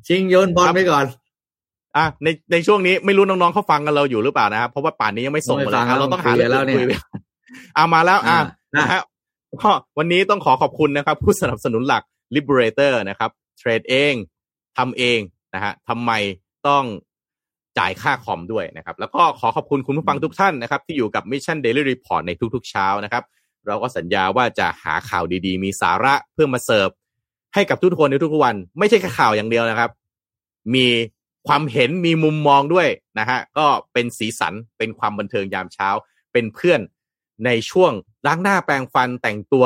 [0.09, 1.05] ชิงโยนบอลไปก่อน
[1.96, 6.94] อะในในช่วงนี้ไม่รู้น้องๆเขาฟังกันเราอยู่หรือเปล่านะครับเพราะว่าป่านนี้ยังไม่ส่งมาเลยไม่ฟังอะเราต้องหาคุยกันแล้วเนี่ยคุไป
[7.76, 8.38] อะมาแล้วอะอ่า
[8.76, 9.00] นะฮะ
[9.62, 12.03] ก็วันนี้ต้องขอขอบคุณนะครับ ผู้สนับสนุนหลัก
[12.34, 13.30] Liberator นะครับ
[13.62, 14.14] เทรดเอง
[14.76, 15.18] ทำเอง
[15.54, 16.10] นะฮะทำไม
[16.68, 16.84] ต้อง
[17.78, 23.24] จ่ายค่าคอมด้วยนะครับ แล้วก็ขอขอบคุณคุณผู้ฟังทุกท่านนะครับ ที่อยู่กับ Mission Daily Report ในทุกๆเช้านะครับ
[23.66, 26.88] เราก็สัญญาว่าจะหาข่าวดีๆ มีสาระเพื่อมาเสิร์ฟ
[27.54, 29.90] ให้กับทุกคนในทุกๆวัน ไม่ใช่แค่ข่าวอย่างเดียวนะครับ
[30.74, 30.86] มี
[31.48, 32.88] ความเห็นมีมุมมองด้วย
[33.18, 35.88] นะฮะก็เป็นสีสันเป็นความบันเทิงยามเช้า
[36.32, 36.80] เป็นเพื่อน
[37.46, 37.92] ในช่วง
[38.26, 39.64] ล้างหน้าแปรงฟันแต่งตัว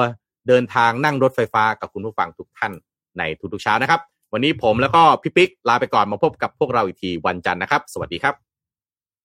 [0.49, 2.73] เดินทางนั่งรถไฟฟ้ากับคุณผู้ฟังทุกท่าน
[3.19, 4.01] ในทุกๆเช้านะครับ
[4.33, 8.35] วันนี้ผมแล้วก็พี่ปิ๊กลาไปก่อนมาพบกับพวกเราอีกทีวันจันทร์นะครับ สวัสดีครับ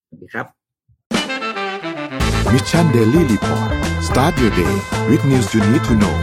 [0.08, 0.46] สวัสดีครับ
[2.52, 3.70] Mission Daily Report
[4.08, 4.74] start your day
[5.08, 6.16] with news you need to know